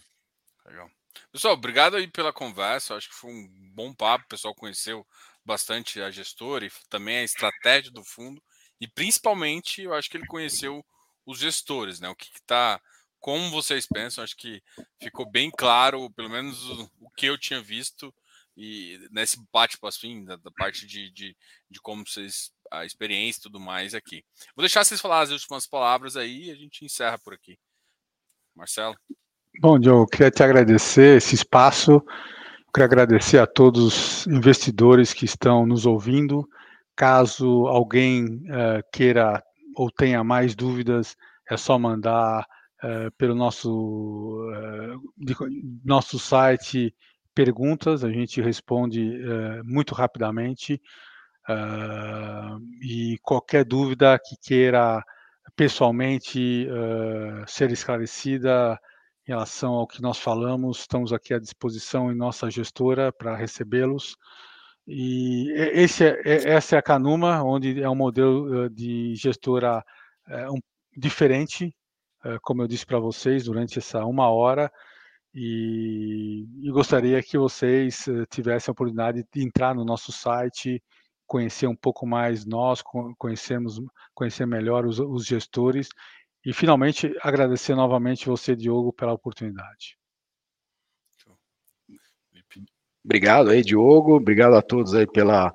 [0.67, 0.91] Legal.
[1.31, 2.95] Pessoal, obrigado aí pela conversa.
[2.95, 4.25] Acho que foi um bom papo.
[4.25, 5.07] O pessoal conheceu
[5.45, 8.43] bastante a gestora e também a estratégia do fundo.
[8.81, 10.85] E principalmente, eu acho que ele conheceu
[11.25, 12.09] os gestores, né?
[12.09, 12.81] O que está
[13.23, 14.61] como vocês pensam, acho que
[15.01, 18.13] ficou bem claro, pelo menos o, o que eu tinha visto,
[18.57, 21.37] e nesse bate-papo assim, da, da, parte de, de,
[21.71, 24.25] de, como vocês, a experiência e tudo mais aqui.
[24.57, 27.57] Vou deixar vocês falar as últimas palavras aí e a gente encerra por aqui.
[28.55, 28.97] Marcelo?
[29.61, 32.05] Bom, Diogo, queria te agradecer esse espaço,
[32.75, 36.47] queria agradecer a todos os investidores que estão nos ouvindo.
[36.97, 39.43] Caso alguém uh, queira
[39.77, 41.17] ou tenha mais dúvidas,
[41.49, 42.47] é só mandar
[43.17, 45.35] pelo nosso, uh, de,
[45.85, 46.95] nosso site
[47.35, 49.19] perguntas, a gente responde
[49.65, 50.81] muito rapidamente.
[52.83, 55.03] e qualquer dúvida que queira
[55.57, 56.69] pessoalmente
[57.47, 58.79] ser esclarecida
[59.27, 64.17] em relação ao que nós falamos, estamos aqui à disposição em nossa gestora para recebê-los.
[64.87, 69.83] E esse é, essa é a Canuma, onde é um modelo de gestora
[70.51, 70.59] um,
[70.97, 71.75] diferente,
[72.43, 74.71] como eu disse para vocês durante essa uma hora,
[75.35, 80.83] e, e, gostaria que vocês tivessem a oportunidade de entrar no nosso site,
[81.27, 82.83] conhecer um pouco mais nós,
[83.17, 83.81] conhecermos,
[84.15, 85.89] conhecer melhor os, os gestores
[86.45, 89.97] e finalmente agradecer novamente você, Diogo, pela oportunidade.
[93.05, 94.17] Obrigado aí, Diogo.
[94.17, 95.53] Obrigado a todos aí pela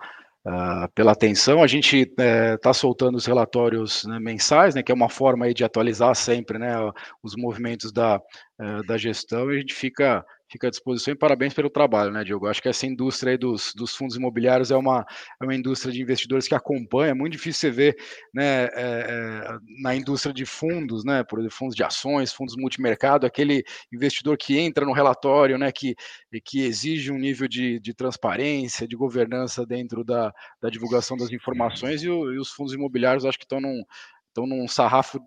[0.47, 1.61] uh, pela atenção.
[1.61, 5.63] A gente está eh, soltando os relatórios né, mensais, né, que é uma forma de
[5.63, 6.73] atualizar sempre né,
[7.21, 11.53] os movimentos da, uh, da gestão, e a gente fica fica à disposição e parabéns
[11.53, 12.47] pelo trabalho, né, Diogo?
[12.47, 15.05] Acho que essa indústria aí dos, dos fundos imobiliários é uma,
[15.41, 17.97] é uma indústria de investidores que acompanha, é muito difícil você ver
[18.33, 23.25] né, é, é, na indústria de fundos, né, por exemplo, fundos de ações, fundos multimercado,
[23.25, 25.95] aquele investidor que entra no relatório, né, que,
[26.43, 32.03] que exige um nível de, de transparência, de governança dentro da, da divulgação das informações,
[32.03, 33.83] e, o, e os fundos imobiliários acho que estão num,
[34.27, 35.19] estão num sarrafo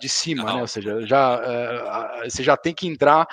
[0.00, 0.60] de cima, né?
[0.60, 3.26] Ou seja, já, é, você já tem que entrar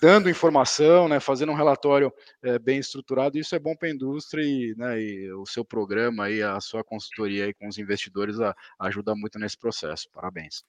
[0.00, 2.12] dando informação, né, fazendo um relatório
[2.42, 6.30] é, bem estruturado, isso é bom para a indústria e, né, e, o seu programa
[6.30, 10.08] e a sua consultoria aí com os investidores a, ajuda muito nesse processo.
[10.10, 10.64] Parabéns.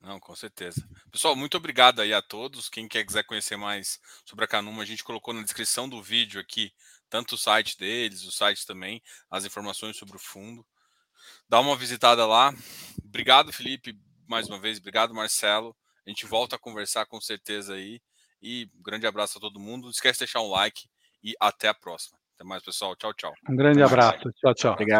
[0.00, 0.86] Não, com certeza.
[1.10, 2.68] Pessoal, muito obrigado aí a todos.
[2.68, 6.38] Quem quer quiser conhecer mais sobre a Canuma, a gente colocou na descrição do vídeo
[6.38, 6.72] aqui,
[7.08, 10.64] tanto o site deles, o site também, as informações sobre o fundo.
[11.48, 12.52] Dá uma visitada lá.
[13.02, 14.78] Obrigado, Felipe, mais uma vez.
[14.78, 15.74] Obrigado, Marcelo.
[16.06, 18.00] A gente volta a conversar com certeza aí.
[18.44, 19.84] E um grande abraço a todo mundo.
[19.84, 20.82] Não esquece de deixar um like
[21.22, 22.18] e até a próxima.
[22.34, 22.94] Até mais, pessoal.
[22.94, 23.32] Tchau, tchau.
[23.48, 24.30] Um grande abraço.
[24.32, 24.72] Tchau, tchau.
[24.74, 24.92] Obrigado.